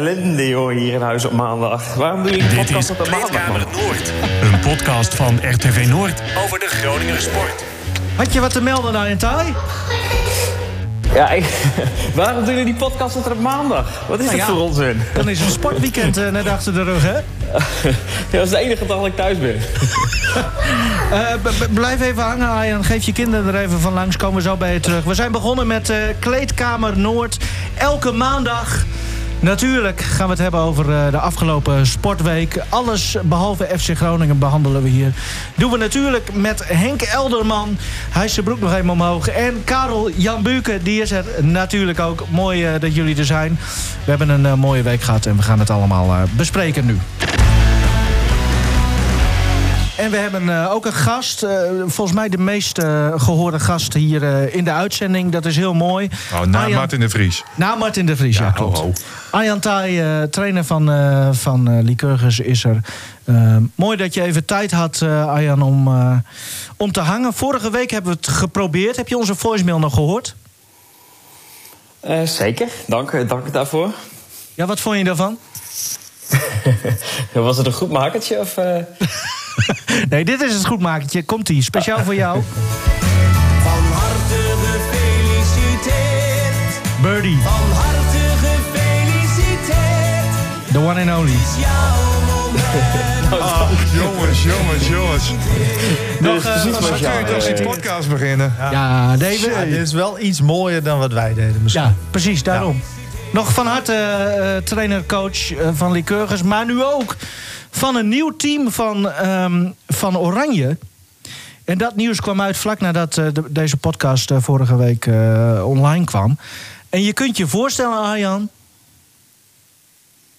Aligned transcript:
ellende, 0.00 0.48
joh, 0.48 0.70
hier 0.70 0.92
in 0.94 1.00
huis 1.02 1.24
op 1.24 1.32
maandag. 1.32 1.94
Waarom 1.94 2.22
doe 2.22 2.32
je 2.36 2.40
een 2.42 2.48
Dit 2.48 2.56
podcast 2.58 2.90
op 2.90 3.04
de 3.04 3.10
maandag, 3.10 3.48
man? 3.48 3.58
Noord. 3.58 4.12
Een 4.42 4.60
podcast 4.60 5.14
van 5.14 5.38
RTV 5.42 5.86
Noord 5.88 6.22
over 6.44 6.58
de 6.58 6.66
Groninger 6.66 7.20
sport. 7.20 7.64
Had 8.16 8.32
je 8.32 8.40
wat 8.40 8.52
te 8.52 8.62
melden, 8.62 8.94
Arjen 8.94 9.18
Taai? 9.18 9.54
Ja, 11.14 11.30
ik- 11.30 11.44
waarom 12.14 12.44
doen 12.44 12.54
jullie 12.54 12.64
die 12.72 12.74
podcast 12.82 13.16
op 13.16 13.40
maandag? 13.40 14.02
Wat 14.08 14.18
is 14.18 14.24
Nou 14.24 14.36
ja. 14.36 14.46
voor 14.46 14.60
onzin? 14.60 15.02
Dan 15.14 15.28
is 15.28 15.40
een 15.40 15.50
sportweekend 15.50 16.16
eh, 16.16 16.28
net 16.30 16.46
achter 16.48 16.74
de 16.74 16.82
rug, 16.82 17.02
hè? 17.02 17.12
Ja, 17.16 17.58
dat 18.30 18.42
is 18.44 18.50
de 18.50 18.58
enige 18.58 18.86
dag 18.86 18.96
dat 18.96 19.06
ik 19.06 19.16
thuis 19.16 19.38
ben. 19.38 19.56
Eh, 21.10 21.34
b- 21.42 21.48
b- 21.58 21.74
blijf 21.74 22.00
even 22.00 22.22
hangen, 22.22 22.48
Arjen. 22.48 22.84
Geef 22.84 23.04
je 23.04 23.12
kinderen 23.12 23.54
er 23.54 23.60
even 23.60 23.80
van 23.80 23.92
langs. 23.92 24.16
Komen 24.16 24.36
we 24.36 24.42
zo 24.42 24.56
bij 24.56 24.72
je 24.72 24.80
terug. 24.80 25.04
We 25.04 25.14
zijn 25.14 25.32
begonnen 25.32 25.66
met 25.66 25.90
eh, 25.90 25.96
Kleedkamer 26.18 26.98
Noord. 26.98 27.36
Elke 27.78 28.12
maandag. 28.12 28.84
Natuurlijk 29.40 30.00
gaan 30.00 30.26
we 30.26 30.32
het 30.32 30.42
hebben 30.42 30.60
over 30.60 30.90
eh, 30.90 31.10
de 31.10 31.18
afgelopen 31.18 31.86
sportweek. 31.86 32.62
Alles 32.68 33.16
behalve 33.22 33.68
FC 33.78 33.96
Groningen 33.96 34.38
behandelen 34.38 34.82
we 34.82 34.88
hier. 34.88 35.12
Doen 35.54 35.70
we 35.70 35.76
natuurlijk 35.76 36.34
met 36.34 36.62
Henk 36.68 37.02
Elderman. 37.02 37.78
Hij 38.10 38.24
is 38.24 38.34
zijn 38.34 38.44
broek 38.44 38.60
nog 38.60 38.74
even 38.74 38.90
omhoog. 38.90 39.28
En 39.28 39.64
Karel 39.64 40.10
Jan 40.10 40.42
Buken, 40.42 40.82
die 40.82 41.00
is 41.00 41.10
er 41.10 41.24
natuurlijk 41.40 42.00
ook. 42.00 42.24
Mooi 42.28 42.64
eh, 42.64 42.80
dat 42.80 42.94
jullie 42.94 43.16
er 43.16 43.24
zijn. 43.24 43.58
We 44.04 44.10
hebben 44.10 44.28
een 44.28 44.46
eh, 44.46 44.54
mooie 44.54 44.82
week 44.82 45.02
gehad 45.02 45.26
en 45.26 45.36
we 45.36 45.42
gaan 45.42 45.58
het 45.58 45.70
allemaal 45.70 46.26
bespreken 46.36 46.86
nu. 46.86 46.98
En 50.00 50.10
we 50.10 50.16
hebben 50.16 50.48
eh, 50.48 50.72
ook 50.72 50.86
een 50.86 50.92
gast, 50.92 51.42
eh, 51.42 51.60
volgens 51.86 52.12
mij 52.16 52.28
de 52.28 52.38
meest 52.38 52.78
eh, 52.78 53.12
gehoorde 53.20 53.60
gast 53.60 53.94
hier 53.94 54.22
eh, 54.22 54.54
in 54.54 54.64
de 54.64 54.70
uitzending. 54.72 55.32
Dat 55.32 55.44
is 55.46 55.56
heel 55.56 55.74
mooi. 55.74 56.08
Oh, 56.32 56.40
na 56.40 56.58
Arjan- 56.62 56.78
Martin 56.78 57.00
de 57.00 57.08
Vries. 57.08 57.42
Na 57.54 57.74
Martin 57.74 58.06
de 58.06 58.16
Vries, 58.16 58.38
ja, 58.38 58.50
klopt. 58.50 58.78
eh, 60.20 60.22
trainer 60.22 60.64
van, 60.64 60.90
eh 60.90 61.28
van 61.32 61.68
eh 61.70 61.82
Lycurgus, 61.84 62.40
is 62.40 62.64
er. 62.64 62.80
Mooi 63.74 63.96
dat 63.96 64.14
je 64.14 64.22
even 64.22 64.44
tijd 64.44 64.70
had, 64.70 65.00
eh, 65.02 65.26
Arjan, 65.26 65.62
om, 65.62 65.86
eh, 65.88 66.16
om 66.76 66.92
te 66.92 67.00
hangen. 67.00 67.32
Vorige 67.32 67.70
week 67.70 67.90
hebben 67.90 68.12
we 68.12 68.16
het 68.20 68.28
geprobeerd. 68.28 68.96
Heb 68.96 69.08
je 69.08 69.16
onze 69.18 69.34
voicemail 69.34 69.78
nog 69.78 69.94
gehoord? 69.94 70.34
Eh, 72.00 72.22
zeker, 72.22 72.68
dank, 72.86 73.28
dank 73.28 73.52
daarvoor. 73.52 73.90
Ja, 74.54 74.66
wat 74.66 74.80
vond 74.80 74.98
je 74.98 75.04
daarvan? 75.04 75.38
Was 77.32 77.56
het 77.56 77.66
een 77.66 77.72
goed 77.72 77.90
makertje? 77.90 78.38
Of, 78.38 78.56
eh? 78.56 78.76
Nee, 80.10 80.24
dit 80.24 80.42
is 80.42 80.54
het 80.54 80.66
goedmakertje. 80.66 81.22
Komt-ie, 81.22 81.62
speciaal 81.62 82.04
voor 82.04 82.14
jou. 82.14 82.42
Van 83.62 83.82
harte 83.92 84.54
gefeliciteerd. 84.62 86.80
Birdie, 87.02 87.38
Van 87.42 87.70
harte 87.72 88.18
gefeliciteerd. 88.40 90.72
the 90.72 90.78
one 90.78 91.00
and 91.10 91.18
only. 91.18 91.36
Ah, 93.40 93.70
jongens, 93.94 94.42
jongens, 94.42 94.88
jongens. 94.88 95.30
Nog, 96.20 96.44
eh, 96.44 96.64
wat 96.64 96.88
wat 96.88 97.00
Kun 97.00 97.18
je 97.18 97.24
toch 97.34 97.44
die 97.44 97.62
podcast 97.66 98.08
beginnen? 98.08 98.54
Ja, 98.70 99.16
David. 99.16 99.40
Ja, 99.40 99.64
dit 99.64 99.80
is 99.80 99.92
wel 99.92 100.20
iets 100.20 100.40
mooier 100.40 100.82
dan 100.82 100.98
wat 100.98 101.12
wij 101.12 101.34
deden 101.34 101.60
misschien. 101.62 101.84
Ja, 101.84 101.94
precies, 102.10 102.42
daarom. 102.42 102.80
Nog 103.32 103.52
van 103.52 103.66
harte 103.66 103.92
eh, 103.92 104.56
trainer-coach 104.64 105.52
eh, 105.52 105.68
van 105.72 105.92
Lycurgus, 105.92 106.42
maar 106.42 106.64
nu 106.66 106.82
ook 106.82 107.16
van 107.70 107.96
een 107.96 108.08
nieuw 108.08 108.36
team 108.36 108.70
van, 108.70 109.10
ehm, 109.10 109.70
van 109.88 110.18
Oranje. 110.18 110.76
En 111.64 111.78
dat 111.78 111.96
nieuws 111.96 112.20
kwam 112.20 112.40
uit 112.40 112.56
vlak 112.56 112.80
nadat 112.80 113.18
eh, 113.18 113.26
de- 113.32 113.44
deze 113.52 113.76
podcast 113.76 114.30
eh, 114.30 114.36
vorige 114.40 114.76
week 114.76 115.06
eh, 115.06 115.62
online 115.66 116.04
kwam. 116.04 116.38
En 116.88 117.02
je 117.02 117.12
kunt 117.12 117.36
je 117.36 117.46
voorstellen, 117.46 117.98
Arjan. 117.98 118.48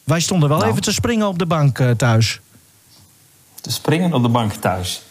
Wij 0.04 0.20
stonden 0.20 0.50
wel 0.50 0.58
Nou. 0.58 0.70
even 0.70 0.82
te 0.82 0.92
springen 0.94 1.28
op 1.28 1.40
de 1.40 1.46
bank 1.46 1.78
thuis. 1.98 2.40
te 3.62 3.72
springen 3.72 4.14
op 4.14 4.22
de 4.24 4.30
bank 4.30 4.54
thuis. 4.54 5.02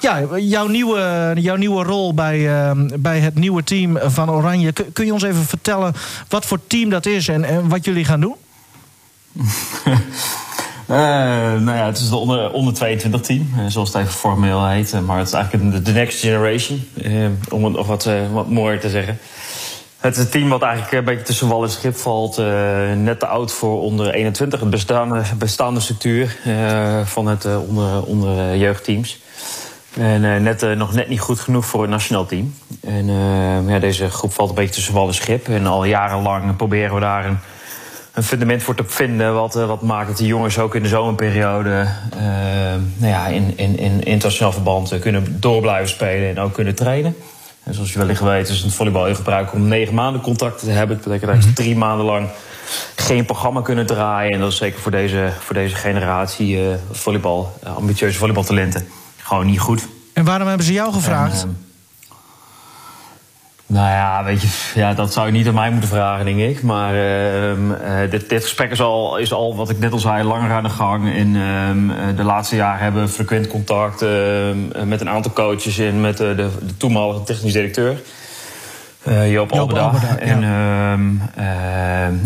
Ja, 0.00 0.22
jouw 0.36 0.66
nieuwe, 0.66 1.32
jouw 1.34 1.56
nieuwe 1.56 1.84
rol 1.84 2.14
bij, 2.14 2.60
ehm, 2.60 2.88
bij 2.98 3.20
het 3.20 3.34
nieuwe 3.34 3.64
team 3.64 3.98
van 4.02 4.30
Oranje. 4.30 4.72
Kun, 4.72 4.92
kun 4.92 5.06
je 5.06 5.12
ons 5.12 5.22
even 5.22 5.44
vertellen 5.44 5.94
wat 6.28 6.46
voor 6.46 6.60
team 6.66 6.90
dat 6.90 7.06
is 7.06 7.28
en, 7.28 7.44
en 7.44 7.68
wat 7.68 7.84
jullie 7.84 8.04
gaan 8.04 8.20
doen? 8.20 8.34
Eh, 10.86 10.96
nou 11.52 11.76
ja, 11.76 11.86
het 11.86 11.98
is 11.98 12.08
de 12.08 12.16
onder, 12.16 12.50
onder 12.50 12.74
22 12.74 13.20
team, 13.20 13.48
eh, 13.56 13.64
zoals 13.68 13.92
het 13.92 14.02
even 14.02 14.12
formeel 14.12 14.66
heet. 14.66 14.92
Eh, 14.92 15.00
Maar 15.00 15.18
het 15.18 15.26
is 15.26 15.32
eigenlijk 15.32 15.84
de, 15.84 15.92
next 15.92 16.20
generation, 16.20 16.88
om 17.50 17.64
het 17.64 17.72
nog 17.72 17.86
wat, 17.86 18.08
wat 18.32 18.48
mooier 18.48 18.80
te 18.80 18.88
zeggen. 18.88 19.18
Het 19.96 20.16
is 20.16 20.22
een 20.22 20.30
team 20.30 20.48
wat 20.48 20.62
eigenlijk 20.62 20.92
een 20.92 21.04
beetje 21.04 21.24
tussen 21.24 21.48
wal 21.48 21.62
en 21.62 21.70
schip 21.70 21.96
valt. 21.96 22.36
net 22.96 23.20
te 23.20 23.26
oud 23.26 23.52
voor 23.52 23.80
onder 23.80 24.14
21, 24.14 24.60
het 24.60 24.70
bestaande, 24.70 25.22
bestaande 25.38 25.80
structuur 25.80 26.36
van 27.04 27.26
het 27.26 27.46
onder, 27.68 28.02
onder 28.02 28.56
jeugdteams. 28.56 29.20
En 29.96 30.42
net, 30.42 30.76
nog 30.76 30.94
net 30.94 31.08
niet 31.08 31.20
goed 31.20 31.40
genoeg 31.40 31.66
voor 31.66 31.84
een 31.84 31.90
nationaal 31.90 32.26
team. 32.26 32.54
En 32.80 33.06
ja, 33.66 33.78
deze 33.78 34.10
groep 34.10 34.32
valt 34.32 34.48
een 34.48 34.54
beetje 34.54 34.74
tussen 34.74 34.94
wal 34.94 35.08
en 35.08 35.14
schip. 35.14 35.48
En 35.48 35.66
al 35.66 35.84
jarenlang 35.84 36.56
proberen 36.56 36.94
we 36.94 37.00
daar 37.00 37.26
een, 37.26 37.38
een 38.16 38.22
fundament 38.22 38.62
voor 38.62 38.74
te 38.74 38.84
vinden. 38.86 39.34
Wat, 39.34 39.56
eh, 39.56 39.66
wat 39.66 39.82
maakt 39.82 40.08
dat 40.08 40.16
die 40.16 40.26
jongens 40.26 40.58
ook 40.58 40.74
in 40.74 40.82
de 40.82 40.88
zomerperiode 40.88 41.86
eh, 42.12 42.20
nou 42.96 43.12
ja, 43.12 43.26
in, 43.26 43.52
in, 43.56 43.78
in 43.78 44.02
internationaal 44.02 44.52
verband 44.52 44.92
eh, 44.92 45.00
kunnen 45.00 45.40
door 45.40 45.60
blijven 45.60 45.88
spelen 45.88 46.28
en 46.28 46.38
ook 46.38 46.52
kunnen 46.52 46.74
trainen. 46.74 47.16
En 47.62 47.74
zoals 47.74 47.92
je 47.92 47.98
wellicht 47.98 48.20
weet 48.20 48.48
is 48.48 48.62
het 48.62 48.74
volleybal 48.74 49.04
heel 49.04 49.48
om 49.52 49.68
negen 49.68 49.94
maanden 49.94 50.20
contracten 50.20 50.66
te 50.66 50.72
hebben. 50.72 50.96
Dat 50.96 51.04
betekent 51.04 51.32
dat 51.32 51.42
ze 51.42 51.52
drie 51.52 51.76
maanden 51.76 52.06
lang 52.06 52.28
geen 52.96 53.24
programma 53.24 53.60
kunnen 53.60 53.86
draaien. 53.86 54.32
En 54.32 54.40
dat 54.40 54.50
is 54.50 54.56
zeker 54.56 54.80
voor 54.80 54.90
deze, 54.90 55.32
voor 55.40 55.54
deze 55.54 55.74
generatie 55.74 56.60
volleybal, 56.92 57.52
ambitieuze 57.62 58.18
volleybaltalenten 58.18 58.88
gewoon 59.16 59.46
niet 59.46 59.60
goed. 59.60 59.86
En 60.12 60.24
waarom 60.24 60.48
hebben 60.48 60.66
ze 60.66 60.72
jou 60.72 60.92
gevraagd? 60.92 61.42
En, 61.42 61.48
ehm, 61.48 61.65
nou 63.68 63.88
ja, 63.90 64.24
weet 64.24 64.42
je, 64.42 64.48
ja, 64.74 64.94
dat 64.94 65.12
zou 65.12 65.26
je 65.26 65.32
niet 65.32 65.46
aan 65.46 65.54
mij 65.54 65.70
moeten 65.70 65.88
vragen, 65.88 66.24
denk 66.24 66.38
ik. 66.38 66.62
Maar 66.62 66.94
ehm, 66.94 67.72
eh, 67.72 68.10
dit, 68.10 68.28
dit 68.28 68.42
gesprek 68.42 68.70
is 68.70 68.80
al, 68.80 69.16
is 69.16 69.32
al, 69.32 69.56
wat 69.56 69.70
ik 69.70 69.78
net 69.78 69.92
al 69.92 69.98
zei, 69.98 70.24
langer 70.24 70.50
aan 70.50 70.62
de 70.62 70.68
gang. 70.68 71.14
En 71.14 71.36
ehm, 71.36 71.90
eh, 71.90 72.16
de 72.16 72.22
laatste 72.24 72.56
jaren 72.56 72.82
hebben 72.82 73.02
we 73.02 73.08
frequent 73.08 73.48
contact 73.48 74.02
ehm, 74.02 74.88
met 74.88 75.00
een 75.00 75.08
aantal 75.08 75.32
coaches 75.32 75.78
en 75.78 76.00
met 76.00 76.20
eh, 76.20 76.28
de, 76.28 76.48
de 76.66 76.76
toenmalige 76.76 77.22
technisch 77.22 77.52
directeur. 77.52 78.00
eh, 79.02 79.32
Joop, 79.32 79.50
Joop 79.50 79.60
Alberda. 79.60 79.82
Alberda, 79.82 80.08
ja. 80.08 80.16
En 80.16 80.40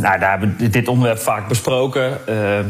nou, 0.00 0.18
daar 0.18 0.30
hebben 0.30 0.54
we 0.58 0.68
dit 0.70 0.88
onderwerp 0.88 1.18
vaak 1.18 1.48
besproken. 1.48 2.18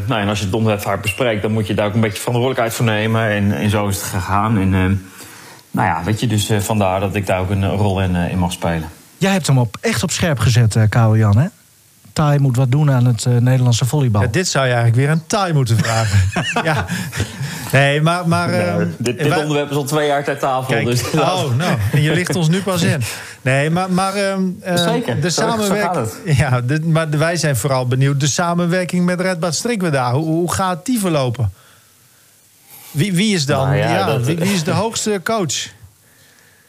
Nou, 0.07 0.21
en 0.21 0.27
als 0.27 0.39
je 0.39 0.45
het 0.45 0.53
onderwerp 0.53 0.81
vaak 0.81 1.01
bespreekt, 1.01 1.41
dan 1.41 1.51
moet 1.51 1.67
je 1.67 1.73
daar 1.73 1.85
ook 1.85 1.93
een 1.93 1.99
beetje 1.99 2.21
verantwoordelijkheid 2.21 2.73
voor 2.73 2.85
nemen. 2.85 3.29
En, 3.29 3.51
en 3.51 3.69
zo 3.69 3.87
is 3.87 3.95
het 3.95 4.05
gegaan. 4.05 4.57
En 4.57 5.05
nou 5.71 5.87
ja, 5.87 6.03
weet 6.03 6.19
je, 6.19 6.27
dus 6.27 6.49
eh, 6.49 6.59
vandaar 6.59 6.99
dat 6.99 7.15
ik 7.15 7.25
daar 7.27 7.39
ook 7.39 7.49
een 7.49 7.63
eh, 7.63 7.73
rol 7.75 8.01
in, 8.01 8.15
eh, 8.15 8.31
in 8.31 8.37
mag 8.37 8.51
spelen. 8.51 8.89
Jij 9.17 9.31
hebt 9.31 9.47
hem 9.47 9.57
op, 9.57 9.77
echt 9.81 10.03
op 10.03 10.11
scherp 10.11 10.39
gezet, 10.39 10.75
eh 10.75 10.83
Karel 10.89 11.17
Jan, 11.17 11.37
hè? 11.37 11.45
Taai 12.13 12.39
moet 12.39 12.55
wat 12.55 12.71
doen 12.71 12.91
aan 12.91 13.05
het 13.05 13.25
eh, 13.25 13.33
Nederlandse 13.37 13.85
volleybal. 13.85 14.21
Ja, 14.21 14.27
dit 14.27 14.47
zou 14.47 14.65
je 14.67 14.73
eigenlijk 14.73 15.01
weer 15.01 15.09
een 15.11 15.25
taai 15.27 15.53
moeten 15.53 15.77
vragen. 15.77 16.19
ja. 16.69 16.85
Nee, 17.71 18.01
maar... 18.01 18.27
maar 18.27 18.49
Nou, 18.49 18.61
ehm, 18.81 18.87
dit 18.97 19.17
dit 19.17 19.27
wij- 19.27 19.37
onderwerp 19.41 19.69
is 19.69 19.75
al 19.75 19.83
twee 19.83 20.07
jaar 20.07 20.23
ter 20.23 20.37
tafel. 20.39 20.73
Kijk, 20.73 20.85
dus 20.85 21.09
oh, 21.11 21.55
nou, 21.57 21.77
en 21.91 22.01
je 22.01 22.11
ligt 22.13 22.35
ons 22.35 22.49
nu 22.49 22.61
pas 22.61 22.81
in. 22.81 23.01
Nee, 23.41 23.69
maar, 23.69 23.91
maar 23.91 24.13
ehm, 24.13 24.41
ehm, 24.61 24.77
Zeker, 24.77 25.21
de 25.21 25.31
zo- 25.31 25.41
zo 25.41 25.47
gaat 25.47 25.59
samenwerking. 25.61 26.05
het. 26.25 26.37
Ja, 26.37 26.61
de- 26.61 26.81
maar 26.81 27.09
wij 27.09 27.35
zijn 27.35 27.55
vooral 27.55 27.87
benieuwd. 27.87 28.19
De 28.19 28.27
samenwerking 28.27 29.05
met 29.05 29.21
Red 29.21 29.39
Bad 29.39 29.55
Strikweda. 29.55 30.13
Hoe, 30.13 30.25
hoe 30.25 30.51
gaat 30.51 30.85
die 30.85 30.99
verlopen? 30.99 31.51
Wie, 32.91 33.13
wie 33.13 33.33
is 33.35 33.45
dan? 33.45 33.65
Nou 33.67 33.77
ja, 33.77 33.89
ja, 33.97 34.05
dat- 34.05 34.25
wie, 34.25 34.35
wie 34.37 34.53
is 34.53 34.63
de 34.63 34.71
hoogste 34.71 35.21
coach? 35.23 35.67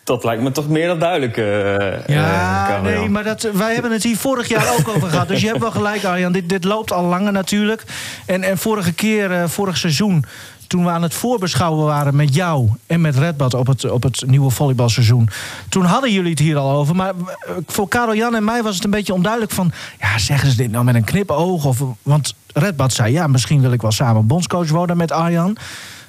dat 0.05 0.25
lijkt 0.25 0.43
me 0.43 0.51
toch 0.51 0.69
meer 0.69 0.87
dan 0.87 0.99
duidelijk. 0.99 1.37
eh, 1.37 2.07
Ja, 2.07 2.81
nee, 2.83 3.09
maar 3.09 3.25
dat, 3.25 3.49
wij 3.53 3.73
hebben 3.75 3.93
het 3.93 4.03
hier 4.03 4.17
vorig 4.17 4.49
jaar 4.49 4.73
ook 4.79 4.89
over 4.97 5.09
gehad. 5.09 5.29
Dus 5.29 5.41
je 5.41 5.47
hebt 5.47 5.59
wel 5.61 5.71
gelijk, 5.71 6.05
Arjan. 6.05 6.33
Dit, 6.33 6.49
dit 6.49 6.65
loopt 6.65 6.93
al 6.93 7.05
langer 7.05 7.33
natuurlijk. 7.33 7.85
En, 8.27 8.43
en 8.43 8.59
vorige 8.59 8.93
keer, 8.93 9.33
eh, 9.33 9.49
vorig 9.49 9.77
seizoen... 9.77 10.25
toen 10.67 10.85
we 10.85 10.91
aan 10.91 11.03
het 11.03 11.15
voorbeschouwen 11.15 11.85
waren 11.87 12.17
met 12.17 12.35
jou 12.35 12.69
en 12.87 13.01
met 13.01 13.17
Redbad... 13.17 13.55
op 13.55 13.67
het, 13.67 13.91
op 13.91 14.03
het 14.03 14.23
nieuwe 14.27 14.51
volleybalseizoen... 14.51 15.29
toen 15.69 15.85
hadden 15.85 16.13
jullie 16.13 16.31
het 16.31 16.39
hier 16.39 16.57
al 16.57 16.71
over. 16.71 16.97
Maar 16.97 17.13
voor 17.67 17.89
Karel 17.89 18.15
Jan 18.15 18.35
en 18.35 18.45
mij 18.45 18.63
was 18.63 18.75
het 18.75 18.85
een 18.85 18.91
beetje 18.91 19.15
onduidelijk 19.15 19.53
van... 19.53 19.73
ja, 20.01 20.19
zeggen 20.19 20.51
ze 20.51 20.57
dit 20.57 20.71
nou 20.71 20.85
met 20.85 20.95
een 20.95 21.05
knipoog? 21.05 21.65
Of, 21.65 21.83
want 22.03 22.35
Redbad 22.53 22.93
zei, 22.93 23.13
ja, 23.13 23.27
misschien 23.27 23.61
wil 23.61 23.73
ik 23.73 23.83
wel 23.83 23.93
samen 23.93 24.27
bondscoach 24.27 24.69
worden 24.71 24.97
met 24.97 25.13
Arjan... 25.13 25.57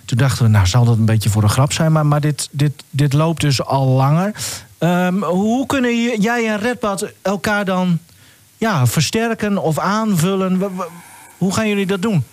Toen 0.05 0.17
dachten 0.17 0.43
we, 0.43 0.49
nou 0.51 0.67
zal 0.67 0.85
dat 0.85 0.97
een 0.97 1.05
beetje 1.05 1.29
voor 1.29 1.41
de 1.41 1.47
grap 1.47 1.73
zijn, 1.73 1.91
maar, 1.91 2.05
maar 2.05 2.21
dit, 2.21 2.49
dit, 2.51 2.83
dit 2.89 3.13
loopt 3.13 3.41
dus 3.41 3.63
al 3.63 3.87
langer. 3.87 4.31
Ehm, 4.77 5.21
hoe 5.21 5.65
kunnen 5.65 6.21
jij 6.21 6.47
en 6.47 6.59
Redbad 6.59 7.11
elkaar 7.21 7.65
dan 7.65 7.99
ja, 8.57 8.87
versterken 8.87 9.57
of 9.57 9.79
aanvullen? 9.79 10.61
Hoe 11.37 11.53
gaan 11.53 11.67
jullie 11.67 11.85
dat 11.85 12.01
doen? 12.01 12.23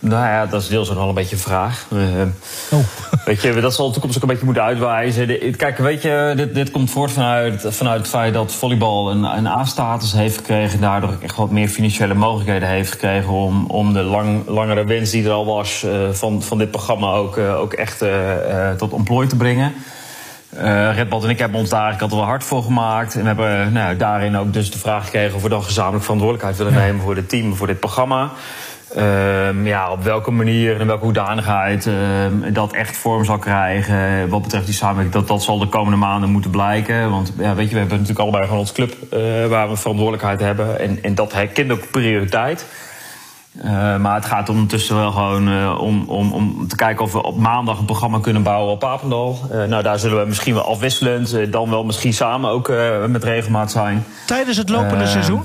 Nou 0.00 0.26
ja, 0.26 0.46
dat 0.46 0.62
is 0.62 0.68
deels 0.68 0.90
ook 0.90 0.96
wel 0.96 1.08
een 1.08 1.14
beetje 1.14 1.36
een 1.36 1.42
vraag. 1.42 1.86
Eh, 1.92 2.78
Weet 3.24 3.42
je, 3.42 3.60
dat 3.60 3.74
zal 3.74 3.86
de 3.86 3.92
toekomst 3.92 4.16
ook 4.16 4.22
een 4.22 4.28
beetje 4.28 4.44
moeten 4.44 4.62
uitwijzen. 4.62 5.56
Kijk, 5.56 5.78
weet 5.78 6.02
je, 6.02 6.32
dit, 6.36 6.54
dit 6.54 6.70
komt 6.70 6.90
voort 6.90 7.12
vanuit, 7.12 7.66
vanuit 7.68 7.98
het 7.98 8.08
feit 8.08 8.34
dat 8.34 8.52
volleybal 8.52 9.10
een, 9.10 9.22
een 9.22 9.46
A-status 9.46 10.12
heeft 10.12 10.36
gekregen. 10.36 10.80
Daardoor 10.80 11.16
echt 11.22 11.36
wat 11.36 11.50
meer 11.50 11.68
financiële 11.68 12.14
mogelijkheden 12.14 12.68
heeft 12.68 12.90
gekregen 12.90 13.32
om, 13.32 13.66
om 13.66 13.92
de 13.92 14.02
lang, 14.02 14.48
langere 14.48 14.84
wens 14.84 15.10
die 15.10 15.24
er 15.24 15.30
al 15.30 15.46
was 15.46 15.84
eh, 15.84 16.10
van, 16.10 16.42
van 16.42 16.58
dit 16.58 16.70
programma 16.70 17.12
ook, 17.12 17.36
eh, 17.36 17.60
ook 17.60 17.72
echt 17.72 18.04
tot 18.78 18.92
ontplooi 18.92 19.26
te 19.26 19.36
brengen. 19.36 19.74
Eh 20.56 20.94
Red 20.94 21.08
Bad 21.08 21.24
en 21.24 21.30
ik 21.30 21.38
hebben 21.38 21.60
ons 21.60 21.68
daar 21.68 21.82
eigenlijk 21.82 22.12
altijd 22.12 22.20
wel 22.20 22.30
hard 22.30 22.44
voor 22.44 22.62
gemaakt. 22.62 23.14
En 23.14 23.20
we 23.20 23.26
hebben 23.26 23.72
nou, 23.72 23.96
daarin 23.96 24.36
ook 24.36 24.52
dus 24.52 24.70
de 24.70 24.78
vraag 24.78 25.04
gekregen 25.04 25.36
of 25.36 25.42
we 25.42 25.48
dan 25.48 25.64
gezamenlijk 25.64 26.02
verantwoordelijkheid 26.02 26.56
willen 26.58 26.82
nemen 26.86 27.02
voor 27.02 27.16
het 27.16 27.28
team, 27.28 27.54
voor 27.54 27.66
dit 27.66 27.80
programma. 27.80 28.32
Ehm, 28.94 29.66
ja, 29.66 29.90
op 29.90 30.02
welke 30.02 30.30
manier 30.30 30.80
en 30.80 30.86
welke 30.86 31.04
hoedanigheid 31.04 31.86
ehm, 31.86 32.52
dat 32.52 32.72
echt 32.72 32.96
vorm 32.96 33.24
zal 33.24 33.38
krijgen. 33.38 34.28
Wat 34.28 34.42
betreft 34.42 34.64
die 34.64 34.74
samenwerking, 34.74 35.14
dat, 35.14 35.28
dat 35.28 35.42
zal 35.42 35.58
de 35.58 35.66
komende 35.66 35.96
maanden 35.96 36.30
moeten 36.30 36.50
blijken. 36.50 37.10
Want 37.10 37.32
ja, 37.38 37.54
weet 37.54 37.66
je, 37.68 37.72
we 37.72 37.78
hebben 37.78 37.98
natuurlijk 37.98 38.18
allebei 38.18 38.44
gewoon 38.44 38.58
ons 38.58 38.72
club 38.72 38.94
eh, 39.10 39.46
waar 39.46 39.68
we 39.68 39.76
verantwoordelijkheid 39.76 40.40
hebben. 40.40 40.80
En, 40.80 41.02
en 41.02 41.14
dat 41.14 41.32
herkent 41.32 41.72
ook 41.72 41.90
prioriteit. 41.90 42.66
Eh, 43.62 43.96
maar 43.96 44.14
het 44.14 44.24
gaat 44.24 44.48
ondertussen 44.48 44.96
wel 44.96 45.10
gewoon 45.10 45.48
eh, 45.48 45.80
om, 45.80 46.04
om, 46.08 46.32
om 46.32 46.68
te 46.68 46.76
kijken 46.76 47.04
of 47.04 47.12
we 47.12 47.22
op 47.22 47.36
maandag 47.38 47.78
een 47.78 47.84
programma 47.84 48.18
kunnen 48.20 48.42
bouwen 48.42 48.72
op 48.72 48.78
Papendal. 48.78 49.38
Nou, 49.68 49.82
daar 49.82 49.98
zullen 49.98 50.20
we 50.20 50.28
misschien 50.28 50.54
wel 50.54 50.68
afwisselend, 50.68 51.52
dan 51.52 51.70
wel 51.70 51.84
misschien 51.84 52.12
samen 52.12 52.50
ook 52.50 52.72
met 53.08 53.24
regelmaat 53.24 53.70
zijn. 53.70 54.04
Tijdens 54.26 54.56
het 54.56 54.68
lopende 54.68 55.04
Eh, 55.04 55.10
seizoen? 55.10 55.42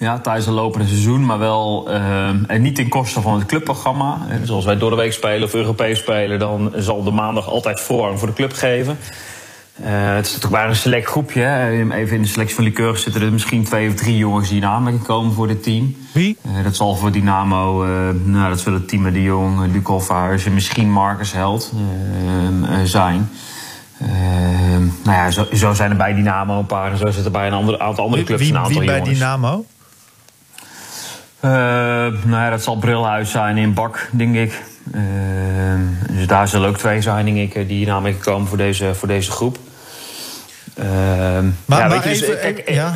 Ja, 0.00 0.18
tijdens 0.18 0.46
het 0.46 0.54
lopende 0.54 0.86
seizoen, 0.86 1.26
maar 1.26 1.38
wel 1.38 1.86
eh, 1.88 2.28
en 2.46 2.62
niet 2.62 2.74
ten 2.74 2.88
koste 2.88 3.20
van 3.20 3.38
het 3.38 3.46
clubprogramma. 3.46 4.18
Zoals 4.42 4.64
wij 4.64 4.78
door 4.78 4.90
de 4.90 4.96
week 4.96 5.12
spelen 5.12 5.42
of 5.42 5.54
Europees 5.54 5.98
spelen, 5.98 6.38
dan 6.38 6.72
zal 6.76 7.02
de 7.02 7.10
maandag 7.10 7.48
altijd 7.48 7.80
voorrang 7.80 8.18
voor 8.18 8.28
de 8.28 8.34
club 8.34 8.52
geven. 8.52 8.98
Eh, 9.82 10.14
het 10.14 10.26
is 10.26 10.38
toch 10.38 10.50
maar 10.50 10.68
een 10.68 10.76
select 10.76 11.06
groepje. 11.06 11.40
Hè. 11.40 11.92
Even 11.92 12.16
in 12.16 12.22
de 12.22 12.28
selectie 12.28 12.54
van 12.54 12.64
Liqueur 12.64 12.96
zitten 12.96 13.22
er 13.22 13.32
misschien 13.32 13.64
twee 13.64 13.88
of 13.88 13.94
drie 13.94 14.16
jongens 14.16 14.48
die 14.48 14.56
in 14.56 14.64
aanmerking 14.64 15.04
komen 15.04 15.32
voor 15.32 15.46
dit 15.46 15.62
team. 15.62 15.96
Wie? 16.12 16.36
Eh, 16.42 16.64
dat 16.64 16.76
zal 16.76 16.96
voor 16.96 17.12
Dynamo, 17.12 17.84
eh, 17.84 17.90
nou, 18.24 18.48
dat 18.48 18.60
zullen 18.60 18.86
Timo 18.86 19.10
de 19.10 19.22
Jong, 19.22 19.82
Vaars 19.98 20.44
en 20.44 20.54
misschien 20.54 20.90
Marcus 20.90 21.32
Held 21.32 21.72
zijn. 22.84 23.30
Nou 25.02 25.16
ja, 25.16 25.30
zo, 25.30 25.46
zo 25.52 25.74
zijn 25.74 25.90
er 25.90 25.96
bij 25.96 26.14
Dynamo 26.14 26.58
een 26.58 26.66
paar 26.66 26.90
en 26.90 26.98
zo 26.98 27.04
zitten 27.04 27.24
er 27.24 27.30
bij 27.30 27.46
een 27.46 27.52
ander, 27.52 27.78
aantal 27.78 28.04
andere 28.04 28.24
clubs 28.24 28.42
wie, 28.42 28.50
een 28.50 28.58
aantal 28.58 28.78
wie 28.78 28.86
bij 28.86 28.98
jongens. 28.98 29.18
Dynamo? 29.18 29.64
Eh, 31.40 31.50
nou 31.50 32.30
ja, 32.30 32.50
dat 32.50 32.62
zal 32.62 32.76
Brilhuis 32.76 33.30
zijn 33.30 33.56
in 33.56 33.74
Bak, 33.74 34.08
denk 34.12 34.36
ik. 34.36 34.62
Eh, 34.92 35.02
dus 36.10 36.26
daar 36.26 36.48
zullen 36.48 36.68
ook 36.68 36.78
twee 36.78 37.00
zijn, 37.00 37.24
denk 37.24 37.36
ik, 37.36 37.54
eh, 37.54 37.68
die 37.68 37.86
in 37.86 37.92
aanmerking 37.92 38.22
komen 38.24 38.48
voor 38.48 38.56
deze, 38.56 38.94
voor 38.94 39.08
deze 39.08 39.30
groep. 39.30 39.58
Eh, 40.74 40.86
Maar, 41.64 41.78
ja, 41.78 41.88
maar 41.88 42.02
dus, 42.02 42.22
even, 42.22 42.38
kijk, 42.40 42.70
ja. 42.70 42.94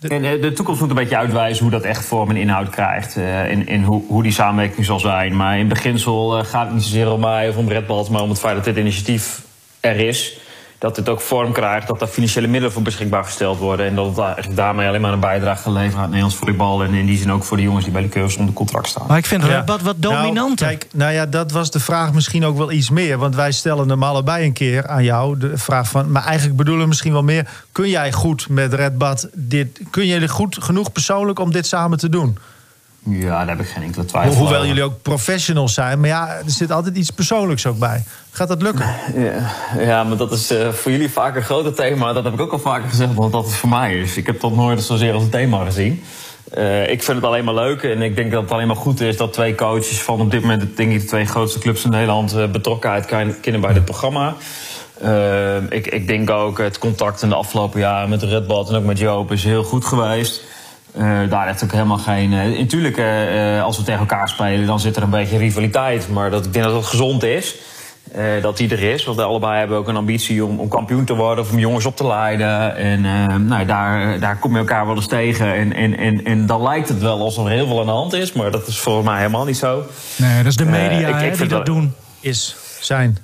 En 0.00 0.40
de 0.40 0.52
toekomst 0.52 0.80
moet 0.80 0.90
een 0.90 0.96
beetje 0.96 1.16
uitwijzen 1.16 1.62
hoe 1.62 1.72
dat 1.72 1.82
echt 1.82 2.04
vorm 2.04 2.30
en 2.30 2.36
inhoud 2.36 2.70
krijgt. 2.70 3.16
en 3.16 3.66
en 3.66 3.82
hoe, 3.82 4.02
hoe 4.08 4.22
die 4.22 4.32
samenwerking 4.32 4.86
zal 4.86 5.00
zijn. 5.00 5.36
Maar 5.36 5.58
in 5.58 5.68
beginsel 5.68 6.44
gaat 6.44 6.64
het 6.64 6.74
niet 6.74 6.82
zozeer 6.82 7.10
om 7.12 7.20
mij 7.20 7.48
of 7.48 7.56
om 7.56 7.68
Red 7.68 7.86
Bull, 7.86 8.06
maar 8.10 8.22
om 8.22 8.28
het 8.28 8.38
feit 8.38 8.54
dat 8.54 8.64
dit 8.64 8.76
initiatief 8.76 9.40
er 9.80 9.96
is. 9.96 10.38
Dat 10.82 10.96
het 10.96 11.08
ook 11.08 11.20
vorm 11.20 11.52
krijgt, 11.52 11.86
dat 11.86 12.00
er 12.00 12.06
financiële 12.06 12.46
middelen 12.46 12.72
voor 12.72 12.82
beschikbaar 12.82 13.24
gesteld 13.24 13.58
worden. 13.58 13.86
En 13.86 13.94
dat 13.94 14.06
het 14.06 14.18
eigenlijk 14.18 14.56
daarmee 14.56 14.88
alleen 14.88 15.00
maar 15.00 15.12
een 15.12 15.20
bijdrage 15.20 15.62
geleverd 15.62 15.94
aan 15.94 16.00
het 16.00 16.08
Nederlands 16.08 16.36
volleybal. 16.36 16.82
En 16.82 16.94
in 16.94 17.06
die 17.06 17.18
zin 17.18 17.32
ook 17.32 17.44
voor 17.44 17.56
de 17.56 17.62
jongens 17.62 17.84
die 17.84 17.92
bij 17.92 18.02
de 18.02 18.08
cursus 18.08 18.36
onder 18.36 18.54
contract 18.54 18.88
staan. 18.88 19.06
Maar 19.08 19.18
ik 19.18 19.26
vind 19.26 19.42
Ja. 19.42 19.48
Red 19.48 19.64
Bad 19.64 19.82
wat 19.82 19.94
dominanter. 19.98 20.66
Nou, 20.66 20.78
kijk, 20.78 20.86
nou 20.92 21.12
ja, 21.12 21.26
dat 21.26 21.50
was 21.50 21.70
de 21.70 21.80
vraag 21.80 22.12
misschien 22.12 22.44
ook 22.44 22.56
wel 22.56 22.72
iets 22.72 22.90
meer. 22.90 23.18
Want 23.18 23.34
wij 23.34 23.52
stellen 23.52 23.88
hem 23.88 24.02
allebei 24.02 24.44
een 24.46 24.52
keer 24.52 24.86
aan 24.86 25.04
jou. 25.04 25.38
De 25.38 25.58
vraag 25.58 25.88
van, 25.88 26.10
maar 26.10 26.24
eigenlijk 26.24 26.56
bedoelen 26.56 26.82
we 26.82 26.88
misschien 26.88 27.12
wel 27.12 27.22
meer. 27.22 27.48
Kun 27.72 27.88
jij 27.88 28.12
goed 28.12 28.48
met 28.48 28.74
Red 28.74 28.98
Bad 28.98 29.28
dit... 29.34 29.80
Kun 29.90 30.06
jij 30.06 30.28
goed 30.28 30.56
genoeg 30.60 30.92
persoonlijk 30.92 31.38
om 31.38 31.52
dit 31.52 31.66
samen 31.66 31.98
te 31.98 32.08
doen? 32.08 32.38
Ja, 33.04 33.38
daar 33.44 33.48
heb 33.56 33.60
ik 33.60 33.68
geen 33.72 33.82
enkele 33.82 34.04
twijfel 34.04 34.32
Ho- 34.32 34.38
Hoewel 34.38 34.54
over. 34.56 34.68
jullie 34.68 34.82
ook 34.82 35.02
professionals 35.02 35.74
zijn. 35.74 36.00
Maar 36.00 36.08
ja, 36.08 36.28
er 36.28 36.42
zit 36.50 36.72
altijd 36.72 36.96
iets 36.96 37.10
persoonlijks 37.10 37.66
ook 37.66 37.78
bij. 37.78 38.04
Gaat 38.30 38.48
dat 38.48 38.62
lukken? 38.62 38.86
Ja, 39.16 39.50
ja, 39.82 40.04
maar 40.04 40.16
dat 40.16 40.32
is 40.32 40.50
eh, 40.50 40.68
voor 40.68 40.90
jullie 40.90 41.10
vaak 41.10 41.36
een 41.36 41.42
groter 41.42 41.74
thema. 41.74 42.12
Dat 42.12 42.24
heb 42.24 42.32
ik 42.32 42.40
ook 42.40 42.52
al 42.52 42.58
vaker 42.58 42.88
gezegd, 42.88 43.14
want 43.14 43.32
dat 43.32 43.44
het 43.44 43.54
voor 43.54 43.68
mij 43.68 43.94
is. 44.00 44.16
Ik 44.16 44.26
heb 44.26 44.40
dat 44.40 44.54
nooit 44.54 44.82
zozeer 44.82 45.12
als 45.12 45.22
een 45.22 45.28
thema 45.30 45.64
gezien. 45.64 46.02
Eh, 46.52 46.90
ik 46.90 47.02
vind 47.02 47.16
het 47.16 47.26
alleen 47.26 47.44
maar 47.44 47.54
leuk 47.54 47.82
en 47.82 48.02
ik 48.02 48.16
denk 48.16 48.32
dat 48.32 48.42
het 48.42 48.50
alleen 48.52 48.66
maar 48.66 48.76
goed 48.76 49.00
is 49.00 49.16
dat 49.16 49.32
twee 49.32 49.54
coaches 49.54 50.02
van 50.02 50.20
op 50.20 50.30
dit 50.30 50.40
moment 50.40 50.76
denk 50.76 50.92
ik, 50.92 51.00
de 51.00 51.06
twee 51.06 51.24
grootste 51.26 51.58
clubs 51.58 51.84
in 51.84 51.90
Nederland 51.90 52.32
eh, 52.32 52.46
betrokkenheid 52.46 53.40
kunnen 53.40 53.60
bij 53.60 53.72
dit 53.72 53.84
programma. 53.84 54.34
Ik, 55.68 55.86
ik 55.86 56.06
denk 56.06 56.30
ook 56.30 56.58
het 56.58 56.78
contact 56.78 57.22
in 57.22 57.28
de 57.28 57.34
afgelopen 57.34 57.80
jaren 57.80 58.08
met 58.08 58.22
Red 58.22 58.46
Bull 58.46 58.64
en 58.68 58.74
ook 58.74 58.84
met 58.84 58.98
Joop 58.98 59.32
is 59.32 59.44
heel 59.44 59.62
goed 59.64 59.84
geweest. 59.84 60.42
Eh, 60.92 61.18
daar 61.28 61.46
heeft 61.46 61.64
ook 61.64 61.72
helemaal 61.72 61.98
geen. 61.98 62.32
eh 62.32 62.58
natuurlijk, 62.58 62.96
eh, 62.96 63.62
als 63.62 63.76
we 63.76 63.82
tegen 63.82 64.00
elkaar 64.00 64.28
spelen, 64.28 64.66
dan 64.66 64.80
zit 64.80 64.96
er 64.96 65.02
een 65.02 65.10
beetje 65.10 65.38
rivaliteit. 65.38 66.08
Maar 66.08 66.30
dat, 66.30 66.46
ik 66.46 66.52
denk 66.52 66.64
dat 66.64 66.74
het 66.74 66.84
gezond 66.84 67.22
is. 67.22 67.54
dat 68.42 68.56
die 68.56 68.70
er 68.70 68.82
is. 68.82 69.04
Want 69.04 69.16
we 69.16 69.22
allebei 69.22 69.58
hebben 69.58 69.76
ook 69.76 69.88
een 69.88 69.96
ambitie 69.96 70.44
om, 70.44 70.58
om 70.60 70.68
kampioen 70.68 71.04
te 71.04 71.14
worden. 71.14 71.44
Of 71.44 71.50
om 71.52 71.58
jongens 71.58 71.86
op 71.86 71.96
te 71.96 72.06
leiden. 72.06 72.76
En 72.76 73.00
nou, 73.46 73.66
daar, 73.66 74.20
daar 74.20 74.36
kom 74.38 74.52
je 74.52 74.58
elkaar 74.58 74.86
wel 74.86 74.94
eens 74.96 75.06
tegen. 75.06 75.54
En, 75.54 75.72
en, 75.72 75.96
en, 75.98 76.24
en 76.24 76.46
dan 76.46 76.62
lijkt 76.62 76.88
het 76.88 76.98
wel 77.00 77.20
alsof 77.20 77.44
er 77.44 77.50
heel 77.50 77.66
veel 77.66 77.80
aan 77.80 77.86
de 77.86 77.92
hand 77.92 78.12
is. 78.12 78.32
Maar 78.32 78.50
dat 78.50 78.66
is 78.66 78.78
volgens 78.78 79.06
mij 79.06 79.16
helemaal 79.18 79.44
niet 79.44 79.56
zo. 79.56 79.84
Nee, 80.16 80.36
dat 80.36 80.46
is 80.46 80.56
de 80.56 80.64
media 80.64 81.08
ik- 81.08 81.14
ik 81.14 81.20
hè, 81.20 81.20
vind 81.20 81.38
die 81.38 81.48
dat 81.48 81.66
dat- 81.66 81.66
doen. 81.66 81.94
Is, 82.20 82.56
zijn. 82.80 83.18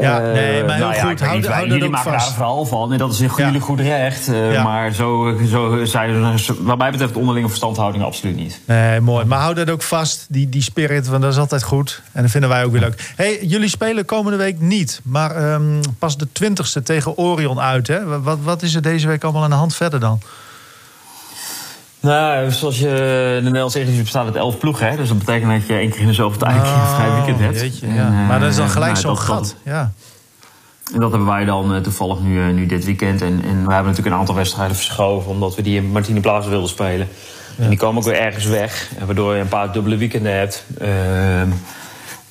Ja, 0.00 0.20
Eh, 0.20 0.32
nee, 0.32 0.64
maar 0.64 0.74
heel 0.76 0.84
nou 0.84 0.94
ja, 0.94 1.00
goed. 1.02 1.10
ik 1.10 1.18
weet 1.18 1.20
Hou, 1.20 1.36
niet, 1.36 1.46
wij- 1.46 1.54
hou 1.56 1.68
dat 1.68 1.76
jullie 1.76 1.90
maken 1.92 2.10
daar 2.10 2.20
vast. 2.20 2.32
verhaal 2.34 2.64
van. 2.66 2.92
En 2.92 2.98
dat 2.98 3.12
is 3.12 3.18
voor 3.28 3.38
Ja. 3.40 3.44
jullie 3.46 3.60
goed 3.60 3.80
recht. 3.80 4.28
Eh, 4.28 4.52
Ja. 4.52 4.62
Maar 4.62 4.92
zo, 4.92 5.36
zo 5.50 5.84
zijn 5.84 6.38
wat 6.60 6.78
mij 6.78 6.90
betreft, 6.90 7.16
onderlinge 7.16 7.48
verstandhouding 7.48 8.04
absoluut 8.04 8.36
niet. 8.36 8.60
Nee, 8.64 9.00
mooi. 9.00 9.24
Maar 9.24 9.40
hou 9.40 9.54
dat 9.54 9.70
ook 9.70 9.82
vast, 9.82 10.26
die, 10.28 10.48
die 10.48 10.62
spirit, 10.62 11.06
want 11.08 11.22
dat 11.22 11.32
is 11.32 11.38
altijd 11.38 11.62
goed. 11.62 12.02
En 12.12 12.22
dat 12.22 12.30
vinden 12.30 12.50
wij 12.50 12.64
ook 12.64 12.72
weer 12.72 12.80
leuk. 12.80 13.12
Hey, 13.16 13.38
jullie 13.42 13.68
spelen 13.68 14.04
komende 14.04 14.38
week 14.38 14.60
niet, 14.60 15.00
maar 15.04 15.30
ehm, 15.36 15.62
pas 15.98 16.16
de 16.18 16.26
20ste 16.32 16.82
tegen 16.82 17.16
Orion 17.18 17.60
uit. 17.60 17.86
Hè? 17.86 18.20
Wat, 18.20 18.38
wat 18.42 18.62
is 18.62 18.74
er 18.74 18.82
deze 18.82 19.06
week 19.06 19.22
allemaal 19.24 19.42
aan 19.42 19.50
de 19.50 19.56
hand 19.56 19.74
verder 19.74 20.00
dan? 20.00 20.20
Nou, 22.00 22.50
zoals 22.50 22.78
je 22.78 22.86
de 23.36 23.40
Nederlandse 23.42 23.76
Eredivisie 23.76 24.02
bestaat 24.04 24.26
uit 24.26 24.36
elf 24.36 24.58
ploegen. 24.58 24.88
Hè? 24.90 24.96
Dus 24.96 25.08
dat 25.08 25.18
betekent 25.18 25.50
dat 25.50 25.66
je 25.66 25.74
één 25.74 25.90
keer 25.90 26.00
in 26.00 26.06
de 26.06 26.12
zoveel 26.12 26.38
tijd 26.38 26.56
een 26.56 26.62
keer 26.62 26.72
een 26.80 26.94
vrij 26.94 27.10
weekend 27.12 27.38
hebt. 27.40 27.56
Oh, 27.82 27.88
En, 27.88 27.94
ja. 27.94 28.06
eh, 28.06 28.28
maar 28.28 28.40
dat 28.40 28.50
is 28.50 28.56
dan 28.56 28.68
gelijk 28.70 28.92
nou, 28.92 29.04
zo'n 29.04 29.18
gat. 29.18 29.56
ja. 29.64 29.92
En 30.94 31.00
dat 31.00 31.10
hebben 31.10 31.28
wij 31.28 31.44
dan 31.44 31.74
eh, 31.74 31.80
toevallig 31.80 32.20
nu, 32.20 32.40
eh, 32.48 32.54
nu 32.54 32.66
dit 32.66 32.84
weekend. 32.84 33.22
En, 33.22 33.28
en 33.44 33.66
we 33.66 33.72
hebben 33.72 33.84
natuurlijk 33.84 34.06
een 34.06 34.12
aantal 34.20 34.34
wedstrijden 34.34 34.76
verschoven... 34.76 35.30
omdat 35.30 35.54
we 35.56 35.62
die 35.62 35.76
in 35.76 35.90
Martini 35.92 36.20
Plaza 36.20 36.48
wilden 36.48 36.68
spelen. 36.68 37.08
En 37.58 37.68
die 37.68 37.78
komen 37.78 37.96
ook 38.02 38.08
weer 38.08 38.20
ergens 38.20 38.44
weg. 38.44 38.90
Waardoor 39.04 39.34
je 39.34 39.40
een 39.40 39.48
paar 39.48 39.72
dubbele 39.72 39.96
weekenden 39.96 40.36
hebt. 40.38 40.64
Ehm, 40.78 41.48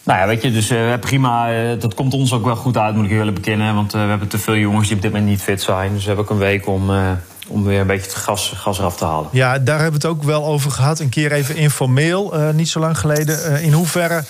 nou 0.04 0.20
ja, 0.20 0.28
weet 0.28 0.42
je, 0.42 0.52
dus 0.52 0.70
eh, 0.70 0.94
prima. 1.00 1.52
eh, 1.54 1.80
dat 1.80 1.94
komt 1.94 2.14
ons 2.14 2.34
ook 2.34 2.46
wel 2.46 2.56
goed 2.56 2.78
uit, 2.78 2.96
moet 2.96 3.06
ik 3.06 3.12
jullie 3.12 3.32
bekennen. 3.32 3.76
Want 3.76 3.94
eh, 3.94 4.02
we 4.04 4.08
hebben 4.10 4.28
te 4.28 4.38
veel 4.38 4.56
jongens 4.56 4.88
die 4.88 4.96
op 4.96 5.02
dit 5.02 5.12
moment 5.12 5.30
niet 5.30 5.42
fit 5.42 5.62
zijn. 5.62 5.92
Dus 5.94 6.02
we 6.02 6.08
hebben 6.08 6.26
ook 6.26 6.32
een 6.32 6.38
week 6.38 6.68
om, 6.68 6.90
eh, 6.90 7.12
om 7.50 7.64
weer 7.64 7.80
een 7.80 7.88
beetje 7.88 8.10
het 8.12 8.16
gas, 8.16 8.54
gas 8.56 8.80
eraf 8.80 8.98
te 8.98 9.06
halen. 9.06 9.30
ja, 9.32 9.60
daar 9.60 9.80
hebben 9.80 10.02
we 10.02 10.08
het 10.08 10.18
ook 10.18 10.24
wel 10.24 10.46
over 10.46 10.72
gehad. 10.72 11.00
Een 11.00 11.10
keer 11.10 11.32
even 11.32 11.56
informeel, 11.56 12.34
eh, 12.34 12.50
niet 12.50 12.70
zo 12.70 12.80
lang 12.80 13.00
geleden. 13.00 13.44
Eh, 13.44 13.64
in 13.64 13.74
hoeverre, 13.74 14.24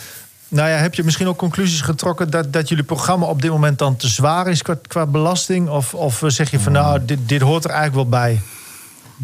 nou 0.48 0.70
ja, 0.70 0.76
heb 0.76 0.94
je 0.94 1.04
misschien 1.04 1.28
ook 1.28 1.38
conclusies 1.38 1.82
getrokken... 1.82 2.30
dat, 2.30 2.54
dat 2.54 2.70
jullie 2.70 2.84
programma 2.84 3.26
op 3.26 3.42
dit 3.42 3.52
moment 3.52 3.78
dan 3.78 3.96
te 3.96 4.08
zwaar 4.08 4.48
is 4.48 4.62
qua, 4.62 4.76
qua 4.88 5.06
belasting? 5.06 5.70
Of, 5.70 5.94
of 5.94 6.24
zeg 6.26 6.52
je 6.52 6.60
van, 6.60 6.72
nou, 6.72 7.06
dit, 7.06 7.20
dit 7.26 7.42
hoort 7.42 7.64
er 7.64 7.70
eigenlijk 7.70 8.10
wel 8.10 8.20
bij? 8.20 8.42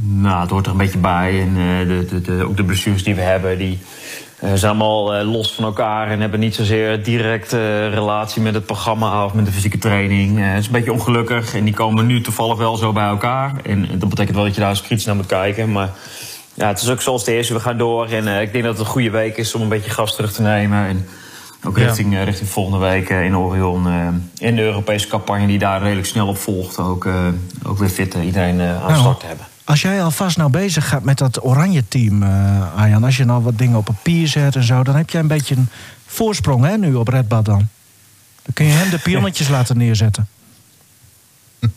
Nou, 0.02 0.42
het 0.42 0.50
hoort 0.50 0.66
er 0.66 0.72
een 0.72 0.78
beetje 0.78 0.98
bij. 1.00 1.42
En 1.42 1.48
eh, 1.48 1.88
de, 1.88 2.06
de, 2.10 2.22
de, 2.22 2.46
ook 2.48 2.58
de 2.58 2.64
blessures 2.64 3.04
die 3.04 3.16
we 3.16 3.22
hebben, 3.22 3.58
die 3.58 3.80
eh, 3.80 3.80
zijn 4.40 4.72
allemaal 4.72 5.16
eh, 5.16 5.32
los 5.32 5.54
van 5.54 5.64
elkaar 5.64 6.12
en 6.12 6.22
hebben 6.22 6.40
niet 6.40 6.56
zozeer 6.56 7.04
direct 7.04 7.54
eh, 7.54 7.90
relatie 7.90 8.42
met 8.42 8.54
het 8.54 8.66
programma 8.66 9.26
of 9.26 9.34
met 9.34 9.46
de 9.46 9.52
fysieke 9.52 9.78
training. 9.78 10.40
Eh, 10.40 10.50
het 10.50 10.60
is 10.60 10.66
een 10.66 10.72
beetje 10.72 10.92
ongelukkig 10.94 11.56
en 11.56 11.64
die 11.64 11.74
komen 11.74 12.06
nu 12.06 12.22
toevallig 12.22 12.58
wel 12.58 12.76
zo 12.76 12.94
bij 12.94 13.08
elkaar. 13.08 13.54
En, 13.64 13.88
dat 14.00 14.10
betekent 14.10 14.36
wel 14.36 14.46
dat 14.46 14.56
je 14.56 14.62
daar 14.62 14.70
eens 14.70 14.82
kritisch 14.82 15.06
naar 15.06 15.16
moet 15.16 15.26
kijken. 15.26 15.72
Maar 15.72 15.90
ja, 16.54 16.68
het 16.68 16.82
is 16.82 16.90
ook 16.90 17.02
zoals 17.02 17.26
het 17.26 17.36
is. 17.36 17.50
We 17.50 17.60
gaan 17.60 17.78
door 17.78 18.08
en 18.08 18.28
eh, 18.28 18.42
ik 18.42 18.52
denk 18.52 18.64
dat 18.64 18.78
het 18.78 18.86
een 18.86 18.92
goede 18.92 19.10
week 19.10 19.38
is 19.38 19.56
om 19.56 19.62
een 19.62 19.70
beetje 19.70 19.92
gas 19.92 20.16
terug 20.16 20.32
te 20.34 20.42
nemen. 20.42 20.88
En 20.88 21.08
ook 21.64 21.78
richting, 21.78 22.16
eh, 22.16 22.24
richting 22.24 22.50
volgende 22.50 22.80
week 22.88 23.10
eh, 23.10 23.24
in 23.24 23.38
Orion. 23.38 23.88
eh 23.88 24.08
in 24.38 24.56
de 24.56 24.62
Europese 24.62 25.08
campagne 25.08 25.48
die 25.48 25.60
daar 25.60 25.82
redelijk 25.82 26.08
snel 26.08 26.28
op 26.28 26.38
volgt. 26.38 26.80
Ook, 26.80 27.06
eh, 27.06 27.28
ook 27.64 27.78
weer 27.78 27.90
fit 27.90 28.16
eh, 28.16 28.26
iedereen 28.26 28.60
eh, 28.60 28.84
aan 28.84 28.92
Nou, 28.92 29.00
start 29.00 29.20
te 29.20 29.26
hebben. 29.26 29.46
Als 29.66 29.82
jij 29.82 30.04
alvast 30.04 30.38
nou 30.38 30.50
bezig 30.50 30.88
gaat 30.88 31.04
met 31.04 31.18
dat 31.18 31.44
oranje 31.44 31.88
team, 31.88 32.24
eh 32.24 32.76
Arjan... 32.76 33.04
als 33.04 33.18
je 33.18 33.26
nou 33.26 33.44
wat 33.44 33.58
dingen 33.58 33.78
op 33.78 33.86
papier 33.86 34.28
zet 34.28 34.56
en 34.56 34.64
zo... 34.64 34.84
dan 34.84 34.96
heb 34.96 35.10
jij 35.10 35.22
een 35.22 35.28
beetje 35.28 35.56
een 35.56 35.70
voorsprong 36.06 36.66
hè, 36.66 36.78
nu 36.78 36.94
op 36.94 37.08
Red 37.08 37.28
Bad 37.28 37.46
dan. 37.46 37.68
Dan 38.44 38.54
kun 38.54 38.66
je 38.66 38.72
hem 38.72 38.90
de 38.90 39.00
pionnetjes 39.00 39.48
laten 39.58 39.78
neerzetten. 39.78 40.28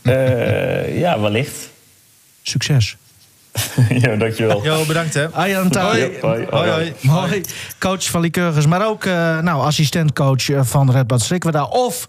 Eh, 0.02 0.98
ja, 0.98 1.20
wellicht. 1.20 1.70
Succes. 2.42 2.96
ja, 4.04 4.16
dankjewel. 4.16 4.64
Jo, 4.64 4.84
bedankt 4.84 5.14
hè. 5.14 5.30
Arjan 5.30 5.70
Thaai, 5.70 6.00
Ja, 6.00 6.20
hoi, 6.20 6.46
hoi, 6.50 6.70
hoi. 6.70 6.94
Mooi. 7.00 7.42
Coach 7.78 8.10
van 8.10 8.20
Lycurgus, 8.20 8.66
maar 8.66 8.86
ook 8.86 9.04
uh, 9.04 9.38
nou, 9.38 9.62
assistentcoach 9.62 10.50
eh, 10.50 10.60
van 10.62 10.90
Red 10.90 11.06
Bad 11.06 11.22
Strikweda. 11.22 11.64
Of, 11.64 12.06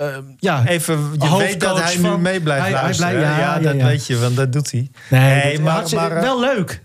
uh, 0.00 0.16
ja... 0.38 0.66
Even, 0.66 0.98
je 1.18 1.36
weet 1.38 1.60
dat 1.60 1.82
hij 1.82 1.98
van, 1.98 2.10
nu 2.10 2.18
mee 2.18 2.40
blijft 2.40 2.62
hij, 2.62 2.72
luisteren. 2.72 3.10
Hij 3.10 3.18
blijft, 3.20 3.36
ja, 3.36 3.46
ja, 3.46 3.58
ja, 3.60 3.72
dat 3.78 3.82
weet 3.88 4.06
je, 4.06 4.18
want 4.18 4.36
dat 4.36 4.52
doet 4.52 4.70
hij. 4.70 4.90
Nee, 5.10 5.58
maar- 5.60 5.84
eh, 5.92 6.20
wel 6.20 6.40
leuk. 6.40 6.82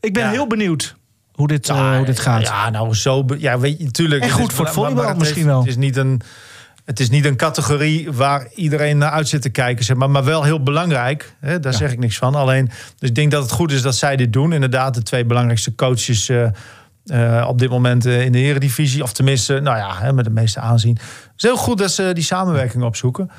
Ik 0.00 0.12
ben 0.12 0.30
heel 0.30 0.46
benieuwd 0.46 0.96
hoe 1.32 1.46
dit, 1.48 1.68
eh, 1.68 1.96
hoe 1.96 2.06
dit 2.06 2.20
gaat. 2.20 2.42
Ja, 2.42 2.70
nou 2.70 2.94
zo. 2.94 3.24
Ja, 3.38 3.58
weet 3.58 3.78
je, 3.78 3.84
natuurlijk. 3.84 4.22
En 4.22 4.30
goed 4.30 4.48
is- 4.50 4.54
voor 4.54 4.64
het 4.64 4.74
volleybal 4.74 5.14
misschien 5.14 5.46
wel. 5.46 5.58
Het 5.58 5.68
is 5.68 5.76
niet 5.76 5.96
een. 5.96 6.20
Het 6.84 7.00
is 7.00 7.10
niet 7.10 7.24
een 7.24 7.36
categorie 7.36 8.12
waar 8.12 8.46
iedereen 8.54 8.98
naar 8.98 9.10
uit 9.10 9.28
zit 9.28 9.42
te 9.42 9.48
kijken, 9.48 9.84
zeg 9.84 9.96
maar, 9.96 10.10
maar 10.10 10.24
wel 10.24 10.42
heel 10.42 10.62
belangrijk. 10.62 11.34
Hè, 11.40 11.60
daar 11.60 11.74
zeg 11.74 11.92
ik 11.92 11.98
niks 11.98 12.18
van. 12.18 12.34
Alleen, 12.34 12.70
dus 12.98 13.08
ik 13.08 13.14
denk 13.14 13.30
dat 13.30 13.42
het 13.42 13.52
goed 13.52 13.72
is 13.72 13.82
dat 13.82 13.94
zij 13.96 14.16
dit 14.16 14.32
doen. 14.32 14.52
Inderdaad, 14.52 14.94
de 14.94 15.02
twee 15.02 15.24
belangrijkste 15.24 15.74
coaches 15.74 16.28
eh, 16.28 16.46
eh, 17.10 17.44
op 17.48 17.58
dit 17.58 17.70
moment 17.70 18.06
eh, 18.06 18.24
in 18.24 18.32
de 18.32 18.38
Eredivisie, 18.38 19.02
of 19.02 19.12
tenminste, 19.12 19.60
nou 19.60 19.76
ja, 19.76 19.94
hè, 19.98 20.12
met 20.12 20.24
de 20.24 20.30
meeste 20.30 20.60
aanzien. 20.60 20.94
Het 21.00 21.32
is 21.36 21.42
heel 21.42 21.56
goed 21.56 21.78
dat 21.78 21.90
ze 21.90 22.10
die 22.14 22.24
samenwerking 22.24 22.82
opzoeken. 22.82 23.30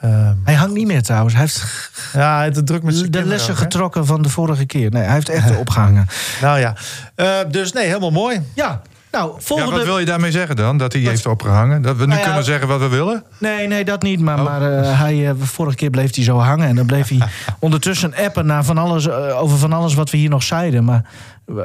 Ehm, 0.00 0.34
Hij 0.44 0.54
hangt 0.54 0.74
niet 0.74 0.86
meer 0.86 1.02
trouwens. 1.02 1.34
Hij 1.34 1.42
heeft 1.42 1.90
ja, 2.12 2.42
het 2.42 2.56
is 2.56 2.62
druk 2.64 2.82
met 2.82 2.94
de 2.94 3.00
kinderen 3.00 3.28
lessen 3.28 3.52
ook, 3.52 3.58
getrokken 3.58 4.06
van 4.06 4.22
de 4.22 4.28
vorige 4.28 4.64
keer. 4.66 4.90
Nee, 4.90 5.02
hij 5.02 5.12
heeft 5.14 5.28
echt 5.28 5.56
opgehangen. 5.56 6.06
Nou 6.40 6.58
ja, 6.58 6.74
Eh, 7.14 7.26
dus 7.50 7.72
nee, 7.72 7.86
helemaal 7.86 8.10
mooi. 8.10 8.40
Ja, 8.54 8.80
nou, 9.12 9.32
Ja, 9.34 9.40
volgende... 9.40 9.76
wat 9.76 9.84
wil 9.84 9.98
je 9.98 10.04
daarmee 10.04 10.30
zeggen 10.30 10.56
dan? 10.56 10.76
Dat 10.78 10.92
hij 10.92 11.02
heeft 11.02 11.26
opgehangen? 11.26 11.82
Dat 11.82 11.96
we 11.96 12.02
nu 12.02 12.06
Nou 12.06 12.18
ja, 12.20 12.24
kunnen 12.26 12.44
zeggen 12.44 12.68
wat 12.68 12.80
we 12.80 12.88
willen? 12.88 13.22
Nee, 13.38 13.66
nee, 13.66 13.84
dat 13.84 14.02
niet. 14.02 14.20
Maar, 14.20 14.38
Oh. 14.38 14.44
maar 14.44 14.72
eh, 14.78 15.00
hij, 15.00 15.32
vorige 15.38 15.76
keer 15.76 15.90
bleef 15.90 16.14
hij 16.14 16.24
zo 16.24 16.38
hangen. 16.38 16.68
En 16.68 16.76
dan 16.76 16.86
bleef 16.86 17.08
hij 17.08 17.18
ondertussen 17.58 18.14
appen 18.14 18.46
naar 18.46 18.64
van 18.64 18.78
alles, 18.78 19.10
over 19.10 19.58
van 19.58 19.72
alles 19.72 19.94
wat 19.94 20.10
we 20.10 20.16
hier 20.16 20.30
nog 20.30 20.42
zeiden. 20.42 20.84
Maar, 20.84 21.04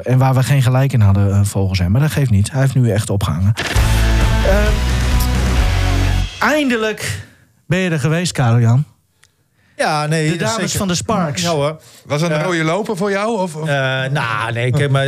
en 0.02 0.18
waar 0.18 0.34
we 0.34 0.42
geen 0.42 0.62
gelijk 0.62 0.92
in 0.92 1.00
hadden, 1.00 1.30
eh, 1.32 1.40
volgens 1.44 1.78
hem. 1.78 1.90
Maar 1.90 2.00
dat 2.00 2.10
geeft 2.10 2.30
niet. 2.30 2.50
Hij 2.50 2.60
heeft 2.60 2.74
nu 2.74 2.90
echt 2.90 3.10
opgehangen. 3.10 3.52
Eh, 3.54 4.66
eindelijk 6.38 7.22
ben 7.66 7.78
je 7.78 7.90
er 7.90 8.00
geweest, 8.00 8.32
Karel-Jan. 8.32 8.84
Ja, 9.76 10.06
nee. 10.06 10.30
De 10.30 10.36
dames 10.36 10.54
zeker. 10.56 10.78
van 10.78 10.88
de 10.88 10.94
Sparks. 10.94 11.42
Ja 11.42 11.50
hoor. 11.50 11.80
Was 12.06 12.20
dat 12.20 12.30
een 12.30 12.36
Ja. 12.36 12.42
rode 12.42 12.64
loper 12.64 12.96
voor 12.96 13.10
jou? 13.10 13.38
Of, 13.38 13.56
of- 13.56 13.68
Eh, 13.68 13.74
nou, 14.10 14.52
nee, 14.52 14.70
kijk, 14.70 14.90
maar 14.90 15.06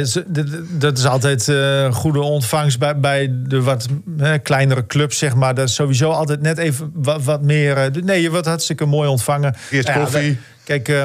dat 0.71 0.99
is 0.99 1.07
altijd 1.07 1.49
eh, 1.49 1.93
goede 1.93 2.21
ontvangst 2.21 2.79
bij, 2.79 3.01
bij 3.01 3.29
de 3.33 3.63
wat 3.63 3.87
eh, 4.19 4.33
kleinere 4.43 4.87
clubs, 4.87 5.19
zeg 5.19 5.35
maar. 5.35 5.55
Dat 5.55 5.69
is 5.69 5.75
sowieso 5.75 6.11
altijd 6.11 6.41
net 6.43 6.59
even 6.59 6.91
wat, 6.95 7.23
wat 7.25 7.43
meer. 7.43 7.77
eh, 7.77 8.03
nee, 8.03 8.23
je 8.23 8.31
wordt 8.31 8.47
hartstikke 8.47 8.85
mooi 8.87 9.09
ontvangen. 9.09 9.55
Eerst 9.71 9.87
Nou 9.89 9.99
ja, 10.01 10.05
koffie. 10.05 10.39
Kijk, 10.65 10.89
eh, 10.89 11.05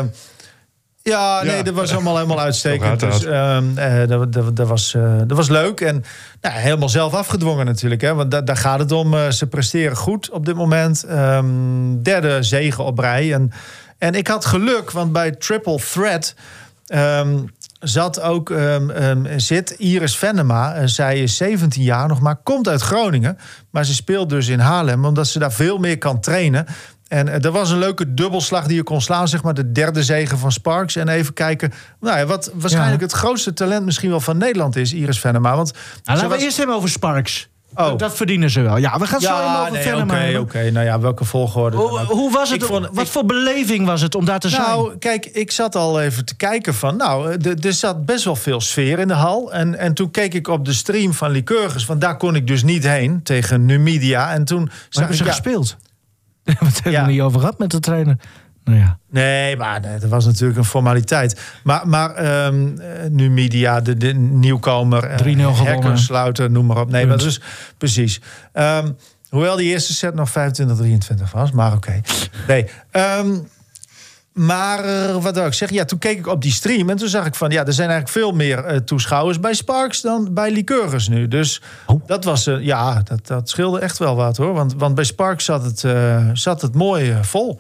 ja, 1.08 1.44
nee, 1.44 1.64
dat 1.64 1.74
was 1.74 1.94
allemaal 1.94 2.16
helemaal 2.16 2.40
uitstekend. 2.40 3.00
Dus, 3.00 3.24
ehm, 3.26 3.78
eh, 3.78 4.08
dat, 4.08 4.34
dat, 4.34 4.56
dat, 4.56 4.68
was, 4.68 4.94
eh, 4.94 5.18
dat 5.28 5.38
was 5.38 5.50
leuk. 5.50 5.82
En 5.82 6.04
nou, 6.42 6.56
helemaal 6.56 6.90
zelf 6.90 7.14
afgedwongen 7.14 7.66
natuurlijk. 7.66 8.02
Hè, 8.02 8.14
want 8.14 8.32
da- 8.32 8.42
daar 8.42 8.58
gaat 8.58 8.80
het 8.80 8.92
om. 8.92 9.14
Eh, 9.14 9.30
ze 9.30 9.48
presteren 9.48 9.98
goed 9.98 10.30
op 10.30 10.46
dit 10.46 10.56
moment. 10.56 11.04
Ehm, 11.04 11.46
derde 12.02 12.44
zegen 12.44 12.84
op 12.84 13.00
rij. 13.00 13.34
En, 13.34 13.52
en 13.98 14.14
ik 14.14 14.28
had 14.28 14.46
geluk, 14.46 14.92
want 14.92 15.12
bij 15.12 15.32
Triple 15.32 15.80
Threat... 15.92 16.34
ehm, 16.88 17.38
zat 17.80 18.22
ook, 18.22 18.54
zit 19.36 19.72
Iris 19.72 20.18
Venema. 20.18 20.88
Zij 20.88 21.20
is 21.22 21.38
17 21.38 21.84
jaar 21.84 22.08
nog 22.08 22.20
maar, 22.20 22.36
komt 22.36 22.68
uit 22.68 22.82
Groningen. 22.82 23.38
Maar 23.70 23.86
ze 23.86 23.94
speelt 23.94 24.30
dus 24.30 24.48
in 24.48 24.60
Haarlem, 24.60 25.06
omdat 25.06 25.28
ze 25.28 25.40
daar 25.40 25.52
veel 25.52 25.78
meer 25.78 25.98
kan 25.98 26.20
trainen. 26.20 26.66
En 27.08 27.28
eh, 27.28 27.46
er 27.46 27.52
was 27.52 27.72
een 27.72 27.78
leuke 27.80 28.14
dubbelslag 28.14 28.66
die 28.68 28.76
je 28.76 28.84
kon 28.84 29.02
slaan, 29.02 29.28
zeg 29.28 29.44
maar 29.44 29.54
de 29.54 29.72
derde 29.72 30.04
zegen 30.04 30.38
van 30.38 30.52
Sparks. 30.52 30.96
En 30.96 31.08
even 31.08 31.34
kijken, 31.34 31.74
nou 32.00 32.18
ja, 32.18 32.26
wat 32.26 32.52
waarschijnlijk 32.54 33.00
Ja. 33.02 33.06
het 33.08 33.16
grootste 33.16 33.54
talent 33.54 33.86
misschien 33.86 34.10
wel 34.10 34.20
van 34.20 34.38
Nederland 34.38 34.76
is, 34.76 34.94
Iris 34.94 35.20
Venema. 35.20 35.56
Want 35.56 35.72
Nou, 36.04 36.18
laten 36.20 36.38
we 36.38 36.44
eerst 36.44 36.58
hebben 36.58 36.76
over 36.76 36.90
Sparks. 36.90 37.48
Oh. 37.76 37.98
Dat 37.98 38.16
verdienen 38.16 38.50
ze 38.50 38.62
wel. 38.62 38.78
Ja, 38.78 39.00
we 39.00 39.08
gaan 39.08 39.22
zo 39.22 39.28
even 39.40 39.60
over 39.60 39.72
nee, 39.72 39.82
verder. 39.82 40.02
oké, 40.40 40.58
oké. 40.58 40.72
Nou 40.72 40.86
ja, 40.86 41.00
welke 41.00 41.26
volgorde? 41.26 41.78
Hoe, 41.78 42.32
was 42.32 42.50
het? 42.52 42.64
Vond- 42.64 42.88
wat 42.92 43.06
ik- 43.06 43.12
voor 43.12 43.26
beleving 43.26 43.86
was 43.86 44.02
het 44.02 44.16
om 44.16 44.26
daar 44.26 44.40
te 44.40 44.50
zijn? 44.50 44.62
Nou, 44.62 44.98
kijk, 44.98 45.26
ik 45.26 45.52
zat 45.52 45.76
al 45.76 46.02
even 46.02 46.26
te 46.26 46.36
kijken 46.36 46.74
van... 46.74 46.96
Nou, 46.98 47.32
er- 47.32 47.66
er 47.66 47.74
zat 47.74 48.06
best 48.06 48.24
wel 48.24 48.36
veel 48.36 48.62
sfeer 48.62 49.00
in 49.00 49.08
de 49.08 49.14
hal. 49.14 49.54
En, 49.54 49.76
en 49.78 49.94
toen 49.94 50.12
keek 50.12 50.34
ik 50.34 50.48
op 50.48 50.66
de 50.66 50.74
stream 50.74 51.14
van 51.14 51.32
Lycurgus... 51.32 51.86
want 51.86 52.02
daar 52.02 52.18
kon 52.18 52.36
ik 52.36 52.48
dus 52.48 52.64
niet 52.64 52.84
heen, 52.84 53.24
tegen 53.24 53.66
Numidia. 53.66 54.32
En 54.34 54.44
toen 54.46 54.70
zag 54.70 54.76
hebben 54.90 55.12
ik... 55.12 55.18
ze 55.18 55.24
ja, 55.24 55.30
gespeeld? 55.32 55.78
We 56.54 56.54
hebben 56.54 56.68
het 56.68 56.84
helemaal 56.84 57.06
Ja. 57.06 57.12
niet 57.12 57.22
over 57.22 57.39
gehad 57.39 57.60
met 57.60 57.72
de 57.72 57.80
trainer. 57.80 58.18
Nou 58.63 58.80
ja. 58.80 58.98
Nee, 59.10 59.58
maar 59.58 59.80
nee, 59.82 60.00
dat 60.00 60.10
was 60.10 60.25
natuurlijk 60.25 60.60
een 60.60 60.66
formaliteit. 60.66 61.42
Maar, 61.63 61.88
maar 61.88 62.16
ehm, 62.16 62.77
eh, 62.80 63.10
Numidia, 63.10 63.82
de, 63.82 63.98
de 63.98 64.13
nieuwkomer... 64.13 65.04
eh, 65.04 65.18
3-0 65.18 65.22
gewonnen. 65.22 65.66
Hekkersluiter, 65.66 66.51
noem 66.51 66.66
maar 66.66 66.77
op. 66.80 66.89
Nee, 66.89 67.06
Punt. 67.06 67.16
maar 67.16 67.25
dus 67.25 67.42
precies. 67.77 68.22
Ehm, 68.54 68.92
hoewel 69.30 69.56
die 69.56 69.68
eerste 69.70 69.94
set 69.94 70.13
nog 70.13 70.30
25-23 70.30 70.34
was, 71.34 71.51
maar 71.51 71.74
oké. 71.74 72.01
Nee, 72.48 72.66
ehm, 72.92 73.38
maar 74.38 74.84
eh, 74.86 75.15
wat 75.24 75.36
wil 75.36 75.46
ik 75.46 75.53
zeggen? 75.53 75.77
Ja, 75.77 75.86
toen 75.86 76.00
keek 76.00 76.17
ik 76.17 76.27
op 76.27 76.41
die 76.41 76.51
stream 76.51 76.89
en 76.89 76.98
toen 76.98 77.08
zag 77.08 77.25
ik 77.25 77.36
van... 77.36 77.50
ja, 77.50 77.65
er 77.65 77.74
zijn 77.74 77.89
eigenlijk 77.89 78.20
veel 78.20 78.32
meer 78.32 78.65
eh, 78.65 78.77
toeschouwers 78.77 79.39
bij 79.39 79.53
Sparks 79.53 80.01
dan 80.01 80.34
bij 80.34 80.51
Lycurgus 80.51 81.08
nu. 81.08 81.27
Dus 81.27 81.62
Oh. 81.86 82.01
dat 82.08 82.24
was... 82.24 82.48
eh, 82.48 82.62
ja, 82.62 83.01
dat, 83.03 83.27
dat 83.27 83.50
scheelde 83.50 83.79
echt 83.79 83.98
wel 83.98 84.15
wat 84.15 84.38
hoor. 84.38 84.53
Want, 84.53 84.74
want 84.77 84.96
bij 84.96 85.03
Sparks 85.03 85.46
zat 85.46 85.63
het, 85.63 85.84
zat 86.34 86.62
het 86.62 86.75
mooi 86.75 87.17
vol. 87.22 87.60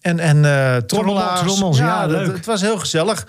En, 0.00 0.18
en 0.18 0.86
trommelaars. 0.86 1.40
trommels, 1.40 1.78
ja, 1.78 2.06
leuk. 2.06 2.36
Het 2.36 2.46
was 2.46 2.60
heel 2.60 2.78
gezellig. 2.78 3.26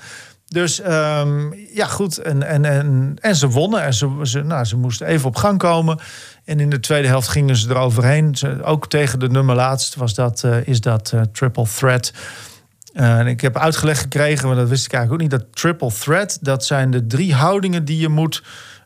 Dus 0.47 0.81
ehm, 0.81 1.53
ja, 1.73 1.85
goed. 1.85 2.17
En, 2.17 2.43
en, 2.43 2.65
en, 2.65 3.15
en 3.21 3.35
ze 3.35 3.47
wonnen. 3.49 3.81
En 3.81 3.93
ze, 3.93 4.19
ze, 4.23 4.41
nou, 4.41 4.65
ze 4.65 4.77
moesten 4.77 5.07
even 5.07 5.27
op 5.27 5.35
gang 5.35 5.57
komen. 5.57 5.99
En 6.45 6.59
in 6.59 6.69
de 6.69 6.79
tweede 6.79 7.07
helft 7.07 7.27
gingen 7.27 7.55
ze 7.55 7.69
eroverheen. 7.69 8.35
Ze, 8.35 8.63
ook 8.63 8.89
tegen 8.89 9.19
de 9.19 9.29
nummer 9.29 9.55
laatst 9.55 9.95
was 9.95 10.13
dat, 10.13 10.43
is 10.63 10.81
dat 10.81 11.13
triple 11.31 11.65
threat. 11.77 12.11
Eh, 12.95 13.19
en 13.19 13.27
ik 13.27 13.41
heb 13.41 13.57
uitgelegd 13.57 13.99
gekregen, 13.99 14.47
maar 14.47 14.55
dat 14.55 14.69
wist 14.69 14.85
ik 14.85 14.93
eigenlijk 14.93 15.23
ook 15.23 15.29
niet... 15.29 15.39
dat 15.39 15.55
triple 15.55 15.91
threat, 15.99 16.37
dat 16.41 16.65
zijn 16.65 16.91
de 16.91 17.07
drie 17.07 17.33
houdingen 17.33 17.85
die 17.85 17.99
je 17.99 18.09
moet 18.09 18.43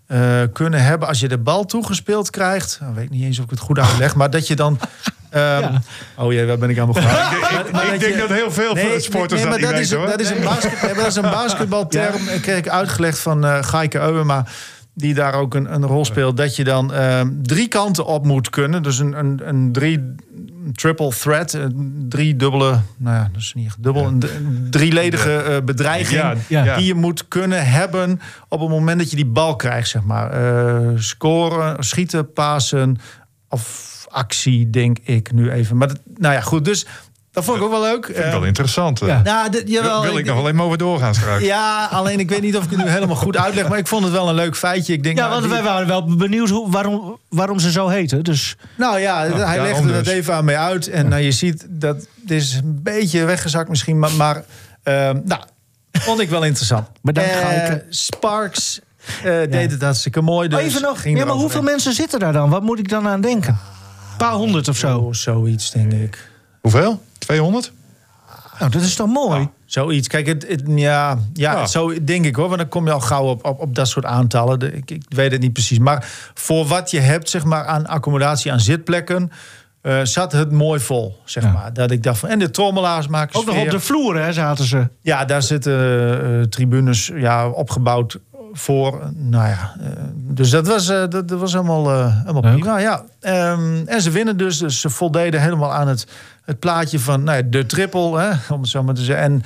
eh, 0.08 0.42
kunnen 0.54 0.84
hebben... 0.84 1.08
als 1.08 1.20
je 1.20 1.28
de 1.28 1.38
bal 1.38 1.66
toegespeeld 1.66 2.30
krijgt. 2.30 2.78
Nou, 2.82 2.94
weet 2.94 3.04
ik 3.04 3.10
niet 3.10 3.24
eens 3.24 3.38
of 3.38 3.44
ik 3.44 3.50
het 3.50 3.60
goed 3.60 3.80
uitleg, 3.80 4.16
maar 4.16 4.30
dat 4.30 4.48
je 4.48 4.56
dan... 4.56 4.80
ehm, 5.30 5.76
Oh 6.16 6.32
jee, 6.32 6.46
waar 6.46 6.58
ben 6.58 6.70
ik 6.70 6.80
aan 6.80 6.88
begonnen? 6.88 7.12
ik 7.66 7.72
Maar 7.72 7.94
ik 7.94 8.00
denk 8.00 8.18
dat 8.18 8.30
heel 8.30 8.52
veel 8.52 8.76
sporters 9.00 9.42
nee, 9.42 9.50
dat 9.50 9.60
maar 9.62 9.72
niet 9.72 9.80
is, 9.80 9.90
weten, 9.90 9.98
hoor. 9.98 10.08
dat 10.08 10.20
is 10.20 10.30
een, 10.30 10.44
basket, 10.44 10.82
nee, 10.82 10.94
maar 10.94 11.04
dat 11.04 11.08
is 11.08 11.16
een 11.16 11.22
basketbalterm. 11.42 12.28
Ik 12.28 12.42
kreeg 12.42 12.58
ik 12.58 12.70
uitgelegd 12.70 13.20
van 13.20 13.46
eh 13.46 13.64
Gaike 13.64 14.00
Euwema 14.00 14.46
die 15.00 15.14
daar 15.14 15.34
ook 15.34 15.54
een, 15.54 15.74
een 15.74 15.86
rol 15.86 16.06
speelt. 16.06 16.38
Dat 16.38 16.56
je 16.56 16.64
dan 16.64 16.94
ehm, 16.94 17.32
drie 17.42 17.68
kanten 17.68 18.06
op 18.06 18.26
moet 18.26 18.50
kunnen. 18.50 18.84
Dus 18.84 19.00
een, 19.00 19.20
een, 19.20 19.42
een 19.44 19.72
drie 19.72 20.16
triple 20.74 21.10
threat. 21.10 21.54
Een 21.54 22.06
drie 22.10 22.36
dubbele, 22.36 22.80
nou 22.98 23.16
ja, 23.16 23.30
dat 23.34 23.42
is 23.42 23.54
niet 23.54 23.66
echt 23.66 23.84
dubbel. 23.84 24.06
Een, 24.06 24.24
drieledige 24.70 25.36
eh, 25.36 25.64
bedreiging. 25.64 26.38
Ja. 26.48 26.76
Die 26.76 26.86
je 26.86 26.94
moet 26.94 27.28
kunnen 27.28 27.66
hebben 27.66 28.22
op 28.48 28.60
het 28.60 28.70
moment 28.70 29.00
dat 29.00 29.10
je 29.10 29.16
die 29.16 29.26
bal 29.26 29.56
krijgt, 29.56 29.90
zeg 29.90 30.04
maar. 30.04 30.32
Eh, 30.32 30.90
scoren, 30.96 31.84
schieten, 31.84 32.34
pasen 32.34 32.98
of 33.50 33.88
actie, 34.10 34.70
denk 34.70 34.98
ik 35.04 35.32
nu 35.32 35.52
even. 35.52 35.78
Maar 35.78 35.88
dat, 35.88 36.00
nou 36.18 36.34
ja, 36.34 36.42
goed. 36.42 36.66
Dus 36.66 36.86
dat 37.40 37.48
vond 37.48 37.58
ik 37.58 37.64
ook 37.64 37.72
wel 37.72 37.82
leuk. 37.82 38.06
Vind 38.06 38.18
ik 38.18 38.24
wel 38.32 38.42
Eh, 38.42 38.48
interessant. 38.48 39.00
Ja. 39.00 39.22
nou, 39.24 39.50
dit- 39.50 39.70
jawel, 39.70 40.02
wil 40.02 40.18
ik 40.18 40.26
nog 40.26 40.36
wel 40.36 40.48
even 40.48 40.60
over 40.62 40.78
doorgaan 40.78 41.16
straks. 41.16 41.44
ja, 41.44 41.86
alleen 41.92 42.20
ik 42.20 42.30
weet 42.30 42.42
niet 42.42 42.58
of 42.58 42.64
ik 42.64 42.70
het 42.70 42.80
nu 42.80 42.90
helemaal 42.90 43.16
goed 43.16 43.38
uitleg. 43.38 43.70
Maar 43.70 43.78
ik 43.78 43.88
vond 43.88 44.04
het 44.04 44.12
wel 44.14 44.30
een 44.30 44.36
leuk 44.36 44.56
feitje. 44.56 44.94
Ik 44.94 45.04
denk, 45.04 45.18
Ja, 45.18 45.22
nou, 45.28 45.34
want 45.40 45.44
die- 45.54 45.54
wij 45.62 45.72
waren 45.72 45.88
wel 45.88 46.16
benieuwd 46.16 46.50
hoe, 46.50 46.72
waarom, 46.72 47.18
waarom 47.30 47.60
ze 47.60 47.72
zo 47.72 47.88
heten. 47.88 48.24
Dus 48.24 48.56
nou 48.78 49.00
ja, 49.00 49.20
hij 49.20 49.30
daarom 49.30 49.64
legde 49.64 49.92
dat 49.94 50.04
dus. 50.04 50.14
even 50.14 50.34
aan 50.34 50.46
mij 50.46 50.58
uit. 50.58 50.88
En 50.90 51.08
nou, 51.10 51.22
je 51.22 51.32
ziet, 51.32 51.66
dat 51.70 51.96
het 52.22 52.32
is 52.32 52.54
een 52.56 52.80
beetje 52.84 53.26
weggezakt 53.26 53.70
misschien. 53.70 54.00
Maar, 54.00 54.12
maar 54.12 54.44
ehm, 54.84 55.20
nou, 55.26 55.42
vond 55.92 56.20
ik 56.20 56.30
wel 56.30 56.44
interessant. 56.44 56.88
Bedankt, 57.02 57.30
Eh, 57.32 57.38
Gijke. 57.48 57.86
Sparks 57.90 58.80
eh, 59.24 59.24
deed 59.50 59.72
het 59.72 59.82
hartstikke 59.82 60.22
mooi. 60.22 60.48
Dus 60.48 60.60
even 60.60 60.82
nog. 60.82 61.02
ging 61.02 61.18
Ja, 61.18 61.26
maar 61.26 61.36
hoeveel 61.36 61.62
mensen 61.62 61.94
zitten 61.94 62.20
daar 62.20 62.34
dan? 62.34 62.50
Wat 62.50 62.62
moet 62.62 62.80
ik 62.80 62.90
dan 62.90 63.08
aan 63.08 63.22
denken? 63.22 63.50
Een 64.12 64.18
paar 64.18 64.34
honderd 64.34 64.68
of 64.68 64.78
zo. 64.78 64.98
Oh, 64.98 65.14
zoiets, 65.14 65.72
denk 65.72 65.92
ik. 65.94 66.30
Hoeveel? 66.62 67.02
200? 67.30 67.72
Nou, 68.60 68.72
dat 68.72 68.82
is 68.82 68.96
toch 68.96 69.08
mooi? 69.08 69.50
Zoiets. 69.66 70.08
Kijk, 70.08 70.28
het, 70.28 70.46
het- 70.48 70.64
ja, 70.66 71.18
ja, 71.34 71.52
Ja. 71.54 71.66
zo 71.66 72.04
denk 72.04 72.26
ik 72.26 72.36
hoor. 72.36 72.48
Want 72.48 72.60
dan 72.60 72.68
kom 72.70 72.86
je 72.86 72.92
al 72.92 73.00
gauw 73.00 73.26
op, 73.26 73.46
op, 73.46 73.60
op 73.60 73.76
dat 73.76 73.88
soort 73.88 74.06
aantallen. 74.06 74.60
De- 74.60 74.74
ik, 74.74 74.92
ik 74.92 75.04
weet 75.10 75.32
het 75.32 75.42
niet 75.42 75.54
precies. 75.54 75.80
Maar 75.80 76.08
voor 76.34 76.66
wat 76.66 76.92
je 76.92 77.00
hebt, 77.00 77.30
zeg 77.30 77.44
maar, 77.44 77.66
aan 77.66 77.88
accommodatie, 77.88 78.52
aan 78.52 78.60
zitplekken. 78.60 79.32
eh, 79.82 80.00
zat 80.04 80.32
het 80.32 80.52
mooi 80.52 80.80
vol, 80.80 81.18
zeg 81.26 81.44
Ja. 81.44 81.52
maar. 81.52 81.74
Dat 81.74 81.92
ik 81.92 82.04
dacht 82.04 82.20
van. 82.20 82.30
En 82.30 82.40
de 82.40 82.50
trommelaars 82.52 83.08
maken 83.08 83.40
Ook 83.40 83.46
nog 83.46 83.58
op 83.62 83.70
de 83.70 83.80
vloer 83.80 84.16
hè, 84.22 84.34
zaten 84.34 84.66
ze. 84.66 84.88
Ja, 85.02 85.26
daar 85.26 85.42
zitten 85.44 85.82
eh, 86.40 86.42
tribunes 86.42 87.12
ja, 87.16 87.50
opgebouwd 87.50 88.20
voor. 88.54 89.12
Nou 89.16 89.48
ja, 89.48 89.76
eh, 89.82 89.90
dus 90.14 90.50
dat 90.50 90.68
was, 90.68 90.90
eh, 90.90 90.98
dat, 91.10 91.28
dat 91.28 91.40
was 91.40 91.54
helemaal, 91.54 91.90
eh, 91.92 92.18
helemaal 92.20 92.42
Leuk. 92.42 92.60
prima. 92.60 92.78
Ja. 92.80 93.04
Ehm, 93.20 93.82
en 93.86 94.02
ze 94.02 94.10
winnen 94.12 94.38
dus. 94.38 94.58
Dus 94.58 94.80
ze 94.82 94.90
voldeden 94.90 95.42
helemaal 95.42 95.74
aan 95.74 95.88
het, 95.88 96.08
het 96.46 96.60
plaatje 96.60 97.00
van 97.00 97.24
nou 97.24 97.38
ja, 97.38 97.44
de 97.50 97.66
triple, 97.66 98.20
hè, 98.20 98.54
om 98.54 98.62
het 98.62 98.70
zo 98.70 98.84
maar 98.84 98.94
te 98.96 99.04
zeggen. 99.04 99.26
En 99.26 99.44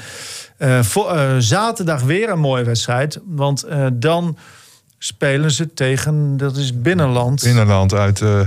Eh, 0.58 0.84
voor, 0.84 1.18
zaterdag 1.40 2.02
weer 2.02 2.30
een 2.30 2.40
mooie 2.40 2.64
wedstrijd. 2.64 3.20
Want 3.26 3.64
eh, 3.64 3.88
dan 3.94 4.38
spelen 4.98 5.52
ze 5.52 5.74
tegen, 5.74 6.38
dat 6.38 6.58
is 6.58 6.82
binnenland. 6.82 7.44
Binnenland 7.44 7.94
uit 7.94 8.22
eh 8.22 8.40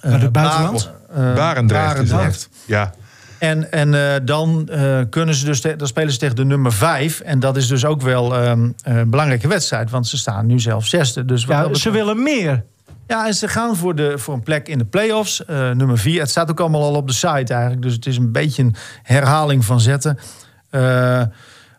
het 0.00 0.32
buitenland? 0.32 0.90
Eh, 1.14 1.34
Barendrecht. 1.34 2.10
het. 2.10 2.48
Ja. 2.64 2.92
En, 3.38 3.72
en 3.72 3.94
eh, 3.94 4.20
dan 4.22 4.68
eh, 4.68 5.00
kunnen 5.10 5.34
ze 5.34 5.44
dus 5.44 5.60
te- 5.60 5.76
dan 5.76 5.86
spelen 5.86 6.12
ze 6.12 6.18
tegen 6.18 6.36
de 6.36 6.44
nummer 6.44 6.72
5. 6.72 7.20
En 7.20 7.40
dat 7.40 7.56
is 7.56 7.66
dus 7.68 7.84
ook 7.84 8.00
wel 8.02 8.34
ehm, 8.36 8.68
een 8.82 9.10
belangrijke 9.10 9.48
wedstrijd. 9.48 9.90
Want 9.90 10.06
ze 10.06 10.16
staan 10.16 10.46
nu 10.46 10.60
zelf 10.60 10.86
zesde. 10.86 11.24
Dus 11.24 11.44
Ja, 11.44 11.74
ze 11.74 11.90
willen 11.90 12.22
meer. 12.22 12.64
Ja, 13.06 13.26
en 13.26 13.34
ze 13.34 13.48
gaan 13.48 13.76
voor, 13.76 13.94
de, 13.94 14.18
voor 14.18 14.34
een 14.34 14.42
plek 14.42 14.68
in 14.68 14.78
de 14.78 14.84
play-offs. 14.84 15.44
eh, 15.44 15.70
nummer 15.70 15.98
4. 15.98 16.20
Het 16.20 16.30
staat 16.30 16.50
ook 16.50 16.60
allemaal 16.60 16.82
al 16.82 16.94
op 16.94 17.06
de 17.06 17.12
site 17.12 17.52
eigenlijk. 17.52 17.82
Dus 17.82 17.92
het 17.92 18.06
is 18.06 18.16
een 18.16 18.32
beetje 18.32 18.62
een 18.62 18.74
herhaling 19.02 19.64
van 19.64 19.80
zetten. 19.80 20.18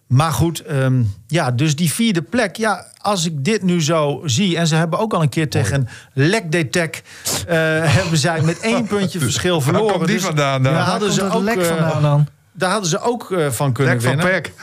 Maar 0.09 0.31
goed, 0.31 0.59
ehm, 0.59 1.03
ja, 1.27 1.51
dus 1.51 1.75
die 1.75 1.91
vierde 1.93 2.21
plek. 2.21 2.55
Ja, 2.55 2.85
als 3.01 3.25
ik 3.25 3.43
dit 3.45 3.63
nu 3.63 3.81
zo 3.83 4.21
zie. 4.25 4.57
En 4.57 4.67
ze 4.67 4.75
hebben 4.75 4.99
ook 4.99 5.13
al 5.13 5.21
een 5.21 5.29
keer 5.29 5.49
tegen 5.49 5.87
Lekdetec. 6.13 7.01
eh 7.47 7.55
hebben 7.97 8.17
zij 8.17 8.41
met 8.41 8.59
één 8.59 8.87
puntje 8.87 9.19
verschil 9.19 9.53
Waar 9.53 9.61
verloren. 9.63 9.93
komt 9.93 10.05
die 10.05 10.15
Dus 10.15 10.25
vandaan 10.25 10.63
dan? 10.63 10.73
daar 10.73 10.81
Waar 10.81 10.89
hadden 10.91 11.09
komt 11.09 11.19
ze 11.19 11.29
ook, 11.37 11.43
lek 11.43 11.57
eh, 11.57 11.65
vandaan 11.67 12.01
dan? 12.01 12.27
Daar 12.51 12.71
hadden 12.71 12.89
ze 12.89 12.99
ook 13.01 13.31
eh, 13.31 13.47
van 13.49 13.71
kunnen 13.73 13.93
Lek 13.93 14.01
van 14.03 14.15
winnen. 14.15 14.31
Peck. 14.31 14.53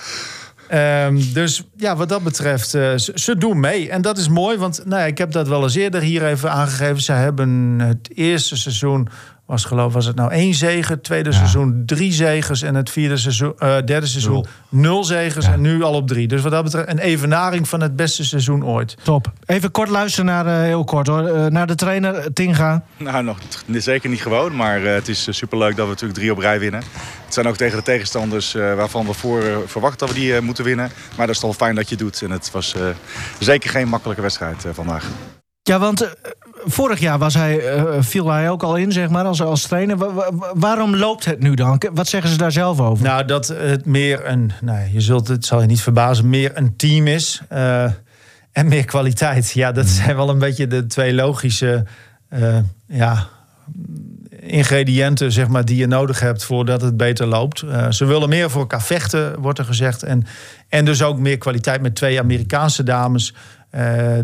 Ehm, 0.69 1.21
dus 1.33 1.63
ja, 1.77 1.97
wat 1.97 2.09
dat 2.09 2.23
betreft, 2.23 2.69
ze, 2.69 3.11
ze 3.15 3.37
doen 3.37 3.61
mee. 3.61 3.91
En 3.91 4.03
dat 4.03 4.19
is 4.19 4.29
mooi, 4.29 4.59
want 4.59 4.83
nou 4.85 5.01
ja, 5.01 5.07
ik 5.07 5.19
heb 5.19 5.33
dat 5.33 5.49
wel 5.49 5.63
eens 5.63 5.75
eerder 5.75 6.01
hier 6.01 6.27
even 6.27 6.51
aangegeven. 6.51 7.01
Ze 7.03 7.13
hebben 7.13 7.79
het 7.79 8.09
eerste 8.15 8.57
seizoen, 8.57 9.09
was 9.47 9.65
geloof 9.65 9.93
was 9.93 10.07
het 10.07 10.17
nou 10.17 10.31
één 10.31 10.55
zege. 10.55 10.93
Het 10.93 11.03
tweede 11.03 11.33
seizoen 11.33 11.83
drie 11.87 12.13
zegens. 12.13 12.63
En 12.63 12.75
het 12.75 12.91
vierde 12.91 13.17
seizoen, 13.17 13.53
eh, 13.59 13.77
derde 13.85 14.07
seizoen 14.07 14.47
nul 14.69 15.05
zegens. 15.05 15.47
En 15.47 15.61
nu 15.61 15.83
al 15.83 15.95
op 15.95 16.09
drie. 16.09 16.29
Dus 16.29 16.43
wat 16.43 16.53
dat 16.53 16.65
betreft 16.65 16.89
een 16.89 16.99
evenaring 16.99 17.69
van 17.69 17.81
het 17.81 17.97
beste 17.97 18.25
seizoen 18.25 18.65
ooit. 18.65 18.97
Top. 19.03 19.33
Even 19.47 19.71
kort 19.71 19.89
luisteren 19.89 20.27
naar, 20.27 20.47
eh, 20.47 20.61
heel 20.61 20.85
kort 20.85 21.07
hoor, 21.07 21.27
eh, 21.27 21.47
naar 21.47 21.67
de 21.67 21.75
trainer 21.75 22.33
Tinga. 22.33 22.83
Nou, 22.97 23.25
nog 23.25 23.39
zeker 23.69 24.11
niet 24.11 24.23
gewoon, 24.23 24.57
maar 24.57 24.85
eh, 24.85 24.95
het 24.95 25.09
is 25.09 25.29
superleuk 25.31 25.77
dat 25.77 25.85
we 25.85 25.91
natuurlijk 25.91 26.19
drie 26.19 26.33
op 26.33 26.39
rij 26.39 26.59
winnen. 26.59 26.83
Het 27.27 27.35
zijn 27.35 27.49
ook 27.49 27.57
tegen 27.57 27.77
de 27.77 27.83
tegenstanders 27.83 28.55
eh, 28.55 28.75
waarvan 28.75 29.07
we 29.07 29.13
voor 29.13 29.43
verwachten 29.67 30.07
dat 30.07 30.17
we 30.17 30.23
die 30.23 30.37
eh, 30.37 30.43
moeten 30.43 30.65
winnen. 30.65 30.91
Maar 31.17 31.27
dat 31.27 31.35
is 31.35 31.41
toch 31.41 31.57
fijn 31.57 31.75
dat 31.75 31.89
je 31.89 31.95
het 31.95 32.05
doet. 32.05 32.23
En 32.23 32.31
het 32.31 32.51
was 32.51 32.75
eh, 32.75 32.89
zeker 33.39 33.71
geen 33.71 33.89
makkelijke 33.89 34.23
wedstrijd 34.23 34.65
vandaag. 34.73 35.05
Ja, 35.63 35.79
want 35.79 36.15
vorig 36.69 36.99
jaar 37.01 37.19
was 37.19 37.35
hij, 37.35 37.59
eh, 37.69 37.85
viel 38.01 38.31
hij 38.31 38.51
ook 38.51 38.63
al 38.63 38.77
in, 38.77 38.93
zeg 38.93 39.09
maar, 39.09 39.25
als, 39.25 39.43
als 39.43 39.63
trainer. 39.63 39.97
Wa- 39.97 40.13
wa- 40.13 40.53
waarom 40.55 40.97
loopt 40.97 41.25
het 41.25 41.41
nu 41.41 41.55
dan? 41.55 41.83
Wat 41.95 42.09
zeggen 42.09 42.31
ze 42.31 42.37
daar 42.37 42.53
zelf 42.53 42.81
over? 42.81 43.05
Nou, 43.05 43.25
dat 43.25 43.49
het 43.49 43.85
meer 43.87 44.27
een, 44.29 44.53
nou, 44.61 44.79
je 44.93 45.01
zult 45.01 45.29
het 45.29 45.45
zal 45.47 45.61
je 45.61 45.67
niet 45.67 45.81
verbazen, 45.83 46.29
meer 46.29 46.51
een 46.55 46.77
team 46.77 47.07
is. 47.07 47.43
eh, 47.49 47.85
en 48.53 48.69
meer 48.69 48.85
kwaliteit. 48.85 49.51
Ja, 49.51 49.73
dat 49.73 49.87
zijn 49.87 50.17
wel 50.17 50.29
een 50.29 50.39
beetje 50.39 50.67
de 50.67 50.87
twee 50.87 51.15
logische 51.15 51.85
eh, 52.29 52.57
ja, 52.87 53.27
ingrediënten 54.41 55.33
zeg 55.33 55.49
maar, 55.49 55.65
die 55.65 55.77
je 55.77 55.87
nodig 55.87 56.21
hebt 56.21 56.45
voordat 56.45 56.81
het 56.81 56.97
beter 56.97 57.27
loopt. 57.27 57.65
Ze 57.91 58.05
willen 58.05 58.29
meer 58.29 58.51
voor 58.51 58.61
elkaar 58.61 58.83
vechten, 58.83 59.41
wordt 59.41 59.59
er 59.59 59.65
gezegd. 59.65 60.03
En, 60.03 60.27
en 60.69 60.85
dus 60.85 61.03
ook 61.03 61.19
meer 61.19 61.39
kwaliteit 61.39 61.83
met 61.83 61.95
twee 61.95 62.19
Amerikaanse 62.21 62.83
dames 62.83 63.35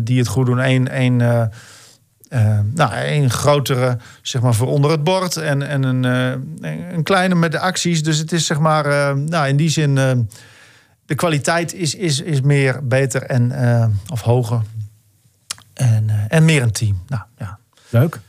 die 0.01 0.17
het 0.17 0.27
goed 0.27 0.45
doen. 0.45 0.57
Eén, 0.59 0.87
één, 0.89 1.51
eh, 2.33 2.57
eh, 2.57 2.59
nou, 2.73 2.93
een 2.95 3.29
grotere, 3.29 3.97
zeg 4.21 4.41
maar, 4.41 4.53
voor 4.53 4.67
onder 4.67 4.91
het 4.91 5.03
bord. 5.03 5.37
En, 5.37 5.67
en 5.67 5.83
een, 5.83 6.05
eh, 6.61 6.93
een 6.93 7.03
kleine 7.03 7.35
met 7.35 7.51
de 7.51 7.59
acties. 7.59 8.03
Dus 8.03 8.17
het 8.17 8.31
is, 8.31 8.45
zeg 8.45 8.59
maar, 8.59 8.85
eh, 8.85 9.15
nou, 9.15 9.47
in 9.47 9.57
die 9.57 9.69
zin... 9.69 9.97
eh, 9.97 10.11
de 11.05 11.15
kwaliteit 11.15 11.73
is, 11.73 11.95
is, 11.95 12.21
is 12.21 12.41
meer, 12.41 12.87
beter 12.87 13.23
en, 13.23 13.51
eh, 13.51 13.85
of 14.11 14.21
hoger. 14.21 14.61
En, 15.73 16.09
eh, 16.09 16.15
en 16.27 16.45
meer 16.45 16.61
een 16.61 16.71
team. 16.71 17.03
Nou, 17.07 17.21
ja. 17.37 17.59
Leuk. 17.89 18.19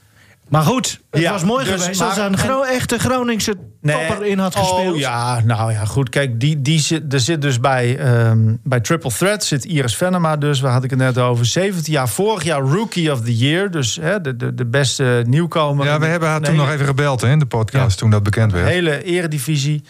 Maar 0.48 0.62
goed, 0.62 1.00
het 1.10 1.20
Ja, 1.20 1.32
was 1.32 1.44
mooi 1.44 1.64
dus, 1.64 1.80
geweest 1.80 2.00
maar- 2.00 2.08
als 2.08 2.18
een 2.18 2.38
gro- 2.38 2.62
echte 2.62 2.98
Groningse 2.98 3.54
topper 3.82 4.24
in 4.26 4.38
had 4.38 4.56
gespeeld. 4.56 4.92
Oh 4.94 4.98
ja, 4.98 5.40
nou 5.44 5.72
ja, 5.72 5.84
goed. 5.84 6.08
Kijk, 6.08 6.40
die, 6.40 6.62
die 6.62 6.78
zit, 6.80 7.12
er 7.12 7.20
zit 7.20 7.42
dus 7.42 7.60
bij, 7.60 7.98
ehm, 7.98 8.54
bij 8.62 8.80
Triple 8.80 9.10
Threat 9.10 9.44
zit 9.44 9.64
Iris 9.64 9.96
Venema 9.96 10.36
dus. 10.36 10.60
Waar 10.60 10.72
had 10.72 10.84
ik 10.84 10.90
het 10.90 10.98
net 10.98 11.18
over. 11.18 11.46
17 11.46 11.92
jaar, 11.92 12.08
vorig 12.08 12.42
jaar 12.44 12.60
Rookie 12.60 13.12
of 13.12 13.20
the 13.20 13.36
Year. 13.36 13.70
Dus 13.70 13.98
hè, 14.00 14.20
de, 14.20 14.36
de, 14.36 14.54
de 14.54 14.66
beste 14.66 15.24
nieuwkomer. 15.26 15.86
Ja, 15.86 15.98
we 15.98 16.06
hebben 16.06 16.28
haar 16.28 16.40
toen 16.40 16.56
Nee, 16.56 16.64
nog 16.64 16.72
even 16.74 16.86
gebeld 16.86 17.20
hè, 17.20 17.30
in 17.30 17.38
de 17.38 17.46
podcast, 17.46 17.90
Ja. 17.90 17.96
toen 17.96 18.10
dat 18.10 18.22
bekend 18.22 18.52
werd. 18.52 18.68
hele 18.68 19.02
eredivisie. 19.04 19.82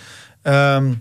Ehm, 0.42 0.92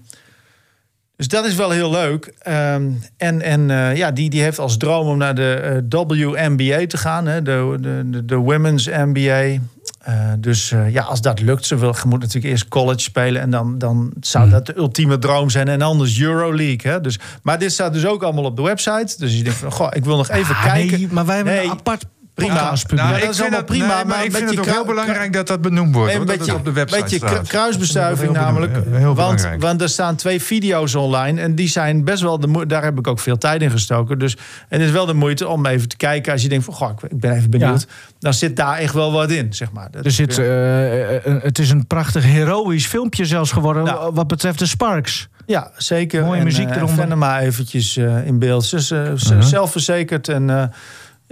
dus 1.16 1.28
dat 1.28 1.46
is 1.46 1.56
wel 1.56 1.70
heel 1.70 1.92
leuk. 1.92 2.34
Ehm, 2.40 2.92
en 3.18 3.42
en 3.42 3.70
eh, 3.70 3.96
ja, 3.96 4.12
die, 4.12 4.30
die 4.30 4.42
heeft 4.42 4.60
als 4.60 4.78
droom 4.78 5.08
om 5.08 5.18
naar 5.18 5.36
de 5.36 5.82
eh, 5.90 6.00
WNBA 6.08 6.86
te 6.88 6.98
gaan. 6.98 7.28
Hè, 7.28 7.42
de, 7.42 7.78
de, 7.82 8.26
de, 8.26 8.36
Women's 8.36 8.86
NBA. 8.86 9.62
Eh, 10.00 10.16
dus 10.40 10.74
ja, 10.90 11.02
als 11.04 11.22
dat 11.22 11.42
lukt, 11.42 11.66
ze 11.66 11.76
wil, 11.76 11.96
je 12.02 12.08
moet 12.08 12.20
natuurlijk 12.20 12.46
eerst 12.46 12.68
college 12.68 13.00
spelen. 13.00 13.42
En 13.42 13.50
dan, 13.50 13.78
dan 13.78 14.14
zou 14.20 14.50
dat 14.50 14.66
de 14.66 14.78
ultieme 14.78 15.18
droom 15.18 15.50
zijn. 15.50 15.68
En 15.68 15.82
anders 15.82 16.20
Euroleague. 16.20 16.92
Hè? 16.92 17.02
Dus, 17.02 17.20
maar 17.44 17.60
dit 17.60 17.72
staat 17.72 17.94
dus 17.94 18.06
ook 18.06 18.24
allemaal 18.24 18.44
op 18.44 18.56
de 18.56 18.64
website. 18.64 19.16
Dus 19.18 19.38
je 19.38 19.44
denkt 19.44 19.60
van, 19.60 19.72
goh, 19.72 19.88
ik 19.92 20.06
wil 20.06 20.18
nog 20.18 20.30
even 20.30 20.56
Ah, 20.56 20.64
kijken. 20.64 21.00
Nee, 21.00 21.08
maar 21.12 21.26
wij 21.26 21.36
hebben 21.36 21.54
Nee, 21.54 21.64
een 21.64 21.72
apart 21.72 22.06
prima. 22.34 22.54
podcastpubliek. 22.54 23.06
Nou, 23.06 23.16
ik 23.18 23.22
dat 23.22 23.30
is 23.32 23.36
vind 23.38 23.54
allemaal 23.54 23.68
het- 23.70 23.78
prima, 23.78 23.96
nee, 23.96 24.06
maar 24.06 24.26
ik 24.26 24.36
vind 24.36 24.50
het 24.50 24.60
ook 24.60 24.66
heel 24.66 24.86
belangrijk 24.86 25.34
dat 25.34 25.48
dat 25.48 25.62
benoemd 25.62 25.96
wordt. 25.96 26.12
Een 26.14 26.18
dat 26.18 26.28
beetje, 26.28 26.52
het 26.52 26.60
op 26.60 26.66
de 26.66 26.72
website 26.72 27.02
beetje 27.02 27.16
staat. 27.18 27.30
kru- 27.34 27.48
kruisbestuiving 27.48 28.32
heel 28.32 28.42
namelijk. 28.42 28.74
bedoel- 28.74 28.94
heel 28.94 29.04
want, 29.04 29.16
belangrijk. 29.36 29.62
want 29.62 29.82
er 29.82 29.90
staan 29.90 30.16
twee 30.16 30.42
video's 30.42 30.96
online 30.96 31.42
en 31.42 31.56
die 31.56 31.68
zijn 31.70 32.04
best 32.04 32.22
wel 32.22 32.40
de 32.40 32.48
moeite. 32.48 32.68
Daar 32.74 32.84
heb 32.84 32.98
ik 33.00 33.08
ook 33.08 33.20
veel 33.20 33.38
tijd 33.38 33.62
in 33.62 33.72
gestoken. 33.72 34.20
Dus 34.20 34.38
en 34.70 34.80
het 34.80 34.88
is 34.88 34.92
wel 34.92 35.06
de 35.06 35.14
moeite 35.14 35.48
om 35.48 35.66
even 35.66 35.88
te 35.88 35.98
kijken. 35.98 36.32
Als 36.34 36.42
je 36.42 36.50
denkt 36.50 36.66
van, 36.66 36.74
goh, 36.74 36.90
ik- 37.10 37.20
ben 37.20 37.32
even 37.36 37.50
benieuwd. 37.50 37.88
Dan 38.20 38.34
zit 38.34 38.56
daar 38.56 38.78
echt 38.78 38.94
wel 38.94 39.12
wat 39.12 39.32
in, 39.32 39.54
zeg 39.54 39.72
maar. 39.72 39.88
Dat 39.92 40.06
Er 40.06 40.12
zit, 40.12 40.36
weer- 40.36 40.46
eh, 40.46 41.16
eh, 41.16 41.44
het 41.44 41.60
is 41.60 41.70
een 41.70 41.88
prachtig 41.88 42.24
heroïsch 42.24 42.88
filmpje 42.88 43.26
zelfs 43.26 43.52
geworden 43.52 43.84
Nou. 43.84 44.14
wat 44.14 44.28
betreft 44.28 44.60
de 44.60 44.66
Sparks. 44.66 45.28
ja, 45.46 45.72
zeker. 45.78 46.24
mooie 46.24 46.38
en, 46.38 46.44
muziek 46.44 46.70
eh, 46.70 46.76
eronder. 46.76 46.96
Venema 47.04 47.40
eventjes 47.40 47.98
eh, 47.98 48.26
in 48.28 48.40
beeld. 48.40 48.66
Ze 48.66 48.76
is 48.76 48.92
eh, 48.92 49.00
Mhm. 49.02 49.42
zelfverzekerd 49.42 50.28
en 50.30 50.50
eh, 50.50 50.64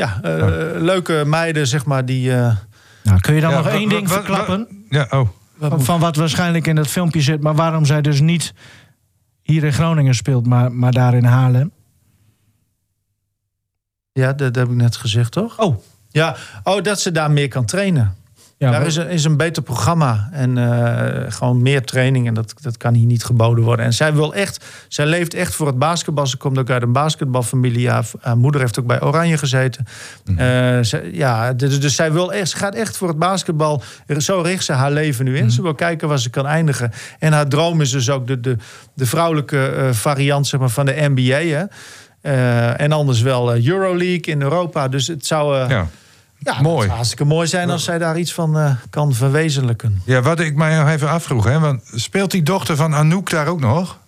ja, 0.01 0.19
eh, 0.23 0.81
leuke 0.81 1.23
meiden, 1.25 1.67
zeg 1.67 1.85
maar, 1.85 2.05
die... 2.05 2.33
eh, 2.35 2.55
Nou, 3.03 3.19
kun 3.19 3.33
je 3.35 3.41
dan 3.41 3.49
Ja, 3.49 3.57
nog 3.57 3.67
één 3.67 3.89
ding 3.89 4.09
verklappen? 4.11 4.85
Ja, 4.89 5.07
oh. 5.09 5.29
Van, 5.59 5.81
van 5.83 5.99
wat 5.99 6.15
waarschijnlijk 6.15 6.67
in 6.67 6.75
dat 6.75 6.87
filmpje 6.87 7.21
zit, 7.21 7.41
maar 7.41 7.55
waarom 7.55 7.85
zij 7.85 8.01
dus 8.01 8.21
niet 8.21 8.53
hier 9.43 9.63
in 9.63 9.73
Groningen 9.73 10.15
speelt, 10.15 10.45
maar, 10.45 10.71
maar 10.71 10.91
daar 10.91 11.13
in 11.13 11.23
Haarlem? 11.23 11.71
ja, 14.13 14.27
dat, 14.27 14.37
dat 14.37 14.55
heb 14.55 14.67
ik 14.67 14.75
net 14.75 14.95
gezegd, 14.95 15.31
toch? 15.31 15.59
Oh. 15.59 15.77
Ja, 16.09 16.35
oh, 16.63 16.81
dat 16.83 16.99
ze 17.01 17.11
daar 17.11 17.31
meer 17.31 17.47
kan 17.47 17.65
trainen. 17.65 18.15
Ja, 18.61 18.71
Daar 18.71 18.85
is 18.85 18.95
een, 18.95 19.09
is 19.09 19.23
een 19.23 19.37
beter 19.37 19.63
programma 19.63 20.29
en 20.31 20.57
eh, 20.57 21.31
gewoon 21.31 21.61
meer 21.61 21.83
training. 21.85 22.27
En 22.27 22.33
dat, 22.33 22.53
dat 22.61 22.77
kan 22.77 22.93
hier 22.93 23.05
niet 23.05 23.23
geboden 23.23 23.63
worden. 23.63 23.85
En 23.85 23.93
zij 23.93 24.13
wil 24.13 24.33
echt, 24.33 24.65
zij 24.87 25.05
leeft 25.05 25.33
echt 25.33 25.55
voor 25.55 25.67
het 25.67 25.79
basketbal. 25.79 26.27
Ze 26.27 26.37
komt 26.37 26.57
ook 26.57 26.69
uit 26.69 26.81
een 26.81 26.91
basketbalfamilie. 26.91 27.89
Haar, 27.89 28.05
haar 28.21 28.37
moeder 28.37 28.61
heeft 28.61 28.79
ook 28.79 28.85
bij 28.85 29.01
Oranje 29.01 29.37
gezeten. 29.37 29.85
Mhm. 30.25 30.39
Eh, 30.39 30.83
ze- 30.83 31.09
ja, 31.13 31.53
dus, 31.53 31.79
dus 31.79 31.95
zij 31.95 32.11
wil 32.11 32.33
echt, 32.33 32.49
ze 32.49 32.57
gaat 32.57 32.75
echt 32.75 32.97
voor 32.97 33.07
het 33.07 33.19
basketbal. 33.19 33.83
Zo 34.17 34.41
richt 34.41 34.65
ze 34.65 34.73
haar 34.73 34.91
leven 34.91 35.25
nu 35.25 35.37
in. 35.37 35.43
Mhm. 35.43 35.51
Ze 35.53 35.61
wil 35.61 35.75
kijken 35.75 36.07
waar 36.07 36.19
ze 36.19 36.29
kan 36.29 36.45
eindigen. 36.45 36.91
En 37.19 37.33
haar 37.33 37.47
droom 37.47 37.81
is 37.81 37.91
dus 37.91 38.09
ook 38.09 38.27
de, 38.27 38.39
de, 38.39 38.55
de 38.93 39.05
vrouwelijke 39.05 39.65
eh, 39.65 39.89
variant 39.91 40.47
zeg 40.47 40.59
maar, 40.59 40.69
van 40.69 40.85
de 40.85 41.09
NBA. 41.13 41.57
Hè? 41.57 41.63
En 42.73 42.91
anders 42.91 43.21
wel 43.21 43.55
Euroleague 43.55 44.19
in 44.33 44.41
Europa. 44.41 44.87
Dus 44.87 45.07
het 45.07 45.25
zou. 45.25 45.69
Ja. 45.69 45.87
Ja, 46.43 46.61
Mooi. 46.61 46.81
zou 46.83 46.91
hartstikke 46.95 47.25
mooi 47.25 47.47
zijn 47.47 47.69
als 47.69 47.83
zij 47.83 47.97
daar 47.97 48.17
iets 48.17 48.33
van 48.33 48.57
eh, 48.57 48.71
kan 48.89 49.13
verwezenlijken. 49.13 50.01
ja, 50.05 50.21
wat 50.21 50.39
ik 50.39 50.55
mij 50.55 50.77
nog 50.77 50.87
even 50.89 51.09
afvroeg, 51.09 51.43
hè, 51.43 51.59
want 51.59 51.81
speelt 51.95 52.31
die 52.31 52.43
dochter 52.43 52.75
van 52.75 52.95
Anouk 52.95 53.29
daar 53.29 53.47
ook 53.47 53.59
nog? 53.59 53.99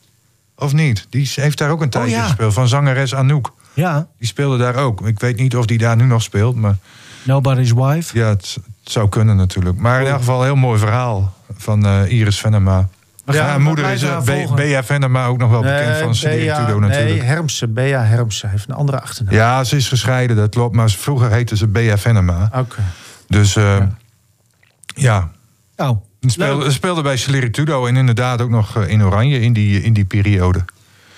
Of 0.56 0.74
niet? 0.74 1.08
Die 1.10 1.32
heeft 1.36 1.58
daar 1.58 1.70
ook 1.70 1.82
een 1.82 1.90
tijdje 1.90 2.16
ja. 2.16 2.24
gespeeld, 2.24 2.54
van 2.54 2.68
zangeres 2.68 3.16
Anouk. 3.16 3.54
ja, 3.74 4.08
Die 4.20 4.28
speelde 4.28 4.58
daar 4.58 4.76
ook. 4.76 5.08
Ik 5.08 5.20
weet 5.20 5.38
niet 5.38 5.56
of 5.56 5.66
die 5.66 5.78
daar 5.78 5.96
nu 5.96 6.04
nog 6.06 6.22
speelt, 6.22 6.56
maar 6.56 6.76
Nobody's 7.24 7.72
Wife. 7.72 8.18
ja, 8.18 8.28
het, 8.28 8.58
het 8.84 8.92
zou 8.92 9.10
kunnen 9.10 9.36
natuurlijk. 9.36 9.78
Maar 9.78 10.02
in 10.02 10.08
elk 10.08 10.18
geval 10.18 10.40
een 10.40 10.46
heel 10.46 10.56
mooi 10.56 10.80
verhaal 10.80 11.34
van 11.58 11.86
eh, 11.86 12.12
Iris 12.12 12.40
Venema. 12.40 12.88
We 13.26 13.34
Ja, 13.34 13.46
haar 13.46 13.62
moeder 13.62 13.92
is 13.92 14.02
eh. 14.02 14.54
Bea 14.56 14.84
Venema, 14.84 15.26
ook 15.26 15.38
nog 15.38 15.50
wel 15.50 15.62
bekend 15.62 15.98
van 15.98 16.30
Bea- 16.30 16.66
Tudo 16.66 16.80
natuurlijk. 16.80 17.10
Nee, 17.10 17.22
Hermsen. 17.22 17.74
Bea 17.74 18.04
Hermsen 18.04 18.50
heeft 18.50 18.70
een 18.70 18.76
andere 18.76 19.00
achternaam. 19.02 19.34
Ja, 19.34 19.64
ze 19.64 19.76
is 19.76 19.88
gescheiden, 19.88 20.36
dat 20.36 20.50
klopt. 20.50 20.76
Maar 20.76 20.90
vroeger 20.90 21.32
heette 21.32 21.58
ze 21.58 21.68
Bea 21.68 21.98
Venema. 21.98 22.50
Oké. 22.56 22.82
Dus 23.28 23.56
eh, 23.56 23.78
ja, 24.86 25.30
Oh, 25.78 26.02
Ze 26.22 26.30
speelde, 26.30 26.72
speelde 26.72 27.02
bij 27.02 27.18
Celeri 27.18 27.50
Tudo 27.50 27.86
en 27.86 27.96
inderdaad 27.98 28.42
ook 28.42 28.50
nog 28.50 28.76
eh, 28.78 28.88
in 28.90 29.04
Oranje 29.04 29.40
in 29.40 29.54
die, 29.54 29.82
in 29.84 29.94
die 29.94 30.06
periode. 30.06 30.66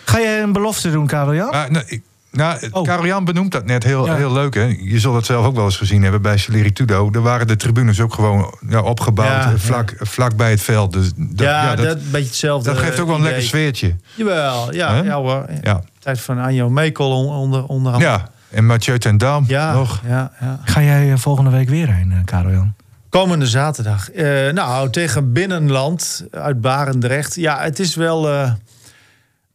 Ga 0.06 0.20
jij 0.20 0.42
een 0.42 0.52
belofte 0.54 0.92
doen, 0.92 1.08
Karel 1.08 1.34
Jan? 1.36 1.50
Maar, 1.50 1.72
nou, 1.72 1.86
ik, 1.88 2.02
Nou, 2.36 2.70
Oh. 2.72 3.24
Benoemt 3.24 3.52
dat 3.52 3.66
net 3.66 3.84
heel, 3.84 4.06
Ja. 4.06 4.16
heel 4.16 4.32
leuk. 4.32 4.54
Hè? 4.54 4.78
Je 4.80 5.00
zult 5.00 5.16
het 5.16 5.26
zelf 5.26 5.46
ook 5.46 5.56
wel 5.56 5.66
eens 5.66 5.78
gezien 5.78 6.04
hebben 6.04 6.22
bij 6.22 6.38
Celeritudo. 6.38 7.10
Daar 7.10 7.22
waren 7.22 7.48
de 7.48 7.56
tribunes 7.56 8.00
ook 8.00 8.14
gewoon 8.14 8.58
ja, 8.70 8.82
opgebouwd 8.82 9.28
Ja, 9.28 9.52
eh, 9.52 9.58
vlak, 9.58 9.94
vlak 10.00 10.36
bij 10.36 10.50
het 10.50 10.62
veld. 10.62 10.94
Dus 10.94 11.12
dat, 11.16 11.40
ja, 11.48 11.64
ja, 11.64 11.76
dat, 11.76 11.86
dat, 11.86 11.96
een 11.98 12.12
beetje 12.12 12.28
hetzelfde. 12.28 12.70
dat 12.70 12.80
geeft 12.80 13.00
ook 13.00 13.06
wel 13.08 13.16
een 13.16 13.22
idee. 13.22 13.32
lekker 13.32 13.48
sfeertje. 13.50 13.96
Jawel, 14.16 14.74
ja, 14.74 14.96
ja 15.04 15.16
hoor. 15.16 15.46
Ja, 15.62 15.82
Tijd 16.00 16.20
van 16.22 16.40
Anjo 16.40 16.70
Mekel 16.70 17.12
on- 17.12 17.36
onder, 17.36 17.66
onder 17.66 17.94
andere. 17.94 18.12
ja. 18.12 18.30
en 18.50 18.66
Mathieu 18.66 19.00
ten 19.00 19.18
Dam 19.18 19.44
ja, 19.48 19.74
nog. 19.74 20.02
ja, 20.08 20.32
ja. 20.40 20.60
Ga 20.64 20.82
jij 20.82 21.12
eh, 21.12 21.18
volgende 21.18 21.50
week 21.50 21.70
weer 21.70 21.94
heen, 21.94 22.12
eh, 22.12 22.18
Karel 22.26 22.52
Jan? 22.52 22.74
Komende 23.10 23.48
zaterdag. 23.48 24.12
Eh, 24.12 24.52
nou, 24.54 24.90
tegen 24.90 25.34
Binnenland 25.34 26.26
uit 26.32 26.62
Barendrecht. 26.62 27.36
Ja, 27.36 27.60
het 27.62 27.80
is 27.80 27.96
wel. 27.96 28.30
eh, 28.30 28.52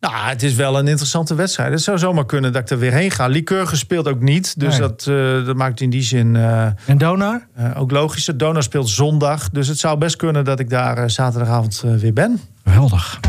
nou, 0.01 0.15
het 0.15 0.43
is 0.43 0.55
wel 0.55 0.79
een 0.79 0.89
interessante 0.89 1.35
wedstrijd. 1.35 1.73
Het 1.73 1.83
zou 1.83 1.99
zomaar 1.99 2.27
kunnen 2.27 2.53
dat 2.53 2.63
ik 2.63 2.71
er 2.71 2.79
weer 2.79 2.93
heen 2.93 3.11
ga. 3.11 3.27
Liqueur 3.27 3.67
gespeeld 3.67 4.09
ook 4.09 4.21
niet. 4.21 4.61
Dus 4.61 4.79
Nee. 4.79 4.89
dat, 4.89 5.07
eh, 5.09 5.47
dat 5.47 5.57
maakt 5.57 5.81
in 5.81 5.91
die 5.91 6.03
zin 6.03 6.37
eh, 6.37 6.63
En 6.87 6.99
Donar? 6.99 7.47
eh, 7.55 7.81
ook 7.81 7.91
logisch. 7.91 8.25
Donau 8.37 8.63
speelt 8.63 8.89
zondag. 8.89 9.49
Dus 9.51 9.69
het 9.69 9.79
zou 9.79 9.99
best 9.99 10.17
kunnen 10.17 10.45
dat 10.45 10.61
ik 10.61 10.71
daar 10.71 11.11
zaterdagavond 11.11 11.83
weer 11.99 12.13
ben. 12.13 12.41
Geweldig. 12.65 13.21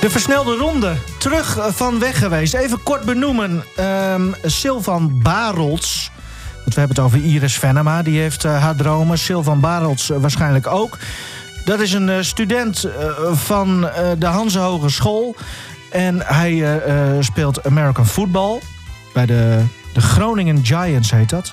De 0.00 0.10
versnelde 0.10 0.56
ronde. 0.56 0.92
Terug 1.18 1.58
van 1.70 1.98
weg 1.98 2.18
geweest. 2.18 2.54
Even 2.54 2.82
kort 2.82 3.04
benoemen. 3.04 3.64
Ehm 3.76 4.22
Sylvan 4.42 5.22
Barels. 5.22 6.10
Want 6.54 6.74
we 6.74 6.80
hebben 6.80 6.96
het 6.96 7.06
over 7.06 7.24
Iris 7.24 7.58
Venema. 7.58 8.02
Die 8.02 8.20
heeft 8.20 8.42
haar 8.42 8.76
dromen. 8.76 9.18
Sylvan 9.18 9.60
Barels 9.60 10.10
waarschijnlijk 10.18 10.66
ook. 10.66 10.98
Dat 11.64 11.80
is 11.80 11.92
een 11.92 12.08
eh, 12.08 12.20
student 12.20 12.84
eh, 12.84 13.08
van 13.32 13.88
eh, 13.88 14.10
de 14.18 14.26
Hanse 14.26 14.58
Hogeschool. 14.58 15.36
En 15.90 16.20
hij 16.20 16.80
speelt 17.20 17.64
American 17.64 18.06
Football. 18.06 18.60
Bij 19.12 19.26
de, 19.26 19.64
de 19.92 20.00
Groningen 20.00 20.64
Giants 20.64 21.10
heet 21.10 21.30
dat. 21.30 21.52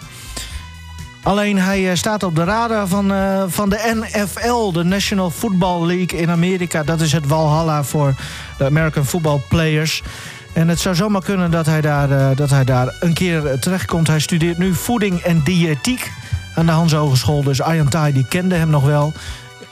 Alleen 1.24 1.58
hij 1.58 1.96
staat 1.96 2.24
op 2.24 2.36
de 2.36 2.44
radar 2.44 2.88
van, 2.88 3.14
van 3.48 3.70
de 3.70 4.04
NFL, 4.14 4.72
de 4.72 4.84
National 4.84 5.30
Football 5.30 5.86
League 5.86 6.20
in 6.20 6.30
Amerika. 6.30 6.84
Dat 6.84 7.02
is 7.02 7.12
het 7.12 7.28
Walhalla 7.28 7.84
voor 7.84 8.14
de 8.58 8.66
American 8.66 9.06
Football 9.06 9.42
Players. 9.50 10.04
En 10.54 10.68
het 10.68 10.80
zou 10.80 10.96
zomaar 10.96 11.24
kunnen 11.24 11.52
dat 11.52 11.66
hij 11.66 11.82
daar, 11.82 12.36
dat 12.36 12.50
hij 12.50 12.64
daar 12.64 12.96
een 13.00 13.14
keer 13.14 13.60
terechtkomt. 13.60 14.08
Hij 14.08 14.20
studeert 14.20 14.58
nu 14.58 14.74
voeding 14.74 15.20
en 15.20 15.42
diëtiek 15.44 16.12
aan 16.56 16.66
de 16.66 16.72
Hans 16.72 16.94
Hogeschool. 16.94 17.44
Dus 17.44 17.62
Arjan 17.62 17.90
Tai, 17.90 18.14
die 18.14 18.26
kende 18.28 18.56
hem 18.56 18.70
nog 18.70 18.86
wel. 18.86 19.14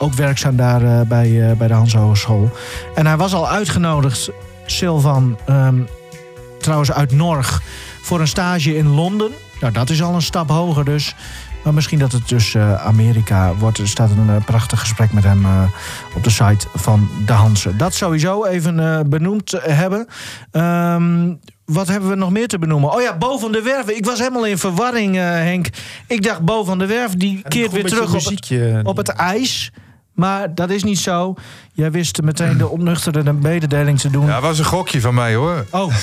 Ook 0.01 0.13
werkzaam 0.13 0.55
daar 0.55 0.83
eh, 0.83 1.01
bij, 1.07 1.49
eh, 1.49 1.57
bij 1.57 1.67
de 1.67 1.73
Hans 1.73 1.93
Hogeschool. 1.93 2.51
En 2.95 3.05
hij 3.05 3.17
was 3.17 3.33
al 3.33 3.49
uitgenodigd, 3.49 4.29
Sylvan, 4.65 5.37
ehm, 5.45 5.81
trouwens 6.59 6.91
uit 6.91 7.11
Norg, 7.11 7.61
voor 8.01 8.19
een 8.19 8.27
stage 8.27 8.77
in 8.77 8.87
Londen. 8.87 9.31
Nou, 9.61 9.73
dat 9.73 9.89
is 9.89 10.01
al 10.01 10.13
een 10.13 10.21
stap 10.21 10.49
hoger 10.49 10.85
dus. 10.85 11.15
Maar 11.63 11.73
misschien 11.73 11.99
dat 11.99 12.11
het 12.11 12.27
dus 12.27 12.55
eh, 12.55 12.85
Amerika 12.85 13.55
wordt. 13.55 13.77
Er 13.77 13.87
staat 13.87 14.09
een 14.09 14.43
prachtig 14.43 14.79
gesprek 14.79 15.11
met 15.11 15.23
hem 15.23 15.45
op 16.15 16.23
de 16.23 16.29
site 16.29 16.67
van 16.75 17.09
de 17.25 17.33
Hansen. 17.33 17.77
Dat 17.77 17.93
sowieso 17.93 18.45
even 18.45 19.09
benoemd 19.09 19.51
hebben. 19.61 20.07
Ehm, 20.51 21.33
wat 21.65 21.87
hebben 21.87 22.09
we 22.09 22.15
nog 22.15 22.31
meer 22.31 22.47
te 22.47 22.59
benoemen? 22.59 22.93
Oh 22.93 23.01
ja, 23.01 23.17
Bo 23.17 23.37
van 23.37 23.51
der 23.51 23.63
Werf. 23.63 23.89
Ik 23.89 24.05
was 24.05 24.19
helemaal 24.19 24.45
in 24.45 24.57
verwarring, 24.57 25.15
Henk. 25.15 25.67
Ik 26.07 26.23
dacht, 26.23 26.41
Bo 26.41 26.63
van 26.63 26.77
der 26.77 26.87
Werf 26.87 27.13
die 27.13 27.41
keert 27.47 27.71
weer 27.71 27.85
terug 27.85 28.13
op 28.13 28.25
het, 28.25 28.85
op 28.85 28.97
het 28.97 29.09
ijs. 29.09 29.71
Maar 30.19 30.55
dat 30.55 30.69
is 30.69 30.83
niet 30.83 30.99
zo. 30.99 31.33
Jij 31.73 31.91
wist 31.91 32.21
meteen 32.21 32.57
de 32.57 32.67
ontnuchterende 32.69 33.33
mededeling 33.33 33.99
te 33.99 34.09
doen. 34.09 34.25
Ja, 34.25 34.33
dat 34.33 34.41
was 34.41 34.59
een 34.59 34.65
gokje 34.65 35.01
van 35.01 35.13
mij 35.13 35.35
hoor. 35.35 35.65
Oh. 35.69 35.81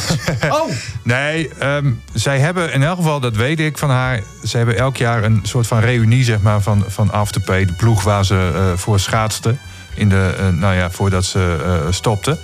oh, 0.50 0.70
Nee, 1.02 1.48
ehm, 1.58 1.92
zij 2.12 2.38
hebben 2.38 2.72
in 2.72 2.82
elk 2.82 2.96
geval, 2.96 3.20
dat 3.20 3.36
weet 3.36 3.60
ik 3.60 3.78
van 3.78 3.90
haar... 3.90 4.20
ze 4.44 4.56
hebben 4.56 4.76
elk 4.78 4.96
jaar 4.96 5.24
een 5.24 5.40
soort 5.42 5.66
van 5.66 5.78
reunie 5.78 6.24
zeg 6.24 6.40
maar, 6.40 6.60
van, 6.60 6.84
van 6.88 7.12
Afterpay. 7.12 7.64
De 7.64 7.72
ploeg 7.72 8.02
waar 8.02 8.24
ze 8.24 8.52
eh, 8.54 8.78
voor 8.78 9.00
schaatsten. 9.00 9.58
In 9.94 10.08
de, 10.08 10.34
eh, 10.38 10.48
nou 10.48 10.74
ja, 10.74 10.90
voordat 10.90 11.24
ze 11.24 11.56
eh, 11.64 11.92
stopten. 11.92 12.38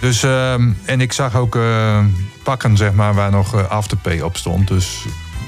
Dus, 0.00 0.22
ehm, 0.22 0.70
en 0.84 1.00
ik 1.00 1.12
zag 1.12 1.34
ook 1.36 1.58
pakken 2.42 2.76
zeg 2.76 2.92
maar, 2.92 3.14
waar 3.14 3.30
nog 3.30 3.68
Afterpay 3.68 4.20
op 4.20 4.36
stond. 4.36 4.68
Dus 4.68 5.04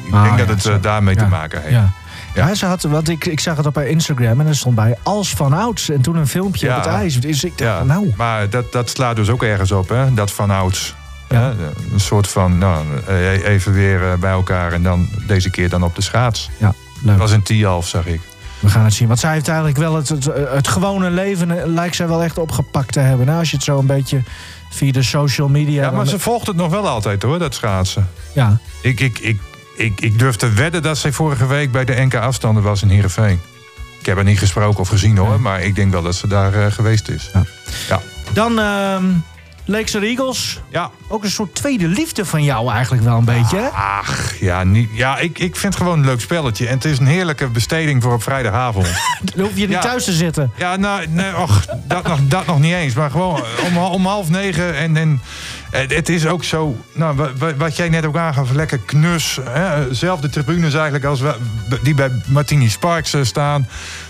ik 0.06 0.14
Ah, 0.14 0.22
denk 0.22 0.38
ja, 0.38 0.44
dat 0.44 0.62
het 0.62 0.82
daarmee 0.82 1.14
Ja, 1.14 1.22
te 1.22 1.28
maken 1.28 1.60
heeft. 1.62 1.74
Ja. 1.74 1.92
Ja. 2.34 2.54
Ze 2.54 2.66
had, 2.66 2.82
want 2.82 3.08
ik, 3.08 3.24
ik 3.26 3.40
zag 3.40 3.56
het 3.56 3.66
op 3.66 3.74
haar 3.74 3.86
Instagram 3.86 4.40
en 4.40 4.46
er 4.46 4.56
stond 4.56 4.74
bij 4.74 4.96
als 5.02 5.30
van 5.30 5.52
ouds. 5.52 5.90
En 5.90 6.00
toen 6.00 6.16
een 6.16 6.26
filmpje 6.28 6.66
Ja. 6.66 6.76
op 6.76 6.84
het 6.84 6.92
ijs. 6.92 7.20
Dus 7.20 7.44
ik 7.44 7.58
dacht, 7.58 7.70
Ja, 7.78 7.84
nou, 7.84 8.12
maar 8.16 8.50
dat, 8.50 8.72
dat 8.72 8.90
slaat 8.90 9.16
dus 9.16 9.28
ook 9.30 9.42
ergens 9.42 9.72
op, 9.72 9.88
hè? 9.88 10.14
dat 10.14 10.32
van 10.32 10.50
ouds. 10.50 10.94
Ja. 11.28 11.52
Een 11.92 12.00
soort 12.00 12.28
van, 12.28 12.58
nou, 12.58 12.84
eh, 13.06 13.44
even 13.44 13.72
weer 13.72 14.10
eh, 14.12 14.18
bij 14.18 14.30
elkaar 14.30 14.72
en 14.72 14.82
dan 14.82 15.08
deze 15.26 15.50
keer 15.50 15.68
dan 15.68 15.82
op 15.82 15.94
de 15.94 16.02
schaats. 16.02 16.50
ja, 16.56 16.74
leuk. 17.02 17.18
Dat 17.18 17.30
was 17.30 17.30
een 17.32 17.42
T-half, 17.42 17.88
zag 17.88 18.06
ik. 18.06 18.20
We 18.60 18.68
gaan 18.68 18.84
het 18.84 18.92
zien. 18.94 19.08
Want 19.08 19.20
zij 19.20 19.32
heeft 19.32 19.48
eigenlijk 19.48 19.78
wel 19.78 19.94
het, 19.94 20.08
het, 20.08 20.24
het 20.48 20.68
gewone 20.68 21.10
leven, 21.10 21.58
eh, 21.60 21.66
lijkt 21.66 21.96
zij 21.96 22.08
wel 22.08 22.22
echt 22.22 22.38
opgepakt 22.38 22.92
te 22.92 23.00
hebben. 23.00 23.26
Nou, 23.26 23.38
als 23.38 23.50
je 23.50 23.56
het 23.56 23.64
zo 23.64 23.78
een 23.78 23.86
beetje 23.86 24.22
via 24.70 24.92
de 24.92 25.02
social 25.02 25.48
media... 25.48 25.82
Ja, 25.84 25.90
maar 25.90 26.06
ze 26.06 26.18
volgt 26.18 26.46
het 26.46 26.56
nog 26.56 26.70
wel 26.70 26.88
altijd 26.88 27.22
hoor, 27.22 27.38
dat 27.38 27.54
schaatsen. 27.54 28.08
ja. 28.34 28.58
Ik, 28.82 29.00
ik, 29.00 29.18
ik, 29.18 29.40
ik, 29.80 30.00
ik 30.00 30.18
durf 30.18 30.36
te 30.36 30.52
wedden 30.52 30.82
dat 30.82 30.98
zij 30.98 31.12
vorige 31.12 31.46
week 31.46 31.72
bij 31.72 31.84
de 31.84 31.94
NK 32.04 32.14
afstanden 32.14 32.62
was 32.62 32.82
in 32.82 32.88
Heerenveen. 32.88 33.40
Ik 34.00 34.06
heb 34.06 34.16
haar 34.16 34.24
niet 34.24 34.38
gesproken 34.38 34.80
of 34.80 34.88
gezien 34.88 35.16
hoor, 35.16 35.40
maar 35.40 35.60
ik 35.62 35.74
denk 35.74 35.92
wel 35.92 36.02
dat 36.02 36.14
ze 36.14 36.26
daar 36.26 36.54
eh, 36.54 36.72
geweest 36.72 37.08
is. 37.08 37.30
Ja. 37.32 37.44
Ja. 37.88 38.00
Dan 38.32 38.58
ehm 38.58 39.04
Lakes 39.64 39.94
Eagles. 39.94 40.60
Ja. 40.70 40.90
Ook 41.08 41.24
een 41.24 41.30
soort 41.30 41.54
tweede 41.54 41.88
liefde 41.88 42.24
van 42.24 42.44
jou 42.44 42.70
eigenlijk 42.72 43.02
wel 43.02 43.16
een 43.18 43.24
beetje? 43.24 43.70
Ach, 43.70 44.34
ja, 44.40 44.64
niet, 44.64 44.88
ja 44.92 45.18
ik, 45.18 45.38
ik 45.38 45.56
vind 45.56 45.74
het 45.74 45.82
gewoon 45.82 45.98
een 45.98 46.04
leuk 46.04 46.20
spelletje. 46.20 46.66
En 46.66 46.74
het 46.74 46.84
is 46.84 46.98
een 46.98 47.06
heerlijke 47.06 47.46
besteding 47.48 48.02
voor 48.02 48.12
op 48.12 48.22
vrijdagavond. 48.22 48.86
Dan 49.34 49.44
hoef 49.44 49.54
je 49.54 49.60
niet 49.60 49.70
Ja. 49.70 49.80
thuis 49.80 50.04
te 50.04 50.12
zitten. 50.12 50.52
Ja, 50.56 50.76
nou, 50.76 51.06
nee, 51.08 51.36
och, 51.36 51.64
dat, 51.84 52.06
nog, 52.06 52.18
dat 52.22 52.46
nog 52.46 52.58
niet 52.58 52.74
eens. 52.74 52.94
Maar 52.94 53.10
gewoon 53.10 53.42
om, 53.66 53.76
om 53.76 54.06
half 54.06 54.28
negen. 54.28 54.76
En, 54.76 54.96
en 54.96 55.20
het, 55.70 55.94
het 55.94 56.08
is 56.08 56.26
ook 56.26 56.44
zo, 56.44 56.76
nou, 56.92 57.16
wa- 57.16 57.30
wa- 57.38 57.54
wat 57.56 57.76
jij 57.76 57.88
net 57.88 58.06
ook 58.06 58.16
aangaf, 58.16 58.52
lekker 58.52 58.78
knus. 58.78 59.38
Hè? 59.44 59.94
Zelfde 59.94 60.28
tribunes 60.30 60.74
eigenlijk 60.74 61.04
als 61.04 61.20
we, 61.20 61.34
die 61.82 61.94
bij 61.94 62.10
Martini 62.26 62.68
Sparks 62.68 63.14
eh, 63.14 63.22
staan. 63.24 63.68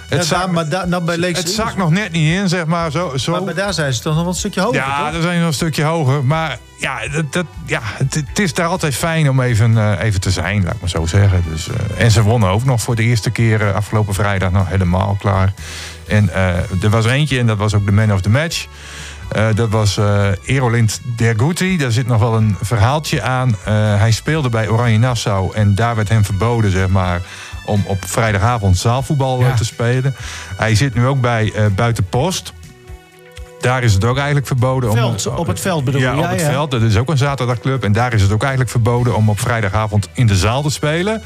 Het, 0.08 0.28
Ja, 0.28 0.38
daar, 0.38 0.50
maar 0.50 0.68
daar, 0.68 0.88
nou 0.88 1.04
bij 1.04 1.16
Leeks 1.16 1.38
het 1.38 1.48
zakt 1.50 1.76
nog 1.76 1.90
net 1.90 2.12
niet 2.12 2.34
in, 2.34 2.48
zeg 2.48 2.66
maar. 2.66 2.90
Zo, 2.90 3.12
zo. 3.16 3.32
Maar 3.32 3.44
bij 3.44 3.54
daar 3.54 3.74
zijn 3.74 3.92
ze 3.92 4.00
toch 4.00 4.14
nog 4.14 4.26
een 4.26 4.34
stukje 4.34 4.60
hoger, 4.60 4.76
Ja, 4.76 5.02
toch? 5.04 5.12
dan 5.12 5.22
zijn 5.22 5.34
we 5.34 5.38
nog 5.38 5.48
een 5.48 5.54
stukje 5.54 5.82
hoger. 5.84 6.24
Maar 6.24 6.58
ja, 6.78 7.08
dat, 7.08 7.32
dat, 7.32 7.46
ja 7.66 7.80
het, 7.82 8.14
het 8.14 8.38
is 8.38 8.54
daar 8.54 8.66
altijd 8.66 8.94
fijn 8.94 9.28
om 9.30 9.40
even, 9.40 9.78
eh, 9.78 10.04
even 10.04 10.20
te 10.20 10.30
zijn, 10.30 10.62
laat 10.64 10.74
ik 10.74 10.80
maar 10.80 10.90
zo 10.90 11.06
zeggen. 11.06 11.44
Dus, 11.50 11.68
eh, 11.68 12.04
en 12.04 12.10
ze 12.10 12.22
wonnen 12.22 12.48
ook 12.50 12.64
nog 12.64 12.80
voor 12.80 12.96
de 12.96 13.02
eerste 13.02 13.30
keer 13.30 13.60
eh, 13.68 13.74
afgelopen 13.74 14.14
vrijdag 14.14 14.50
nog 14.50 14.68
helemaal 14.68 15.16
klaar. 15.20 15.52
En 16.06 16.28
eh, 16.34 16.82
er 16.82 16.90
was 16.90 17.06
eentje, 17.06 17.38
en 17.38 17.46
dat 17.46 17.58
was 17.58 17.74
ook 17.74 17.86
de 17.86 17.92
man 17.92 18.12
of 18.12 18.20
the 18.20 18.30
match. 18.30 18.66
Eh, 19.32 19.46
dat 19.54 19.68
was 19.68 19.96
eh 19.96 20.28
Erolind 20.44 21.00
Derguti. 21.16 21.76
Daar 21.76 21.90
zit 21.92 22.06
nog 22.06 22.20
wel 22.20 22.36
een 22.36 22.56
verhaaltje 22.62 23.22
aan. 23.22 23.56
Eh, 23.64 23.74
hij 23.98 24.10
speelde 24.10 24.48
bij 24.48 24.68
Oranje 24.68 24.98
Nassau 24.98 25.54
en 25.54 25.74
daar 25.74 25.96
werd 25.96 26.08
hem 26.08 26.24
verboden, 26.24 26.70
zeg 26.70 26.88
maar, 26.88 27.20
om 27.64 27.82
op 27.86 27.98
vrijdagavond 28.06 28.78
zaalvoetbal 28.78 29.40
Ja. 29.40 29.54
te 29.54 29.64
spelen. 29.64 30.14
Hij 30.56 30.74
zit 30.74 30.94
nu 30.94 31.06
ook 31.06 31.20
bij 31.20 31.52
Buitenpost. 31.74 32.52
Daar 33.60 33.82
is 33.82 33.92
het 33.94 34.04
ook 34.04 34.16
eigenlijk 34.16 34.46
verboden. 34.46 34.92
Veld, 34.92 35.26
om, 35.26 35.36
op 35.36 35.46
het 35.46 35.60
veld 35.60 35.84
bedoel 35.84 36.00
je? 36.00 36.06
ja, 36.06 36.14
op 36.16 36.20
Ja, 36.22 36.28
het 36.30 36.40
ja. 36.40 36.50
veld. 36.50 36.70
Dat 36.70 36.82
is 36.82 36.96
ook 36.96 37.08
een 37.08 37.18
zaterdagclub. 37.18 37.84
En 37.84 37.92
daar 37.92 38.12
is 38.12 38.22
het 38.22 38.32
ook 38.32 38.40
eigenlijk 38.40 38.70
verboden 38.70 39.16
om 39.16 39.28
op 39.28 39.40
vrijdagavond 39.40 40.08
in 40.12 40.26
de 40.26 40.36
zaal 40.36 40.62
te 40.62 40.70
spelen. 40.70 41.22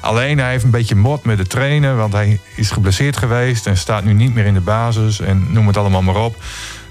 Alleen 0.00 0.38
hij 0.38 0.50
heeft 0.50 0.64
een 0.64 0.70
beetje 0.70 0.94
mot 0.94 1.24
met 1.24 1.36
de 1.36 1.46
trainer. 1.46 1.96
Want 1.96 2.12
hij 2.12 2.40
is 2.56 2.70
geblesseerd 2.70 3.16
geweest 3.16 3.66
en 3.66 3.76
staat 3.76 4.04
nu 4.04 4.12
niet 4.12 4.34
meer 4.34 4.44
in 4.44 4.54
de 4.54 4.60
basis. 4.60 5.20
En 5.20 5.46
noem 5.52 5.66
het 5.66 5.76
allemaal 5.76 6.02
maar 6.02 6.16
op. 6.16 6.36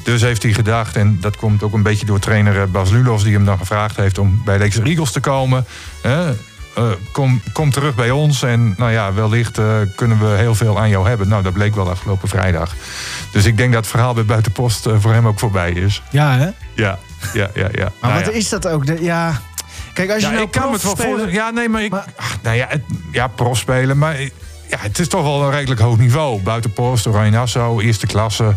Dus 0.04 0.22
heeft 0.22 0.44
hij 0.44 0.54
gedacht, 0.54 0.96
en 0.96 1.18
dat 1.22 1.36
komt 1.38 1.64
ook 1.64 1.74
een 1.74 1.84
beetje 1.84 2.06
door 2.06 2.20
trainer 2.20 2.62
eh, 2.62 2.68
Bas 2.68 2.90
Lulos... 2.90 3.24
die 3.24 3.34
hem 3.34 3.46
dan 3.46 3.58
gevraagd 3.58 3.96
heeft 3.96 4.18
om 4.18 4.42
bij 4.46 4.58
Leeks 4.58 4.80
Eagles 4.80 5.12
te 5.12 5.20
komen. 5.20 5.66
Hè? 6.02 6.30
Eh, 6.76 6.84
kom, 7.12 7.42
kom 7.54 7.72
terug 7.72 7.96
bij 7.96 8.12
ons 8.12 8.44
en 8.44 8.74
nou 8.78 8.92
ja, 8.92 9.14
wellicht 9.14 9.58
eh, 9.58 9.66
kunnen 9.96 10.20
we 10.20 10.38
heel 10.38 10.56
veel 10.56 10.80
aan 10.80 10.90
jou 10.90 11.08
hebben. 11.08 11.28
Nou, 11.28 11.44
dat 11.44 11.54
bleek 11.54 11.76
wel 11.76 11.90
afgelopen 11.90 12.28
vrijdag. 12.30 12.74
Dus 13.32 13.46
ik 13.46 13.58
denk 13.58 13.74
dat 13.74 13.82
het 13.82 13.92
verhaal 13.92 14.14
bij 14.14 14.26
Buitenpost 14.26 14.88
voor 15.00 15.14
hem 15.14 15.28
ook 15.28 15.40
voorbij 15.40 15.72
is. 15.72 16.02
Ja, 16.12 16.38
hè? 16.38 16.50
Ja, 16.76 17.00
ja, 17.34 17.50
ja. 17.54 17.68
ja. 17.72 17.92
Maar 18.02 18.12
Nou 18.12 18.24
wat 18.24 18.34
ja. 18.34 18.40
is 18.40 18.50
dat 18.50 18.68
ook? 18.68 18.86
De- 18.86 19.04
ja. 19.04 19.42
Kijk, 19.94 20.12
als 20.12 20.22
je 20.22 20.28
Ja, 20.28 20.34
nou 20.34 20.46
ik 20.46 20.52
kan 20.52 20.74
het 20.74 20.98
wel. 20.98 21.28
Ja, 21.28 21.50
nee, 21.50 21.70
maar 21.70 21.84
ik. 21.84 21.92
Maar- 21.92 22.06
ach, 22.16 22.38
nou 22.42 22.56
ja, 22.56 22.66
het, 22.70 22.82
ja, 23.12 23.28
prof 23.28 23.58
spelen. 23.58 23.98
Maar 23.98 24.20
ja, 24.20 24.78
het 24.78 25.00
is 25.00 25.08
toch 25.08 25.24
wel 25.24 25.44
een 25.44 25.52
redelijk 25.52 25.82
hoog 25.82 25.98
niveau. 25.98 26.42
Buitenpost, 26.42 27.08
Oranje 27.08 27.32
Nassau, 27.32 27.84
eerste 27.84 28.08
klasse. 28.08 28.56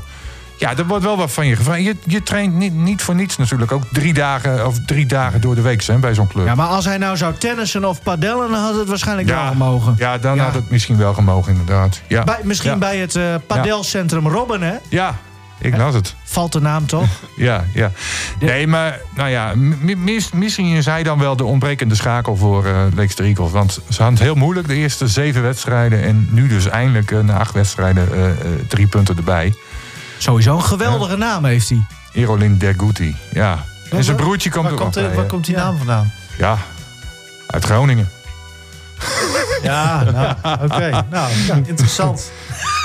Ja, 0.58 0.76
er 0.76 0.86
wordt 0.86 1.04
wel 1.04 1.16
wat 1.16 1.32
van 1.32 1.46
je 1.46 1.56
gevraagd. 1.56 1.82
Je, 1.82 1.96
je 2.06 2.22
traint 2.22 2.54
niet, 2.54 2.74
niet 2.74 3.02
voor 3.02 3.14
niets 3.14 3.36
natuurlijk. 3.36 3.72
Ook 3.72 3.82
drie 3.92 4.14
dagen 4.14 4.66
of 4.66 4.78
drie 4.86 5.06
dagen 5.06 5.40
door 5.40 5.54
de 5.54 5.60
week 5.60 5.82
hè, 5.84 5.98
bij 5.98 6.14
zo'n 6.14 6.26
club. 6.28 6.46
Ja, 6.46 6.54
maar 6.54 6.66
als 6.66 6.84
hij 6.84 6.98
nou 6.98 7.16
zou 7.16 7.34
tennissen 7.38 7.84
of 7.84 8.02
padellen, 8.02 8.50
dan 8.50 8.60
had 8.60 8.74
het 8.76 8.88
waarschijnlijk 8.88 9.28
wel 9.28 9.46
gemogen. 9.46 9.94
ja, 9.98 10.18
dan 10.18 10.34
Ja. 10.36 10.44
had 10.44 10.54
het 10.54 10.70
misschien 10.70 10.96
wel 10.96 11.14
gemogen, 11.14 11.50
inderdaad. 11.52 12.00
Ja, 12.08 12.24
Bij, 12.24 12.38
misschien 12.42 12.70
ja. 12.70 12.76
bij 12.78 12.96
het 12.98 13.16
eh 13.16 13.34
padelcentrum 13.46 14.28
Robben, 14.28 14.62
hè? 14.62 14.74
Ja, 14.88 15.14
Ik 15.58 15.76
las 15.76 15.94
het. 15.94 16.14
Valt 16.24 16.52
de 16.52 16.60
naam 16.60 16.86
toch? 16.86 17.04
Ja, 17.36 17.64
ja. 17.74 17.90
Nee, 18.40 18.66
maar 18.66 19.00
nou 19.14 19.28
ja, 19.28 19.52
mi- 19.54 19.96
mis- 19.96 20.32
misschien 20.32 20.66
is 20.66 20.86
hij 20.86 21.02
dan 21.02 21.18
wel 21.18 21.36
de 21.36 21.44
ontbrekende 21.44 21.94
schakel 21.94 22.36
voor 22.36 22.64
eh 22.66 22.76
Leicester 22.94 23.24
Eagles. 23.24 23.50
Want 23.50 23.72
ze 23.72 23.80
hadden 24.02 24.14
het 24.14 24.22
heel 24.22 24.34
moeilijk 24.34 24.66
de 24.68 24.74
eerste 24.74 25.08
zeven 25.08 25.42
wedstrijden. 25.42 26.02
En 26.02 26.28
nu 26.30 26.48
dus 26.48 26.66
eindelijk 26.68 27.10
eh, 27.10 27.18
na 27.20 27.38
acht 27.38 27.54
wedstrijden 27.54 28.12
eh, 28.12 28.30
eh, 28.30 28.36
drie 28.68 28.86
punten 28.86 29.16
erbij. 29.16 29.54
Sowieso 30.24 30.54
een 30.56 30.62
geweldige 30.62 31.16
naam 31.16 31.44
heeft 31.44 31.68
hij. 31.68 31.82
Erolin 32.12 32.58
Derguti, 32.58 33.16
ja. 33.32 33.64
En 33.90 34.04
zijn 34.04 34.16
broertje 34.16 34.50
komt 34.50 34.64
Waar 34.64 34.72
ook 34.72 34.78
komt, 34.78 34.94
waar 34.94 35.24
komt 35.26 35.44
die 35.44 35.56
naam 35.56 35.76
vandaan? 35.76 36.12
Ja, 36.38 36.58
uit 37.46 37.64
Groningen. 37.64 38.08
Ja, 39.62 40.02
nou, 40.02 40.64
oké. 40.64 41.04
Nou, 41.10 41.30
interessant. 41.66 42.30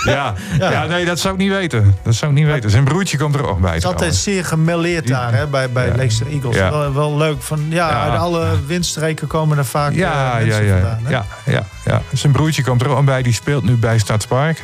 Ja. 0.04 0.34
Ja. 0.60 0.86
nee, 0.86 1.06
dat 1.06 1.20
zou 1.20 1.34
ik 1.34 1.40
niet 1.40 1.50
weten. 1.50 1.96
Dat 2.04 2.16
zou 2.16 2.32
ik 2.32 2.38
niet 2.38 2.48
weten. 2.48 2.70
Zijn 2.70 2.84
broertje 2.84 3.18
komt 3.18 3.36
er 3.36 3.48
ook 3.48 3.60
bij. 3.60 3.74
Het 3.74 3.84
is 3.84 3.86
altijd 3.90 4.16
zeer 4.16 4.46
gemêleerd 4.46 5.08
daar 5.08 5.34
hè, 5.34 5.48
bij, 5.48 5.70
bij 5.72 5.88
Ja. 5.88 5.96
Leicester 5.96 6.28
Eagles. 6.28 6.56
Ja. 6.56 6.70
Wel, 6.72 6.94
wel 6.94 7.18
leuk. 7.18 7.42
Van, 7.42 7.66
ja, 7.70 7.90
Ja. 7.90 8.10
uit 8.10 8.20
alle 8.20 8.48
windstreken 8.66 9.28
komen 9.28 9.58
er 9.58 9.66
vaak 9.66 9.94
Ja, 9.94 10.12
eh, 10.40 10.46
ja, 10.46 10.46
mensen 10.48 10.66
ja, 10.66 10.74
vandaan. 10.80 11.00
hè? 11.04 11.10
ja, 11.12 11.26
ja, 11.46 11.64
ja. 11.86 12.02
Zijn 12.14 12.32
broertje 12.32 12.64
komt 12.64 12.82
er 12.82 12.88
ook 12.90 13.06
bij. 13.06 13.22
Die 13.22 13.34
speelt 13.34 13.64
nu 13.64 13.76
bij 13.76 13.98
Stadspark. 13.98 14.64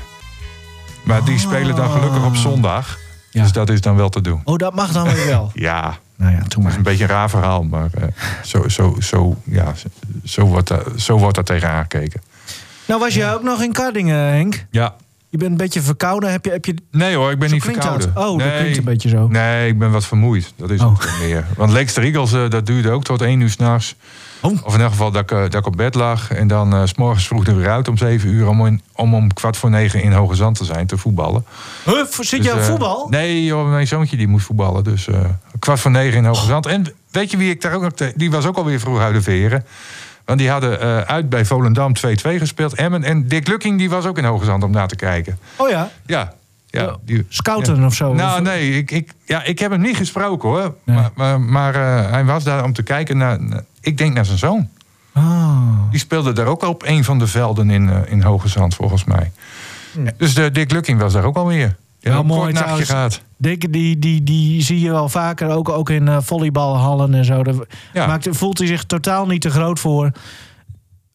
Maar 1.05 1.23
die 1.25 1.39
spelen 1.39 1.75
dan 1.75 1.89
gelukkig 1.89 2.25
op 2.25 2.35
zondag. 2.35 2.97
Ja. 3.31 3.41
Dus 3.41 3.51
dat 3.51 3.69
is 3.69 3.81
dan 3.81 3.95
wel 3.95 4.09
te 4.09 4.21
doen. 4.21 4.41
Oh, 4.43 4.57
dat 4.57 4.75
mag 4.75 4.91
dan 4.91 5.03
weer 5.13 5.25
wel. 5.25 5.51
Ja, 5.69 5.97
nou 6.15 6.31
ja, 6.31 6.37
toen 6.37 6.45
het 6.47 6.57
is 6.57 6.63
maar. 6.63 6.75
een 6.75 6.81
beetje 6.83 7.03
een 7.03 7.09
raar 7.09 7.29
verhaal. 7.29 7.63
Maar 7.63 7.89
eh, 7.93 8.03
zo, 8.43 8.67
zo, 8.69 8.95
zo, 8.99 9.35
ja, 9.43 9.73
zo- 9.75 9.87
zo, 10.23 10.45
wordt 10.45 10.67
daar, 10.67 10.83
zo 10.95 11.17
wordt 11.17 11.35
daar 11.35 11.43
tegen 11.43 11.69
aangekeken. 11.69 12.21
Nou 12.85 12.99
was 12.99 13.13
jij 13.13 13.33
ook 13.33 13.43
nog 13.43 13.61
in 13.61 13.71
Kardingen, 13.71 14.17
Henk. 14.19 14.65
Ja. 14.69 14.93
Je 15.29 15.37
bent 15.37 15.51
een 15.51 15.57
beetje 15.57 15.81
verkouden. 15.81 16.31
Heb 16.31 16.45
je, 16.45 16.51
heb 16.51 16.65
je... 16.65 16.75
Nee 16.91 17.15
hoor, 17.15 17.31
ik 17.31 17.39
ben 17.39 17.47
Zo 17.49 17.53
niet 17.55 17.63
verkouden. 17.63 18.11
dat. 18.13 18.27
Oh, 18.27 18.39
dat 18.39 18.55
klinkt 18.57 18.77
een 18.77 18.83
beetje 18.83 19.09
zo. 19.09 19.27
Nee, 19.27 19.67
ik 19.69 19.79
ben 19.79 19.91
wat 19.91 20.05
vermoeid. 20.05 20.53
Dat 20.55 20.69
is 20.69 20.81
Oh. 20.81 20.99
het 20.99 21.09
meer. 21.19 21.45
Want 21.57 21.71
Leicester 21.71 22.03
Eagles, 22.03 22.33
eh, 22.33 22.49
dat 22.49 22.65
duurde 22.65 22.91
ook 22.91 23.03
tot 23.03 23.21
één 23.21 23.39
uur 23.39 23.49
s'nachts. 23.49 23.95
Oh. 24.41 24.65
Of 24.65 24.73
in 24.75 24.81
elk 24.81 24.89
geval 24.89 25.11
dat 25.11 25.21
ik, 25.21 25.31
eh, 25.31 25.41
dat 25.41 25.53
ik 25.53 25.65
op 25.65 25.75
bed 25.77 25.95
lag. 25.95 26.31
En 26.31 26.47
dan 26.47 26.73
eh, 26.73 26.81
s 26.85 26.89
s'morgens 26.89 27.27
vroeg 27.27 27.45
er 27.45 27.55
weer 27.57 27.69
uit 27.69 27.87
om 27.87 27.97
zeven 27.97 28.29
uur... 28.29 28.47
Om, 28.47 28.65
in- 28.65 28.81
om 28.95 29.13
om 29.15 29.33
kwart 29.33 29.57
voor 29.57 29.69
negen 29.69 30.01
in 30.01 30.11
Hoge 30.11 30.35
Zand 30.35 30.57
te 30.57 30.65
zijn, 30.65 30.87
te 30.87 30.97
voetballen. 30.97 31.45
Huh, 31.85 31.93
zit 32.05 32.15
Dus, 32.17 32.29
je 32.29 32.53
op 32.53 32.59
eh, 32.59 32.65
voetbal? 32.65 33.07
Nee, 33.09 33.43
joh, 33.43 33.69
mijn 33.69 33.87
zoontje 33.87 34.17
die 34.17 34.27
moest 34.27 34.45
voetballen. 34.45 34.83
Dus 34.83 35.07
kwart 35.59 35.79
voor 35.79 35.91
negen 35.91 36.17
in 36.17 36.25
Hoge 36.25 36.45
Zand. 36.45 36.65
En 36.65 36.85
weet 37.11 37.31
je 37.31 37.37
wie 37.37 37.49
ik 37.49 37.61
daar 37.61 37.73
ook 37.73 37.81
nog... 37.81 37.91
te- 37.91 38.13
Die 38.15 38.31
was 38.31 38.45
ook 38.45 38.57
alweer 38.57 38.79
vroeg 38.79 38.99
uit 38.99 39.13
de 39.13 39.21
veren. 39.21 39.65
Want 40.25 40.39
die 40.39 40.49
hadden 40.49 40.81
eh, 40.81 40.97
uit 40.97 41.29
bij 41.29 41.45
Volendam 41.45 41.93
2-2 41.97 42.01
gespeeld. 42.37 42.73
Emmen. 42.73 43.03
En 43.03 43.27
Dick 43.27 43.47
Lukking 43.47 43.77
die 43.77 43.89
was 43.89 44.05
ook 44.05 44.17
in 44.17 44.23
Hoge 44.23 44.45
Zand 44.45 44.63
om 44.63 44.71
na 44.71 44.85
te 44.85 44.95
kijken. 44.95 45.39
Oh 45.55 45.69
ja, 45.69 45.89
Ja, 46.05 46.33
ja. 46.69 46.95
Die, 47.05 47.25
scouten 47.29 47.83
of 47.85 47.93
zo. 47.95 48.13
nou, 48.13 48.37
Of- 48.41 48.47
nee, 48.47 48.77
ik, 48.77 48.91
ik, 48.91 49.11
ja, 49.25 49.43
ik 49.43 49.59
heb 49.59 49.71
hem 49.71 49.81
niet 49.81 49.97
gesproken 49.97 50.49
hoor. 50.49 50.75
Nee. 50.83 50.95
Maar, 50.95 51.11
maar, 51.15 51.41
maar 51.41 51.75
eh, 51.75 52.11
hij 52.11 52.25
was 52.25 52.43
daar 52.43 52.63
om 52.63 52.73
te 52.73 52.83
kijken 52.83 53.17
naar, 53.17 53.41
naar- 53.41 53.63
ik 53.81 53.97
denk 53.97 54.13
naar 54.13 54.25
zijn 54.25 54.37
zoon. 54.37 54.69
Ah. 55.13 55.57
Die 55.91 55.99
speelde 55.99 56.33
daar 56.33 56.45
ook 56.45 56.63
op 56.63 56.83
een 56.85 57.03
van 57.03 57.19
de 57.19 57.27
velden 57.27 57.69
in, 57.69 57.89
eh, 57.89 58.11
in 58.11 58.21
Hoge 58.21 58.47
Zand, 58.47 58.75
volgens 58.75 59.03
mij. 59.03 59.31
Dus 60.17 60.33
de 60.33 60.51
Dick 60.51 60.71
Lukking 60.71 60.99
was 60.99 61.13
daar 61.13 61.23
ook 61.23 61.35
alweer. 61.35 61.75
Wel 62.11 62.19
een 62.19 62.25
mooi 62.25 62.39
nachtje 62.53 62.59
trouwens. 62.63 62.89
gehad. 62.89 63.21
Dick, 63.37 63.73
die, 63.73 63.99
die, 63.99 64.23
die 64.23 64.61
zie 64.63 64.79
je 64.79 64.91
wel 64.91 65.09
vaker, 65.09 65.49
ook, 65.49 65.69
ook 65.69 65.89
in 65.89 66.07
eh, 66.07 66.17
volleybalhallen 66.21 67.13
en 67.13 67.25
zo. 67.25 67.43
Daar 67.43 67.53
Ja. 67.93 68.07
maakt, 68.07 68.27
voelt 68.31 68.57
hij 68.57 68.67
zich 68.67 68.83
totaal 68.83 69.25
niet 69.25 69.41
te 69.41 69.49
groot 69.49 69.79
voor. 69.79 70.11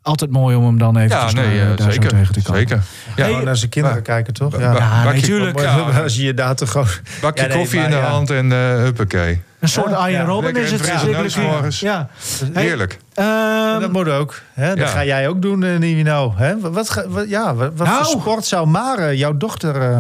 Altijd 0.03 0.31
mooi 0.31 0.57
om 0.57 0.65
hem 0.65 0.79
dan 0.79 0.97
even 0.97 1.17
Ja, 1.17 1.27
te 1.27 1.35
nee, 1.35 1.59
daar 1.59 1.79
eh, 1.79 1.85
zo 1.85 1.91
zeker. 1.91 2.09
tegen 2.09 2.33
te 2.35 2.43
komen. 2.43 2.59
zeker. 2.61 2.83
Ja, 3.17 3.41
naar 3.43 3.57
zijn 3.57 3.71
kinderen 3.71 4.03
kijken, 4.03 4.33
toch? 4.35 4.59
Ja. 4.59 4.73
Ja, 4.73 5.05
bakje- 5.05 5.21
natuurlijk. 5.21 5.61
Ja, 5.61 5.79
Als 6.03 6.17
je 6.17 6.23
je 6.23 6.35
daar 6.35 6.55
te 6.55 6.67
groot... 6.67 7.01
bakje 7.21 7.43
Ja, 7.43 7.49
nee, 7.49 7.57
koffie 7.59 7.81
in 7.81 7.91
de 7.91 7.97
ja. 7.97 8.03
hand 8.03 8.31
en 8.31 8.53
eh 8.53 8.59
huppakee. 8.59 9.43
Een 9.61 9.69
soort 9.69 9.91
Ja, 9.91 10.07
ja. 10.07 10.25
Robben 10.25 10.45
Lekker 10.53 10.63
is 10.63 10.71
het. 10.71 11.79
Ja. 11.79 12.09
Hey, 12.53 12.63
Heerlijk. 12.63 12.99
ehm, 13.15 13.81
dat 13.81 13.93
moet 13.93 14.09
ook. 14.09 14.41
Hè? 14.53 14.69
Dat 14.69 14.79
ja. 14.79 14.87
ga 14.87 15.05
jij 15.05 15.29
ook 15.29 15.43
doen, 15.43 15.59
Nivino. 15.79 16.35
Hè? 16.37 16.61
Wat, 16.61 17.05
wat, 17.09 17.29
ja, 17.29 17.55
wat, 17.55 17.71
wat 17.77 17.87
Nou. 17.87 18.05
voor 18.05 18.21
sport 18.21 18.45
zou 18.45 18.67
Mare, 18.67 19.17
jouw 19.17 19.37
dochter... 19.37 19.83
eh 19.83 19.99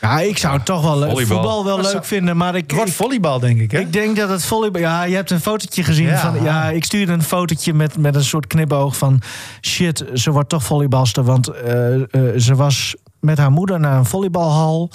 ja, 0.00 0.20
ik 0.20 0.38
zou 0.38 0.54
het 0.56 0.64
toch 0.64 0.82
wel 0.82 0.92
Volleybal. 0.92 1.24
voetbal 1.24 1.64
wel 1.64 1.80
leuk 1.80 2.04
vinden, 2.04 2.36
maar 2.36 2.54
ik, 2.54 2.62
het 2.62 2.72
wordt 2.72 2.90
volleybal, 2.92 3.38
denk 3.38 3.60
ik. 3.60 3.70
Hè? 3.70 3.78
ik 3.78 3.92
denk 3.92 4.16
dat 4.16 4.28
het 4.28 4.44
volleybal... 4.44 4.80
Ja, 4.80 5.02
je 5.02 5.14
hebt 5.14 5.30
een 5.30 5.40
fotootje 5.40 5.82
gezien 5.84 6.06
Ja. 6.06 6.18
van... 6.18 6.42
Ja, 6.42 6.70
ik 6.70 6.84
stuurde 6.84 7.12
een 7.12 7.22
fotootje 7.22 7.74
met, 7.74 7.96
met 7.96 8.14
een 8.14 8.24
soort 8.24 8.46
knipoog 8.46 8.96
van... 8.96 9.20
Shit, 9.60 10.04
ze 10.14 10.30
wordt 10.30 10.48
toch 10.48 10.62
volleybalster, 10.62 11.22
want 11.24 11.48
eh, 11.48 11.94
eh, 11.94 12.02
ze 12.36 12.54
was 12.54 12.94
met 13.20 13.38
haar 13.38 13.50
moeder 13.52 13.80
naar 13.80 13.98
een 13.98 14.04
volleybalhal 14.06 14.90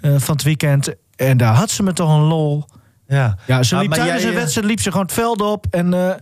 eh, 0.00 0.10
van 0.16 0.34
het 0.34 0.44
weekend... 0.44 0.94
En 1.16 1.36
daar 1.36 1.54
had 1.54 1.70
ze 1.70 1.82
me 1.82 1.92
toch 1.92 2.10
een 2.14 2.22
lol. 2.22 2.64
ja. 3.08 3.36
Ja, 3.46 3.62
ze 3.62 3.76
liep 3.76 3.92
tijdens 3.92 4.22
jij, 4.22 4.30
eh, 4.32 4.36
wedstrijd 4.38 4.66
liep 4.66 4.80
ze 4.80 4.90
gewoon 4.90 5.06
het 5.06 5.14
veld 5.14 5.40
op. 5.40 5.66
En 5.70 5.94
eh, 5.94 6.14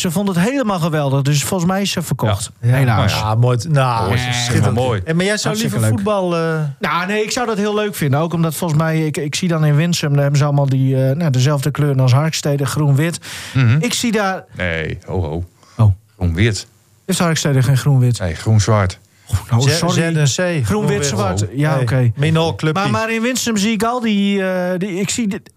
ze 0.00 0.10
vond 0.10 0.28
het 0.28 0.38
helemaal 0.38 0.78
geweldig. 0.78 1.22
Dus 1.22 1.42
volgens 1.44 1.70
mij 1.70 1.82
is 1.82 1.90
ze 1.90 2.02
verkocht. 2.02 2.50
Ja. 2.60 2.68
Helaas. 2.74 3.12
Ja, 3.12 3.34
mooi. 3.34 3.58
Nou, 3.68 4.12
Oh, 4.12 4.18
schitterend. 4.32 4.74
mooi. 4.74 5.00
Eh, 5.04 5.14
Maar 5.14 5.24
jij 5.24 5.36
zou 5.36 5.56
liever 5.56 5.80
leuk. 5.80 5.88
voetbal... 5.90 6.36
eh, 6.36 6.60
Nou, 6.80 7.06
nee, 7.06 7.22
ik 7.22 7.30
zou 7.30 7.46
dat 7.46 7.56
heel 7.56 7.74
leuk 7.74 7.94
vinden. 7.94 8.20
Ook 8.20 8.32
omdat 8.32 8.54
volgens 8.54 8.80
mij, 8.80 9.06
ik, 9.06 9.16
ik 9.16 9.34
zie 9.34 9.48
dan 9.48 9.64
in 9.64 9.76
Winsum, 9.76 10.12
daar 10.12 10.20
hebben 10.20 10.38
ze 10.38 10.44
allemaal 10.44 10.68
die, 10.68 11.04
eh, 11.08 11.16
nou, 11.16 11.30
dezelfde 11.30 11.70
kleuren 11.70 12.00
als 12.00 12.12
Harkstede, 12.12 12.66
groen-wit. 12.66 13.18
Mhm. 13.54 13.76
Ik 13.80 13.94
zie 13.94 14.12
daar. 14.12 14.44
Nee, 14.56 14.98
ho 15.06 15.20
ho. 15.22 15.44
Oh. 15.76 15.92
Groen-wit. 16.16 16.66
Heeft 17.06 17.18
Harkstede 17.18 17.62
geen 17.62 17.76
groen-wit? 17.78 18.18
Nee, 18.20 18.34
groen-zwart. 18.34 18.98
Oh, 19.52 19.60
Z- 19.60 19.76
sorry. 19.78 20.26
ZNC. 20.26 20.64
Groen-wit-zwart. 20.66 21.44
Ja, 21.52 21.78
oké. 21.80 22.12
Minol 22.16 22.54
clubje. 22.54 22.82
Maar, 22.82 22.90
maar 22.90 23.12
in 23.12 23.22
Winsum 23.22 23.56
zie 23.56 23.72
ik 23.72 23.82
al 23.82 24.00
die. 24.00 24.42
eh, 24.48 24.78
die 24.78 25.00
ik 25.00 25.10
zie 25.10 25.28
dit- 25.28 25.50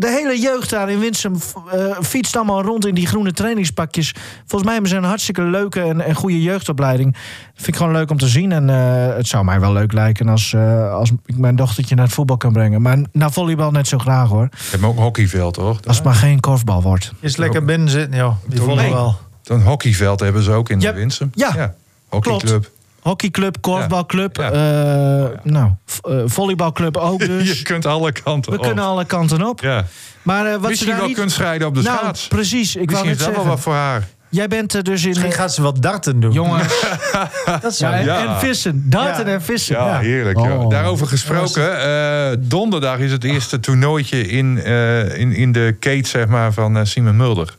de 0.00 0.08
hele 0.10 0.40
jeugd 0.40 0.70
daar 0.70 0.90
in 0.90 0.98
Winsum 0.98 1.34
eh, 1.72 1.96
fietst 2.02 2.36
allemaal 2.36 2.62
rond 2.62 2.86
in 2.86 2.94
die 2.94 3.06
groene 3.06 3.32
trainingspakjes. 3.32 4.14
Volgens 4.38 4.62
mij 4.62 4.72
hebben 4.72 4.90
ze 4.90 4.96
een 4.96 5.04
hartstikke 5.04 5.42
leuke 5.42 5.80
en, 5.80 6.00
en 6.00 6.14
goede 6.14 6.42
jeugdopleiding. 6.42 7.16
Vind 7.54 7.66
ik 7.68 7.76
gewoon 7.76 7.92
leuk 7.92 8.10
om 8.10 8.18
te 8.18 8.28
zien. 8.28 8.52
En 8.52 8.70
eh, 8.70 9.16
het 9.16 9.26
zou 9.26 9.44
mij 9.44 9.60
wel 9.60 9.72
leuk 9.72 9.92
lijken 9.92 10.28
als, 10.28 10.52
eh, 10.52 10.92
als 10.92 11.10
ik 11.26 11.36
mijn 11.38 11.56
dochtertje 11.56 11.94
naar 11.94 12.04
het 12.04 12.14
voetbal 12.14 12.36
kan 12.36 12.52
brengen. 12.52 12.82
Maar 12.82 12.98
naar 13.12 13.32
volleybal 13.32 13.70
net 13.70 13.86
zo 13.88 13.98
graag 13.98 14.28
hoor. 14.28 14.48
Je 14.50 14.56
hebt 14.70 14.84
ook 14.84 14.96
een 14.96 15.02
hockeyveld, 15.02 15.54
toch? 15.54 15.80
Als 15.86 15.96
het 15.96 16.04
maar 16.04 16.14
geen 16.14 16.40
korfbal 16.40 16.82
wordt. 16.82 17.12
Is 17.20 17.36
lekker 17.36 17.64
binnen 17.64 17.88
zitten, 17.88 18.18
joh. 18.18 18.34
Die 18.46 18.60
volleybal. 18.60 19.18
Een 19.44 19.62
hockeyveld 19.62 20.20
hebben 20.20 20.42
ze 20.42 20.50
ook 20.52 20.68
in 20.68 20.80
Ja, 20.80 20.92
de 20.92 20.98
Winsum. 20.98 21.30
ja, 21.34 21.74
Hockeyclub. 22.08 22.70
Hockeyclub, 23.00 23.56
korfbalclub. 23.60 24.36
Ja. 24.36 24.50
eh, 24.50 25.28
Nou, 25.42 25.70
eh, 26.02 26.22
volleybalclub 26.24 26.96
ook 26.96 27.18
dus. 27.26 27.58
Je 27.58 27.62
kunt 27.64 27.86
alle 27.86 28.12
kanten 28.12 28.52
We 28.52 28.58
op. 28.58 28.64
kunnen 28.64 28.84
alle 28.84 29.04
kanten 29.04 29.46
op. 29.48 29.60
Ja. 29.60 29.84
Maar 30.22 30.46
eh, 30.46 30.52
wat 30.52 30.60
ze 30.62 30.68
Misschien 30.68 30.88
daar 30.90 30.98
wel 30.98 31.06
niet... 31.08 31.16
kunstrijden 31.16 31.66
op 31.68 31.74
de 31.74 31.82
nou, 31.82 31.98
schaats. 31.98 32.28
precies. 32.28 32.76
Ik 32.76 32.90
wou 32.90 33.04
Misschien 33.06 33.10
is 33.28 33.34
dat 33.34 33.42
wel 33.44 33.52
wat 33.52 33.60
voor 33.60 33.74
haar. 33.74 34.08
Jij 34.28 34.48
bent 34.48 34.74
er 34.74 34.82
dus 34.82 35.02
in... 35.02 35.08
Misschien 35.08 35.32
gaat 35.32 35.54
ze 35.54 35.62
wat 35.62 35.82
darten 35.82 36.20
doen. 36.20 36.32
Jongens, 36.32 36.84
dat 37.60 37.74
zou 37.74 37.92
ja, 37.92 37.98
en, 37.98 38.04
Ja. 38.04 38.26
en 38.34 38.40
vissen. 38.40 38.82
Darten 38.90 39.26
Ja. 39.26 39.32
en 39.32 39.42
vissen. 39.42 39.76
Ja, 39.76 39.98
heerlijk. 39.98 40.38
Oh. 40.38 40.68
Daarover 40.68 41.06
gesproken. 41.06 41.80
eh, 41.82 42.36
donderdag 42.38 42.98
is 42.98 43.12
het 43.12 43.24
eerste 43.24 43.60
toernooitje 43.60 44.26
in, 44.28 44.62
eh, 44.62 45.18
in, 45.18 45.32
in 45.32 45.52
de 45.52 45.76
kate 45.80 46.08
zeg 46.08 46.26
maar, 46.26 46.52
van 46.52 46.76
eh, 46.76 46.84
Simon 46.84 47.16
Mulder. 47.16 47.56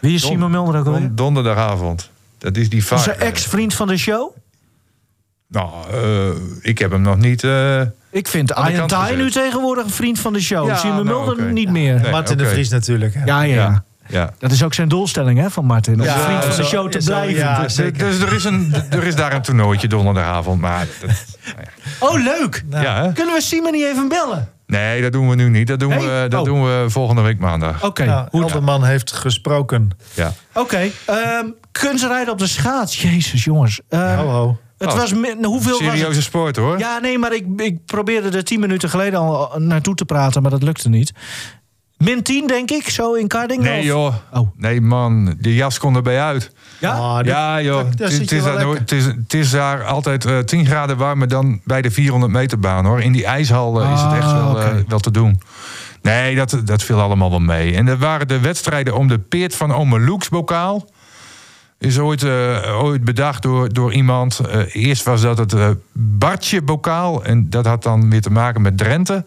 Wie 0.00 0.14
is 0.14 0.26
Simon 0.26 0.50
Mulder 0.50 0.80
ook 0.80 0.86
alweer? 0.86 1.10
Don-. 1.14 1.98
Dat 2.38 2.56
is 2.56 2.68
die 2.68 2.84
Onze 2.90 2.96
vaak. 3.10 3.16
ex-vriend 3.16 3.74
van 3.74 3.88
de 3.88 3.96
show? 3.96 4.36
Nou, 5.52 5.70
eh, 5.92 6.28
ik 6.60 6.78
heb 6.78 6.90
hem 6.90 7.02
nog 7.02 7.16
niet. 7.16 7.44
eh, 7.44 7.80
Ik 8.10 8.28
vind 8.28 8.48
de 8.48 8.66
Ian 8.70 8.86
Thai 8.86 9.16
nu 9.16 9.30
tegenwoordig 9.30 9.84
een 9.84 9.90
vriend 9.90 10.18
van 10.18 10.32
de 10.32 10.40
show. 10.40 10.66
Ja, 10.68 10.76
Simon 10.76 11.04
nou, 11.04 11.24
Mulder 11.26 11.52
niet 11.52 11.70
meer. 11.70 12.00
Nee. 12.00 12.10
Martin 12.10 12.36
de. 12.36 12.46
Vries 12.46 12.68
natuurlijk. 12.68 13.14
hè. 13.14 13.24
Ja, 13.24 13.42
ja, 13.42 13.54
ja. 13.54 13.84
ja. 14.08 14.30
Dat 14.38 14.50
is 14.52 14.62
ook 14.62 14.74
zijn 14.74 14.88
doelstelling 14.88 15.38
hè, 15.38 15.50
van 15.50 15.64
Martin. 15.64 15.94
Om 15.94 16.02
Ja, 16.02 16.18
vriend 16.18 16.44
van 16.44 16.56
de 16.56 16.64
show 16.64 16.90
te 16.90 17.00
zo- 17.02 17.10
blijven. 17.12 17.34
ja. 17.38 17.60
Dus, 17.62 17.74
zeker. 17.74 17.98
dus 18.10 18.18
er, 18.20 18.32
is 18.32 18.44
een, 18.44 18.74
er 18.90 19.04
is 19.04 19.14
daar 19.14 19.32
een 19.32 19.42
toernooitje 19.42 19.88
donderdagavond. 19.88 20.60
Maar 20.60 20.86
dat- 21.00 21.10
Oh, 22.10 22.22
leuk. 22.22 22.64
ja, 22.70 23.02
hè? 23.04 23.12
Kunnen 23.12 23.34
we 23.34 23.40
Simon 23.40 23.72
niet 23.72 23.84
even 23.84 24.08
bellen? 24.08 24.48
Nee, 24.66 25.02
dat 25.02 25.12
doen 25.12 25.28
we 25.28 25.34
nu 25.34 25.48
niet. 25.48 25.66
Dat 25.66 25.80
doen, 25.80 25.88
Nee? 25.88 25.98
we, 26.06 26.26
dat 26.28 26.40
Oh. 26.40 26.46
doen 26.46 26.62
we 26.64 26.84
volgende 26.88 27.22
week 27.22 27.38
maandag. 27.38 27.84
Oké, 27.84 28.04
Nou, 28.04 28.28
goed. 28.30 28.42
Elderman 28.42 28.84
heeft 28.84 29.12
gesproken. 29.12 29.90
Ja. 30.14 30.32
Oké, 30.54 30.90
ehm, 31.06 31.46
kunstrijden 31.72 32.32
op 32.32 32.38
de 32.38 32.46
schaats. 32.46 33.02
Jezus, 33.02 33.44
jongens. 33.44 33.80
Ehm, 33.88 34.16
Ho, 34.16 34.26
ho. 34.28 34.58
Het 34.84 34.92
Oh. 34.92 34.98
was... 34.98 35.12
mi- 35.14 35.34
Hoeveel 35.42 35.78
was? 35.80 35.88
Serieuze 35.88 36.22
sport 36.22 36.56
hoor. 36.56 36.78
Ja, 36.78 36.98
nee, 36.98 37.18
maar 37.18 37.34
ik, 37.34 37.46
ik 37.56 37.84
probeerde 37.84 38.36
er 38.36 38.44
tien 38.44 38.60
minuten 38.60 38.88
geleden 38.88 39.18
al 39.18 39.52
naartoe 39.58 39.94
te 39.94 40.04
praten, 40.04 40.42
maar 40.42 40.50
dat 40.50 40.62
lukte 40.62 40.88
niet. 40.88 41.12
Min 41.96 42.22
10, 42.22 42.46
denk 42.46 42.70
ik, 42.70 42.88
zo 42.88 43.12
in 43.14 43.28
Karding? 43.28 43.62
Nee 43.62 43.78
Of- 43.80 43.84
joh. 43.84 44.14
Oh. 44.32 44.50
Nee 44.56 44.80
man, 44.80 45.36
de 45.40 45.54
jas 45.54 45.78
kon 45.78 45.96
erbij 45.96 46.20
uit. 46.20 46.52
Ja? 46.80 46.92
Ah, 46.92 47.24
Ja 47.24 47.62
joh, 47.62 47.84
het, 47.96 48.00
is 48.00 48.28
daar, 48.28 48.40
nooit- 48.42 48.56
lekker. 48.58 48.78
het, 48.80 48.92
is, 48.92 49.04
het 49.04 49.34
is 49.34 49.50
daar 49.50 49.84
altijd 49.84 50.24
eh 50.24 50.38
10 50.38 50.66
graden 50.66 50.96
warmer 50.96 51.28
dan 51.28 51.60
bij 51.64 51.82
de 51.82 51.90
400 51.90 52.32
meter 52.32 52.58
baan 52.58 52.84
hoor. 52.86 53.00
In 53.02 53.12
die 53.12 53.24
ijshal 53.24 53.80
is 53.80 54.00
het 54.00 54.12
echt 54.12 54.22
Ah, 54.24 54.52
wel, 54.52 54.60
eh, 54.60 54.74
wel 54.88 54.98
te 54.98 55.10
doen. 55.10 55.40
Nee, 56.02 56.34
dat, 56.36 56.60
dat 56.64 56.82
viel 56.82 57.00
allemaal 57.00 57.30
wel 57.30 57.38
mee. 57.38 57.74
En 57.74 57.86
er 57.88 57.98
waren 57.98 58.28
de 58.28 58.40
wedstrijden 58.40 58.96
om 58.96 59.08
de 59.08 59.18
Peert 59.18 59.54
van 59.54 59.74
Ome 59.74 60.00
Loeks 60.00 60.28
bokaal. 60.28 60.84
Is 61.82 61.98
ooit, 61.98 62.22
eh, 62.22 62.82
ooit 62.82 63.04
bedacht 63.04 63.42
door, 63.42 63.72
door 63.72 63.92
iemand. 63.92 64.38
Eh, 64.38 64.74
eerst 64.74 65.04
was 65.04 65.20
dat 65.20 65.38
het 65.38 65.52
eh, 65.52 65.70
Bartje-bokaal. 65.92 67.24
En 67.24 67.50
dat 67.50 67.66
had 67.66 67.82
dan 67.82 68.10
weer 68.10 68.20
te 68.20 68.30
maken 68.30 68.62
met 68.62 68.78
Drenthe. 68.78 69.24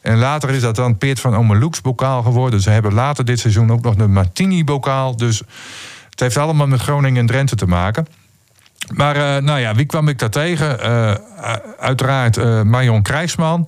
En 0.00 0.18
later 0.18 0.50
is 0.50 0.60
dat 0.60 0.76
dan 0.76 0.98
Peert 0.98 1.20
van 1.20 1.36
Omeloeks 1.36 1.80
bokaal 1.80 2.22
geworden. 2.22 2.60
Ze 2.60 2.70
hebben 2.70 2.94
later 2.94 3.24
dit 3.24 3.38
seizoen 3.38 3.72
ook 3.72 3.82
nog 3.82 3.94
de 3.94 4.06
Martini-bokaal. 4.06 5.16
Dus 5.16 5.42
het 6.10 6.20
heeft 6.20 6.36
allemaal 6.36 6.66
met 6.66 6.80
Groningen 6.80 7.20
en 7.20 7.26
Drenthe 7.26 7.56
te 7.56 7.66
maken. 7.66 8.06
Maar 8.94 9.42
nou 9.42 9.60
ja, 9.60 9.74
wie 9.74 9.86
kwam 9.86 10.08
ik 10.08 10.18
daar 10.18 10.30
tegen? 10.30 10.78
Uiteraard 11.78 12.64
Marion 12.64 13.02
Krijgsman. 13.02 13.66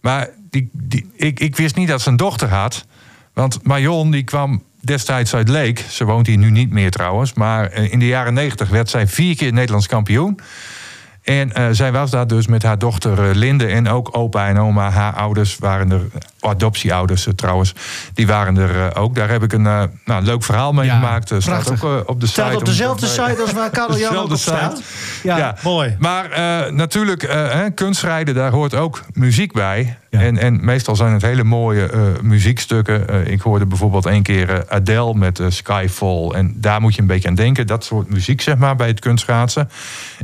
Maar 0.00 0.28
die, 0.50 0.70
die, 0.72 1.10
ik, 1.14 1.40
ik 1.40 1.56
wist 1.56 1.76
niet 1.76 1.88
dat 1.88 2.00
ze 2.00 2.08
een 2.08 2.16
dochter 2.16 2.48
had. 2.48 2.86
Want 3.32 3.58
Marion 3.62 4.10
die 4.10 4.24
kwam 4.24 4.62
destijds 4.84 5.34
uit 5.34 5.48
Leek. 5.48 5.84
Ze 5.90 6.04
woont 6.04 6.26
hier 6.26 6.38
nu 6.38 6.50
niet 6.50 6.70
meer 6.70 6.90
trouwens. 6.90 7.32
Maar 7.34 7.66
eh, 7.66 7.92
in 7.92 7.98
de 7.98 8.06
jaren 8.06 8.34
negentig 8.34 8.68
werd 8.68 8.90
zij 8.90 9.06
vier 9.06 9.36
keer 9.36 9.52
Nederlands 9.52 9.86
kampioen. 9.86 10.38
En 11.22 11.52
eh, 11.52 11.66
zij 11.70 11.92
was 11.92 12.10
daar 12.10 12.26
dus 12.26 12.46
met 12.46 12.62
haar 12.62 12.78
dochter 12.78 13.28
eh, 13.28 13.34
Linde 13.34 13.66
en 13.66 13.88
ook 13.88 14.16
opa 14.16 14.48
en 14.48 14.58
oma. 14.58 14.90
Haar 14.90 15.14
ouders 15.14 15.56
waren 15.58 15.90
er, 15.92 16.00
adoptieouders 16.40 17.26
trouwens, 17.36 17.74
die 18.14 18.26
waren 18.26 18.56
er 18.56 18.96
ook. 18.96 19.14
Daar 19.14 19.28
heb 19.28 19.42
ik 19.42 19.52
een 19.52 19.66
eh, 19.66 19.82
nou, 20.04 20.22
leuk 20.24 20.42
verhaal 20.44 20.72
mee 20.72 20.86
Ja, 20.86 20.94
gemaakt. 20.94 21.26
Staat 21.26 21.44
prachtig. 21.44 21.84
ook 21.84 22.08
op 22.08 22.20
de 22.20 22.26
site. 22.26 22.40
Staat 22.40 22.52
op 22.54 22.58
om- 22.58 22.64
dezelfde 22.64 23.06
site 23.06 23.40
als 23.40 23.52
waar 23.52 23.70
Karel 23.70 23.98
Jan 23.98 24.16
ook 24.16 24.30
op 24.30 24.36
staat. 24.36 24.76
site. 24.76 25.28
Ja, 25.28 25.36
Ja, 25.38 25.56
mooi. 25.62 25.96
Maar 25.98 26.30
eh, 26.30 26.72
natuurlijk, 26.72 27.22
eh, 27.22 27.50
hè, 27.52 27.70
kunstrijden, 27.70 28.34
daar 28.34 28.50
hoort 28.52 28.74
ook 28.74 29.02
muziek 29.12 29.52
bij. 29.52 29.96
Ja. 30.12 30.20
En, 30.20 30.38
en 30.38 30.64
meestal 30.64 30.96
zijn 30.96 31.12
het 31.12 31.22
hele 31.22 31.44
mooie 31.44 31.86
eh, 31.86 32.00
muziekstukken. 32.22 33.08
Eh, 33.08 33.26
ik 33.32 33.40
hoorde 33.40 33.66
bijvoorbeeld 33.66 34.06
één 34.06 34.22
keer 34.22 34.50
eh, 34.50 34.76
Adele 34.76 35.14
met 35.14 35.40
Skyfall. 35.48 36.28
En 36.28 36.54
daar 36.56 36.80
moet 36.80 36.94
je 36.94 37.00
een 37.00 37.06
beetje 37.06 37.28
aan 37.28 37.34
denken. 37.34 37.66
Dat 37.66 37.84
soort 37.84 38.08
muziek, 38.10 38.40
zeg 38.40 38.56
maar, 38.56 38.76
bij 38.76 38.88
het 38.88 39.00
kunstschaatsen. 39.00 39.70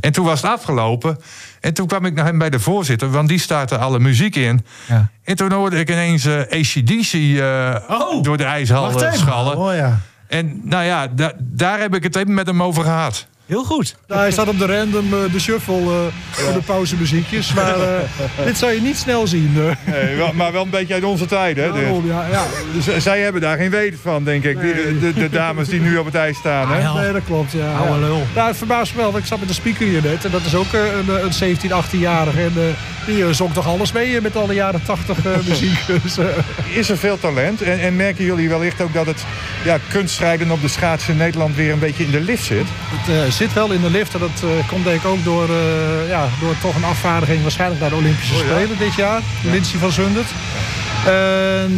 En 0.01 0.13
toen 0.13 0.25
was 0.25 0.43
het 0.43 0.51
afgelopen. 0.51 1.19
En 1.61 1.75
toen 1.75 1.87
kwam 1.87 2.05
ik 2.05 2.15
naar 2.15 2.25
hem 2.25 2.39
bij 2.39 2.51
de 2.51 2.61
voorzitter, 2.61 3.11
want 3.11 3.29
die 3.29 3.39
startte 3.39 3.79
alle 3.79 3.99
muziek 3.99 4.37
in. 4.37 4.65
Ja. 4.89 5.09
En 5.25 5.37
toen 5.37 5.53
hoorde 5.53 5.79
ik 5.79 5.91
ineens 5.91 6.25
eh 6.25 6.39
ACDC 6.41 7.13
Oh, 7.91 8.23
door 8.23 8.37
de 8.37 8.45
ijshal 8.45 8.99
schallen. 9.13 9.57
Oh 9.57 9.75
ja. 9.75 9.99
En 10.27 10.61
nou 10.65 10.85
ja, 10.85 11.07
da- 11.07 11.33
daar 11.39 11.81
heb 11.81 11.95
ik 11.95 12.03
het 12.03 12.17
even 12.17 12.35
met 12.35 12.47
hem 12.47 12.63
over 12.63 12.83
gehad. 12.83 13.27
Heel 13.49 13.65
goed. 13.65 13.97
Nou, 14.09 14.21
hij 14.21 14.31
staat 14.31 14.49
op 14.49 14.59
de 14.59 14.67
random, 14.67 15.13
eh, 15.13 15.33
de 15.33 15.39
shuffle 15.41 15.75
eh 15.75 15.97
voor 16.31 16.53
de 16.53 16.61
pauzemuziekjes. 16.61 17.53
Maar 17.55 17.81
eh, 17.81 18.01
dit 18.47 18.59
zou 18.59 18.73
je 18.73 18.81
niet 18.81 18.97
snel 18.97 19.27
zien. 19.27 19.53
Nee, 19.85 20.17
wel- 20.17 20.33
maar 20.35 20.53
wel 20.53 20.63
een 20.63 20.71
beetje 20.71 20.95
uit 20.95 21.05
onze 21.05 21.27
tijd, 21.27 21.57
hè? 21.57 21.73
Daarom, 21.73 22.07
ja, 22.07 22.27
ja. 22.31 22.45
Dus 22.75 23.03
zij 23.03 23.21
hebben 23.21 23.41
daar 23.41 23.57
geen 23.57 23.71
weet 23.71 23.95
van, 24.03 24.25
denk 24.25 24.45
ik. 24.45 24.61
Die, 24.61 24.99
de, 24.99 25.13
de 25.13 25.29
dames 25.31 25.69
die 25.69 25.81
nu 25.81 25.97
op 25.97 26.05
het 26.05 26.15
ijs 26.15 26.37
staan. 26.39 26.73
Hè? 26.73 27.01
Nee, 27.03 27.13
dat 27.13 27.25
klopt. 27.25 27.53
Ja, 27.53 27.73
Oude 27.77 27.93
ja. 27.93 27.99
lul. 27.99 28.23
Nou, 28.35 28.49
het 28.49 28.57
verbaast 28.57 28.93
me 28.95 29.01
wel, 29.01 29.11
want 29.11 29.23
ik 29.23 29.29
zat 29.29 29.41
met 29.41 29.49
een 29.49 29.55
speaker 29.55 29.87
hier 29.87 30.03
net. 30.03 30.25
En 30.25 30.31
dat 30.31 30.45
is 30.45 30.55
ook 30.55 30.73
een, 30.73 31.25
een 31.25 31.33
17, 31.33 31.71
18-jarige. 31.71 32.41
En 32.41 32.53
eh, 32.57 33.07
die 33.07 33.33
zong 33.33 33.53
toch 33.53 33.67
alles 33.67 33.93
mee 33.93 34.21
met 34.21 34.37
alle 34.37 34.55
jaren 34.55 34.83
80 34.85 35.25
eh, 35.25 35.33
muziek. 35.49 35.79
Dus, 36.03 36.17
Is 36.75 36.91
er 36.91 36.99
veel 36.99 37.19
talent? 37.19 37.63
En, 37.63 37.81
en 37.81 37.97
merken 37.97 38.25
jullie 38.25 38.49
wellicht 38.49 38.81
ook 38.81 38.93
dat 38.93 39.07
het 39.07 39.25
ja, 39.65 39.79
kunstrijden 39.89 40.51
op 40.51 40.61
de 40.61 40.69
schaats 40.69 41.09
in 41.09 41.17
Nederland 41.17 41.57
weer 41.57 41.73
een 41.73 41.79
beetje 41.79 42.05
in 42.05 42.11
de 42.11 42.21
lift 42.21 42.45
zit? 42.45 42.67
het 43.07 43.38
zit 43.39 43.53
wel 43.53 43.71
in 43.71 43.81
de 43.81 43.91
lift. 43.91 44.15
En 44.15 44.21
dat 44.21 44.43
eh, 44.43 44.69
komt 44.69 44.85
denk 44.85 45.01
ik 45.01 45.07
ook 45.07 45.25
door, 45.25 45.49
eh, 45.49 46.09
ja, 46.09 46.29
door 46.41 46.55
toch 46.61 46.75
een 46.75 46.85
afvaardiging 46.85 47.43
waarschijnlijk 47.43 47.81
naar 47.81 47.91
de 47.91 47.97
Olympische 47.97 48.35
Spelen 48.35 48.79
dit 48.79 48.95
jaar. 48.95 49.21
Lindsay 49.43 49.79
van 49.79 49.93
Zundert. 49.93 50.31
En 51.07 51.73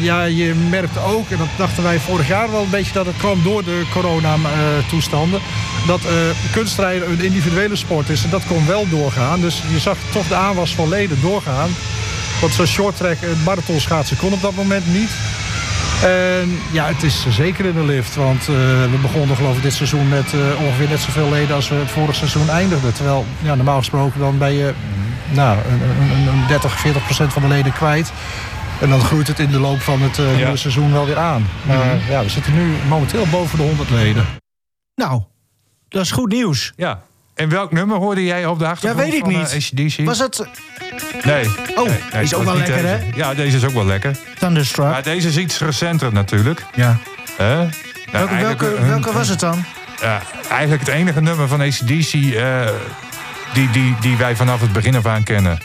ja, 0.00 0.22
je 0.22 0.54
merkt 0.54 0.98
ook, 0.98 1.30
en 1.30 1.38
dat 1.38 1.48
dachten 1.56 1.82
wij 1.82 1.98
vorig 1.98 2.28
jaar 2.28 2.50
wel 2.50 2.62
een 2.62 2.70
beetje, 2.70 2.92
dat 2.92 3.06
het 3.06 3.16
kwam 3.16 3.42
door 3.42 3.64
de 3.64 3.82
corona-toestanden. 3.92 5.40
Dat 5.86 6.00
eh 6.04 6.12
kunstrijden 6.52 7.10
een 7.10 7.24
individuele 7.24 7.76
sport 7.76 8.08
is 8.08 8.24
en 8.24 8.30
dat 8.30 8.46
kon 8.46 8.66
wel 8.66 8.88
doorgaan. 8.88 9.40
Dus 9.40 9.62
je 9.72 9.78
zag 9.78 9.96
toch 10.12 10.28
de 10.28 10.34
aanwas 10.34 10.74
van 10.74 10.88
leden 10.88 11.20
doorgaan. 11.20 11.70
Want 12.40 12.54
zo'n 12.54 12.66
shorttrack 12.66 13.20
en 13.20 13.42
marathonschaatsen 13.44 14.16
kon 14.16 14.32
op 14.32 14.42
dat 14.42 14.54
moment 14.54 14.86
niet. 14.92 15.10
En 16.04 16.58
ja, 16.72 16.86
het 16.86 17.02
is 17.02 17.26
zeker 17.28 17.64
in 17.64 17.74
de 17.74 17.84
lift. 17.84 18.14
Want 18.14 18.40
eh, 18.40 18.46
we 18.90 18.98
begonnen 19.02 19.36
geloof 19.36 19.56
ik 19.56 19.62
dit 19.62 19.72
seizoen 19.72 20.08
met 20.08 20.32
eh, 20.32 20.60
ongeveer 20.60 20.88
net 20.88 21.00
zoveel 21.00 21.30
leden 21.30 21.54
als 21.54 21.68
we 21.68 21.74
het 21.74 21.90
vorig 21.90 22.14
seizoen 22.14 22.48
eindigden. 22.48 22.94
Terwijl 22.94 23.24
ja, 23.42 23.54
normaal 23.54 23.78
gesproken 23.78 24.20
dan 24.20 24.38
ben 24.38 24.52
je 24.52 24.74
nou, 25.30 25.58
een, 25.68 25.80
een, 25.82 26.26
een 26.26 26.46
30, 26.48 26.80
40 26.80 27.04
procent 27.04 27.32
van 27.32 27.42
de 27.42 27.48
leden 27.48 27.72
kwijt. 27.72 28.12
En 28.80 28.88
dan 28.88 29.00
groeit 29.00 29.26
het 29.26 29.38
in 29.38 29.50
de 29.50 29.58
loop 29.58 29.80
van 29.80 30.02
het 30.02 30.18
eh, 30.18 30.36
nieuwe 30.36 30.56
seizoen 30.56 30.92
wel 30.92 31.06
weer 31.06 31.18
aan. 31.18 31.46
Maar 31.66 31.98
ja, 32.08 32.22
we 32.22 32.28
zitten 32.28 32.54
nu 32.54 32.72
momenteel 32.88 33.26
boven 33.30 33.58
de 33.58 33.64
100 33.64 33.90
leden. 33.90 34.26
Nou, 34.94 35.22
dat 35.88 36.02
is 36.02 36.10
goed 36.10 36.32
nieuws. 36.32 36.72
Ja. 36.76 37.02
En 37.34 37.48
welk 37.48 37.72
nummer 37.72 37.96
hoorde 37.96 38.24
jij 38.24 38.46
op 38.46 38.58
de 38.58 38.66
achtergrond 38.66 39.04
Ja, 39.04 39.10
weet 39.10 39.20
ik 39.20 39.24
van 39.24 39.64
niet. 39.72 40.04
Was 40.04 40.18
het 40.18 40.46
Nee. 41.22 41.46
Oh, 41.74 41.88
nee, 41.88 42.00
nee, 42.12 42.22
is 42.22 42.34
ook 42.34 42.44
wel 42.44 42.56
lekker, 42.56 42.82
deze. 42.82 42.98
Ja, 43.14 43.34
deze 43.34 43.56
is 43.56 43.64
ook 43.64 43.72
wel 43.74 43.84
lekker. 43.86 44.16
Thunderstruck? 44.38 44.86
Maar 44.90 45.02
deze 45.02 45.28
is 45.28 45.36
iets 45.36 45.58
recenter 45.58 46.12
natuurlijk. 46.12 46.64
Ja. 46.74 46.96
Hè? 47.36 47.54
Nou, 47.56 47.68
Welke, 48.12 48.34
welke, 48.36 48.76
welke 48.86 49.12
was 49.12 49.28
het 49.28 49.40
dan? 49.40 49.64
Ja, 50.00 50.20
eigenlijk 50.50 50.80
het 50.86 50.94
enige 50.94 51.20
nummer 51.20 51.48
van 51.48 51.60
ACDC 51.60 52.12
eh, 52.14 52.60
die, 53.52 53.70
die, 53.70 53.96
die 54.00 54.16
wij 54.16 54.36
vanaf 54.36 54.60
het 54.60 54.72
begin 54.72 54.96
af 54.96 55.06
aan 55.06 55.22
kennen. 55.22 55.58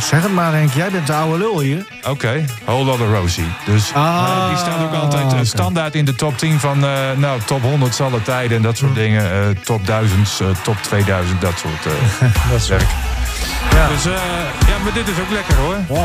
Zeg 0.00 0.22
het 0.22 0.32
maar, 0.32 0.52
Henk. 0.52 0.72
Jij 0.72 0.90
bent 0.90 1.06
de 1.06 1.12
oude 1.12 1.38
lul 1.38 1.60
hier. 1.60 1.86
Oké, 2.08 2.44
Whole 2.64 2.84
Lotta 2.84 3.04
Rosie. 3.04 3.44
Dus 3.64 3.92
Ah, 3.94 4.26
eh, 4.42 4.48
die 4.48 4.56
staat 4.58 4.82
ook 4.82 4.94
altijd 4.94 5.32
eh, 5.32 5.38
standaard 5.42 5.94
in 5.94 6.04
de 6.04 6.14
top 6.14 6.38
10 6.38 6.60
van 6.60 6.84
eh, 6.84 6.90
nou, 7.16 7.40
top 7.44 7.62
100 7.62 8.00
alle 8.00 8.22
tijden 8.22 8.56
en 8.56 8.62
dat 8.62 8.76
soort 8.76 8.94
dingen. 8.94 9.32
eh, 9.32 9.38
top 9.64 9.86
1000, 9.86 10.38
eh, 10.40 10.46
top 10.62 10.76
2000, 10.82 11.40
dat 11.40 11.58
soort 11.58 11.86
eh 11.86 11.92
Dat 12.50 12.60
is 12.60 12.68
werk. 12.68 12.88
Ja. 13.80 13.88
Dus 13.88 14.04
eh, 14.06 14.12
ja, 14.68 14.78
maar 14.84 14.92
dit 14.92 15.08
is 15.08 15.18
ook 15.20 15.30
lekker 15.30 15.54
hoor. 15.56 15.76
Nou, 15.88 15.98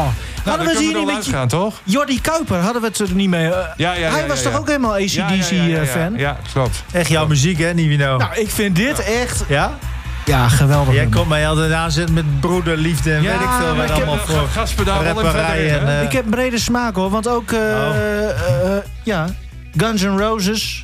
Hadden 0.45 0.65
dan 0.65 0.75
we 0.83 0.87
we 0.91 0.97
niet 0.97 1.05
met 1.05 1.15
uitgaan, 1.15 1.47
toch? 1.47 1.81
Jordi 1.83 2.21
Kuiper, 2.21 2.57
hadden 2.59 2.81
we 2.81 2.87
het 2.87 2.99
er 2.99 3.13
niet 3.13 3.29
mee? 3.29 3.45
eh, 3.49 3.51
Ja, 3.51 3.93
ja, 3.93 3.93
ja, 3.93 4.09
hij 4.11 4.21
ja, 4.21 4.27
was 4.27 4.41
ja. 4.43 4.49
toch 4.49 4.59
ook 4.59 4.67
helemaal 4.67 4.97
Ja, 4.97 5.29
ja, 5.29 5.35
ja, 5.35 5.45
ja, 5.55 5.63
ja. 5.63 5.79
ACDC-fan? 5.81 6.17
Ja, 6.17 6.37
klopt. 6.53 6.83
Echt 6.91 7.09
jouw 7.09 7.27
muziek, 7.27 7.57
hè, 7.59 7.73
Nivino? 7.73 8.17
Nou, 8.17 8.35
ik 8.35 8.49
vind 8.49 8.75
dit 8.75 9.03
echt... 9.03 9.43
Ja? 9.47 9.71
Ja, 10.25 10.47
geweldig. 10.49 10.87
Jij 10.93 10.95
nummer. 11.01 11.17
komt 11.17 11.29
mij 11.29 11.47
altijd 11.47 11.71
aanzetten 11.71 12.13
met 12.15 12.39
broederliefde 12.39 13.13
en 13.13 13.21
Ja, 13.21 13.31
weet 13.31 13.39
ik 13.41 13.47
veel 13.59 13.65
maar 13.67 13.75
wat 13.75 13.89
ik 13.89 13.95
heb 13.95 14.07
allemaal 14.07 14.25
voor 14.25 14.47
Gaspedaal 14.47 15.03
en... 15.03 15.87
eh, 15.87 16.03
Ik 16.03 16.11
heb 16.11 16.23
een 16.25 16.29
brede 16.31 16.59
smaak 16.59 16.95
hoor, 16.95 17.09
want 17.09 17.27
ook... 17.27 17.51
eh, 17.51 17.59
Oh. 17.59 17.95
eh, 17.95 18.29
eh, 18.29 18.83
ja, 19.03 19.25
Guns 19.77 20.01
N' 20.01 20.17
Roses, 20.17 20.83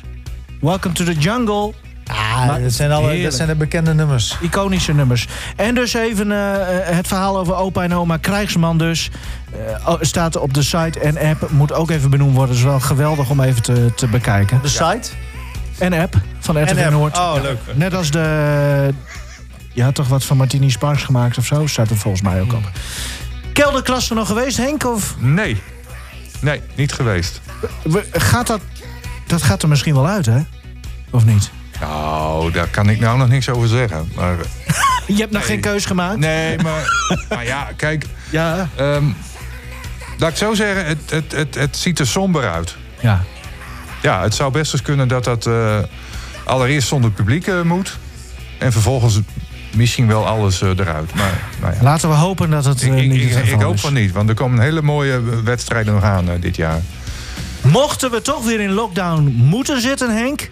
Welcome 0.60 0.94
to 0.94 1.04
the 1.04 1.14
Jungle... 1.14 1.72
ah, 2.12 2.46
maar 2.46 2.62
dat, 2.62 2.72
zijn 2.72 2.92
alle, 2.92 3.22
dat 3.22 3.34
zijn 3.34 3.48
de 3.48 3.54
bekende 3.54 3.94
nummers. 3.94 4.36
Iconische 4.40 4.92
nummers. 4.94 5.26
En 5.56 5.74
dus 5.74 5.94
even 5.94 6.32
eh, 6.32 6.78
eh, 6.88 6.96
het 6.96 7.06
verhaal 7.06 7.38
over 7.38 7.54
opa 7.54 7.82
en 7.82 7.94
oma 7.94 8.16
Krijgsman 8.16 8.78
dus. 8.78 9.10
eh, 9.52 9.88
oh, 9.88 9.96
staat 10.00 10.36
op 10.36 10.54
de 10.54 10.62
site 10.62 11.00
en 11.00 11.18
app. 11.18 11.50
Moet 11.50 11.72
ook 11.72 11.90
even 11.90 12.10
benoemd 12.10 12.34
worden. 12.36 12.54
is 12.56 12.62
wel 12.62 12.80
geweldig 12.80 13.30
om 13.30 13.40
even 13.40 13.62
te, 13.62 13.92
te 13.96 14.06
bekijken. 14.06 14.58
De 14.62 14.68
site? 14.68 15.10
En 15.78 15.92
app 15.92 16.14
van 16.38 16.62
RTV. 16.62 16.90
Noord. 16.90 17.18
Oh, 17.18 17.32
Ja. 17.36 17.40
leuk. 17.42 17.58
Net 17.74 17.94
als 17.94 18.10
de... 18.10 18.94
Je 19.72 19.82
had 19.82 19.94
toch 19.94 20.08
wat 20.08 20.24
van 20.24 20.36
Martini 20.36 20.70
Sparks 20.70 21.02
gemaakt 21.02 21.38
of 21.38 21.46
zo? 21.46 21.66
Staat 21.66 21.90
er 21.90 21.96
volgens 21.96 22.22
mij 22.22 22.40
ook 22.40 22.52
op. 22.52 22.70
Kelderklasse 23.52 24.14
nog 24.14 24.26
geweest, 24.26 24.56
Henk? 24.56 24.84
Of 24.86 25.14
Nee. 25.18 25.62
Nee, 26.40 26.60
niet 26.74 26.92
geweest. 26.92 27.40
we- 27.82 28.06
gaat 28.12 28.46
dat... 28.46 28.60
Dat 29.26 29.42
gaat 29.42 29.62
er 29.62 29.68
misschien 29.68 29.94
wel 29.94 30.06
uit, 30.08 30.26
hè? 30.26 30.38
Of 31.10 31.24
niet? 31.24 31.50
Nou, 31.82 32.52
daar 32.52 32.68
kan 32.68 32.88
ik 32.88 33.00
nou 33.00 33.18
nog 33.18 33.28
niks 33.28 33.48
over 33.48 33.68
zeggen. 33.68 34.12
Maar, 34.14 34.36
Je 35.06 35.16
hebt 35.16 35.32
nog 35.32 35.46
geen 35.46 35.60
keus 35.60 35.84
gemaakt? 35.84 36.18
nee, 36.18 36.58
maar, 36.58 36.84
maar 37.28 37.44
ja, 37.44 37.68
kijk. 37.76 38.06
Ja. 38.30 38.68
ehm, 38.76 39.04
laat 40.18 40.30
ik 40.30 40.36
zo 40.36 40.54
zeggen, 40.54 40.86
het, 40.86 41.10
het, 41.10 41.32
het, 41.32 41.54
het 41.54 41.76
ziet 41.76 41.98
er 41.98 42.06
somber 42.06 42.50
uit. 42.50 42.76
Ja. 43.00 43.22
Ja, 44.02 44.22
het 44.22 44.34
zou 44.34 44.52
best 44.52 44.72
eens 44.72 44.82
kunnen 44.82 45.08
dat 45.08 45.24
dat 45.24 45.46
eh, 45.46 45.78
allereerst 46.44 46.88
zonder 46.88 47.10
publiek 47.10 47.46
eh, 47.46 47.62
moet. 47.62 47.98
En 48.58 48.72
vervolgens 48.72 49.20
misschien 49.74 50.06
wel 50.06 50.26
alles 50.26 50.62
eh, 50.62 50.68
eruit. 50.68 51.14
Maar 51.14 51.40
nou 51.60 51.74
ja. 51.74 51.82
Laten 51.82 52.08
we 52.08 52.14
hopen 52.14 52.50
dat 52.50 52.64
het 52.64 52.82
Ik, 52.82 52.92
niet 52.92 53.12
ik, 53.12 53.44
ik 53.44 53.60
hoop 53.60 53.78
van 53.78 53.92
niet, 53.92 54.12
want 54.12 54.28
er 54.28 54.34
komen 54.34 54.60
hele 54.60 54.82
mooie 54.82 55.42
wedstrijden 55.44 55.94
nog 55.94 56.02
aan 56.02 56.28
dit 56.40 56.56
jaar. 56.56 56.80
Mochten 57.60 58.10
we 58.10 58.22
toch 58.22 58.44
weer 58.44 58.60
in 58.60 58.72
lockdown 58.72 59.22
moeten 59.36 59.80
zitten, 59.80 60.16
Henk... 60.16 60.48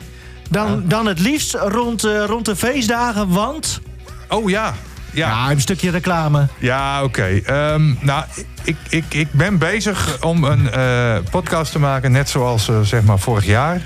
dan, 0.50 0.82
dan 0.86 1.06
het 1.06 1.18
liefst 1.18 1.54
rond, 1.54 2.04
eh, 2.04 2.24
rond 2.24 2.44
de 2.44 2.56
feestdagen, 2.56 3.28
want... 3.28 3.80
Oh 4.28 4.50
ja, 4.50 4.74
ja. 5.12 5.28
Ja, 5.28 5.50
een 5.50 5.60
stukje 5.60 5.90
reclame. 5.90 6.46
Ja, 6.58 7.02
oké. 7.02 7.40
Ehm, 7.44 7.94
nou, 8.00 8.24
ik, 8.62 8.76
ik, 8.88 9.04
ik 9.08 9.32
ben 9.32 9.58
bezig 9.58 10.16
om 10.20 10.44
een 10.44 10.70
eh, 10.70 11.16
podcast 11.30 11.72
te 11.72 11.78
maken, 11.78 12.12
net 12.12 12.28
zoals 12.28 12.68
eh, 12.68 12.80
zeg 12.80 13.02
maar 13.02 13.18
vorig 13.18 13.44
jaar. 13.44 13.80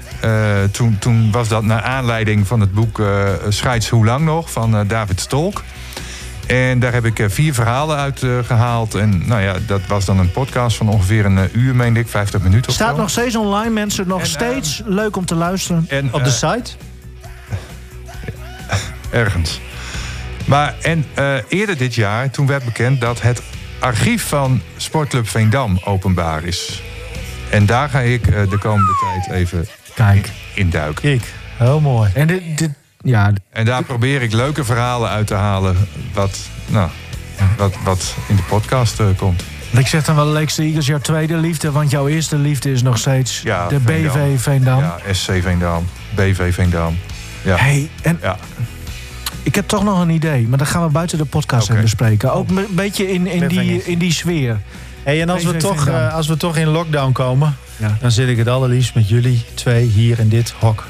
Toen, 0.70 0.98
toen 0.98 1.30
was 1.32 1.48
dat 1.48 1.62
naar 1.62 1.82
aanleiding 1.82 2.46
van 2.46 2.60
het 2.60 2.72
boek 2.72 3.02
Scheids 3.48 3.88
Hoe 3.88 4.04
Lang 4.04 4.24
Nog 4.24 4.50
van 4.50 4.86
David 4.86 5.20
Stolk. 5.20 5.62
En 6.46 6.78
daar 6.78 6.92
heb 6.92 7.04
ik 7.04 7.18
eh, 7.18 7.28
vier 7.28 7.54
verhalen 7.54 7.96
uit 7.96 8.22
eh, 8.22 8.38
gehaald. 8.44 8.94
En 8.94 9.26
nou 9.26 9.42
ja, 9.42 9.54
dat 9.66 9.80
was 9.86 10.04
dan 10.04 10.18
een 10.18 10.30
podcast 10.30 10.76
van 10.76 10.88
ongeveer 10.88 11.24
een 11.24 11.38
eh, 11.38 11.44
uur, 11.52 11.76
meende 11.76 12.00
ik, 12.00 12.08
50 12.08 12.42
minuten 12.42 12.68
of 12.68 12.74
Staat 12.74 12.94
zo. 12.94 13.00
nog 13.00 13.10
steeds 13.10 13.36
online, 13.36 13.70
mensen. 13.70 14.08
Nog 14.08 14.20
En, 14.20 14.26
steeds 14.26 14.82
leuk 14.84 15.16
om 15.16 15.24
te 15.26 15.34
luisteren. 15.34 15.84
En, 15.88 16.12
Op 16.14 16.24
de 16.24 16.30
site? 16.30 16.70
ergens. 19.10 19.60
Maar 20.44 20.74
en 20.82 21.04
eh, 21.14 21.34
eerder 21.48 21.76
dit 21.76 21.94
jaar, 21.94 22.30
toen 22.30 22.46
werd 22.46 22.64
bekend 22.64 23.00
dat 23.00 23.20
het 23.22 23.42
archief 23.78 24.28
van 24.28 24.60
Sportclub 24.76 25.28
Veendam 25.28 25.80
openbaar 25.84 26.44
is. 26.44 26.82
En 27.50 27.66
daar 27.66 27.88
ga 27.88 28.00
ik 28.00 28.26
eh, 28.26 28.50
de 28.50 28.58
komende 28.58 28.92
tijd 29.00 29.36
even 29.40 29.66
Kijk. 29.94 30.30
induiken. 30.54 31.02
Kijk, 31.02 31.32
heel 31.56 31.80
mooi. 31.80 32.10
En 32.14 32.26
dit, 32.26 32.58
dit, 32.58 32.70
ja, 33.04 33.32
En 33.50 33.64
daar 33.64 33.82
probeer 33.84 34.22
ik 34.22 34.32
leuke 34.32 34.64
verhalen 34.64 35.08
uit 35.08 35.26
te 35.26 35.34
halen. 35.34 35.76
Wat, 36.12 36.38
nou, 36.66 36.90
wat, 37.56 37.74
wat 37.84 38.14
in 38.28 38.36
de 38.36 38.42
podcast 38.42 39.00
eh, 39.00 39.06
komt. 39.16 39.42
ik 39.70 39.86
zeg 39.86 40.04
dan 40.04 40.14
wel 40.16 40.26
Lex 40.26 40.58
Eagles, 40.58 40.86
jouw 40.86 40.98
tweede 40.98 41.36
liefde. 41.36 41.70
Want 41.70 41.90
jouw 41.90 42.08
eerste 42.08 42.36
liefde 42.38 42.72
is 42.72 42.82
nog 42.82 42.98
steeds 42.98 43.40
Ja, 43.42 43.68
de 43.68 43.80
Veendam. 43.80 44.12
BV 44.12 44.40
Veendam. 44.42 44.78
Ja, 44.78 44.96
SC 45.12 45.30
Veendam, 45.42 45.84
BV 46.14 46.54
Veendam. 46.54 46.98
Ja. 47.42 47.56
Hey, 47.56 47.88
en 48.02 48.18
Ja. 48.22 48.36
ik 49.42 49.54
heb 49.54 49.68
toch 49.68 49.84
nog 49.84 50.00
een 50.00 50.10
idee. 50.10 50.48
Maar 50.48 50.58
dat 50.58 50.68
gaan 50.68 50.84
we 50.84 50.90
buiten 50.92 51.18
de 51.18 51.24
podcast 51.24 51.70
even 51.70 51.82
bespreken. 51.82 52.32
Ook 52.32 52.48
een 52.50 52.66
beetje 52.70 53.12
in, 53.12 53.26
in, 53.26 53.48
die, 53.48 53.84
in 53.84 53.98
die 53.98 54.12
sfeer. 54.12 54.58
Hey, 55.02 55.20
en 55.20 55.28
als 55.28 55.44
we, 55.44 55.56
toch, 55.56 55.86
eh, 55.86 56.14
als 56.14 56.26
we 56.28 56.36
toch 56.36 56.56
in 56.56 56.66
lockdown 56.66 57.12
komen, 57.12 57.56
Ja. 57.76 57.96
dan 58.00 58.10
zit 58.10 58.28
ik 58.28 58.36
het 58.36 58.48
allerliefst 58.48 58.94
met 58.94 59.08
jullie 59.08 59.44
twee 59.54 59.86
hier 59.86 60.18
in 60.18 60.28
dit 60.28 60.54
hok. 60.58 60.84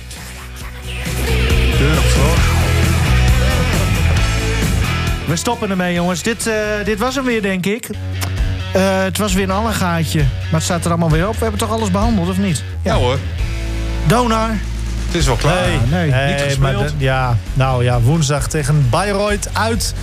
We 5.26 5.36
stoppen 5.36 5.70
ermee, 5.70 5.94
jongens. 5.94 6.22
Dit, 6.22 6.46
eh, 6.46 6.54
dit 6.84 6.98
was 6.98 7.14
hem 7.14 7.24
weer, 7.24 7.42
denk 7.42 7.66
ik. 7.66 7.88
Eh, 8.72 9.02
het 9.02 9.18
was 9.18 9.32
weer 9.32 9.44
een 9.44 9.50
ander 9.50 9.72
gaatje. 9.72 10.18
Maar 10.20 10.50
het 10.52 10.62
staat 10.62 10.84
er 10.84 10.90
allemaal 10.90 11.10
weer 11.10 11.28
op. 11.28 11.34
We 11.34 11.42
hebben 11.42 11.58
toch 11.60 11.70
alles 11.70 11.90
behandeld, 11.90 12.28
of 12.28 12.38
niet? 12.38 12.62
ja 12.82 12.94
hoor, 12.94 13.18
Donar. 14.06 14.48
het 15.06 15.14
is 15.14 15.26
wel 15.26 15.36
klaar. 15.36 15.54
Nee, 15.90 16.10
nee, 16.10 16.32
niet 16.32 16.40
gespeeld. 16.42 16.94
ja, 16.96 17.36
nou 17.54 17.84
ja, 17.84 18.00
woensdag 18.00 18.48
tegen 18.48 18.86
Bayreuth 18.90 19.48
uit. 19.52 19.94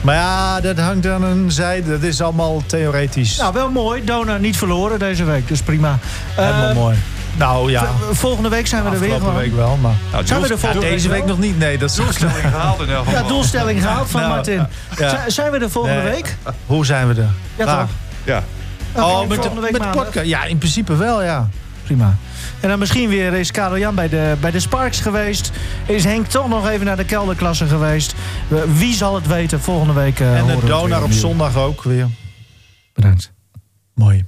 Maar 0.00 0.14
ja, 0.14 0.60
dat 0.60 0.78
hangt 0.78 1.06
aan 1.06 1.22
een 1.22 1.50
zijde. 1.50 1.90
Dat 1.90 2.02
is 2.02 2.20
allemaal 2.20 2.62
theoretisch. 2.66 3.36
Nou, 3.36 3.52
wel 3.52 3.70
mooi. 3.70 4.04
Donar 4.04 4.40
niet 4.40 4.56
verloren 4.56 4.98
deze 4.98 5.24
week. 5.24 5.48
Dus 5.48 5.60
prima. 5.62 5.98
Helemaal 6.34 6.68
Eh, 6.68 6.74
mooi. 6.74 6.96
Nou 7.36 7.70
ja, 7.70 7.86
v- 7.86 8.18
Volgende 8.18 8.48
week 8.48 8.66
zijn 8.66 8.84
we 8.84 8.90
er 8.90 8.98
weer 9.00 9.16
gewoon. 9.18 9.34
week 9.34 9.54
wel. 9.54 9.76
Maar 9.76 9.94
Nou, 10.12 10.26
Zijn 10.26 10.40
we 10.40 10.48
er 10.48 10.58
volgende 10.58 10.86
deze 10.86 11.08
week 11.08 11.24
nog 11.24 11.38
niet. 11.38 11.58
Nee, 11.58 11.78
dat 11.78 11.90
is 11.90 11.96
doelstelling 11.96 12.36
gehaald 12.40 12.80
in 12.80 12.90
elk 12.90 13.08
Ja, 13.08 13.22
doelstelling 13.22 13.80
gehaald 13.82 14.10
van 14.10 14.20
Nou, 14.20 14.32
Martin. 14.34 14.66
ja. 14.98 15.30
Zijn 15.30 15.50
we 15.50 15.58
er 15.58 15.70
volgende 15.70 16.02
Nee. 16.02 16.12
week? 16.12 16.36
Hoe 16.66 16.86
zijn 16.86 17.08
we 17.08 17.20
er? 17.20 17.28
Ja, 17.56 17.78
toch? 17.80 17.90
Ja. 18.24 18.42
Oh, 18.96 19.20
met, 19.20 19.28
de, 19.28 19.34
volgende 19.34 19.60
week 19.60 19.70
met 19.72 19.80
de 19.80 19.86
maandag. 19.86 20.04
podcast. 20.04 20.26
Ja, 20.26 20.44
in 20.44 20.58
principe 20.58 20.96
wel, 20.96 21.22
ja. 21.22 21.48
Prima. 21.84 22.16
En 22.60 22.68
dan 22.68 22.78
misschien 22.78 23.08
weer 23.08 23.32
is 23.32 23.50
Karel 23.50 23.78
Jan 23.78 23.94
bij 23.94 24.08
de, 24.08 24.34
bij 24.40 24.50
de 24.50 24.60
Sparks 24.60 25.00
geweest. 25.00 25.50
Is 25.86 26.04
Henk 26.04 26.26
toch 26.26 26.48
nog 26.48 26.68
even 26.68 26.86
naar 26.86 26.96
de 26.96 27.04
kelderklasse 27.04 27.66
geweest. 27.66 28.14
Wie 28.74 28.94
zal 28.94 29.14
het 29.14 29.26
weten? 29.26 29.60
Volgende 29.60 29.92
week 29.92 30.20
eh, 30.20 30.38
En 30.38 30.46
de 30.46 30.66
donor 30.66 31.02
op 31.02 31.12
zondag 31.12 31.56
ook 31.56 31.82
weer. 31.82 32.06
Bedankt. 32.94 33.32
Mooi. 33.94 34.20